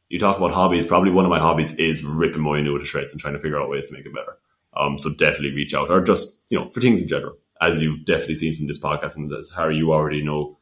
You 0.09 0.19
talk 0.19 0.37
about 0.37 0.51
hobbies. 0.51 0.85
Probably 0.85 1.13
one 1.13 1.25
of 1.25 1.31
my 1.31 1.39
hobbies 1.39 1.77
is 1.77 2.03
ripping 2.03 2.43
Moyonua 2.43 2.81
to 2.81 2.85
shreds 2.85 3.13
and 3.13 3.21
trying 3.21 3.35
to 3.35 3.39
figure 3.39 3.63
out 3.63 3.71
ways 3.71 3.89
to 3.89 3.95
make 3.95 4.05
it 4.05 4.13
better. 4.13 4.37
Um, 4.77 4.99
so 4.99 5.11
definitely 5.11 5.55
reach 5.55 5.75
out, 5.75 5.91
or 5.91 6.01
just 6.01 6.45
you 6.51 6.59
know, 6.59 6.71
for 6.71 6.81
things 6.81 7.01
in 7.01 7.07
general. 7.07 7.37
As 7.61 7.81
you've 7.81 8.05
definitely 8.05 8.35
seen 8.35 8.57
from 8.57 8.67
this 8.67 8.83
podcast, 8.83 9.17
and 9.17 9.33
as 9.33 9.53
Harry, 9.53 9.77
you 9.77 9.93
already 9.93 10.25
know, 10.25 10.59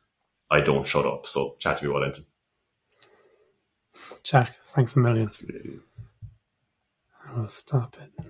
I 0.50 0.60
don't 0.60 0.86
shut 0.86 1.06
up. 1.06 1.26
So 1.26 1.54
chat 1.58 1.78
to 1.78 1.84
me 1.86 1.90
about 1.90 2.04
anything. 2.04 2.26
Jack, 4.22 4.56
thanks 4.74 4.96
a 4.96 4.98
million. 4.98 5.30
I 7.26 7.32
will 7.32 7.48
stop 7.48 7.96
it. 7.98 8.24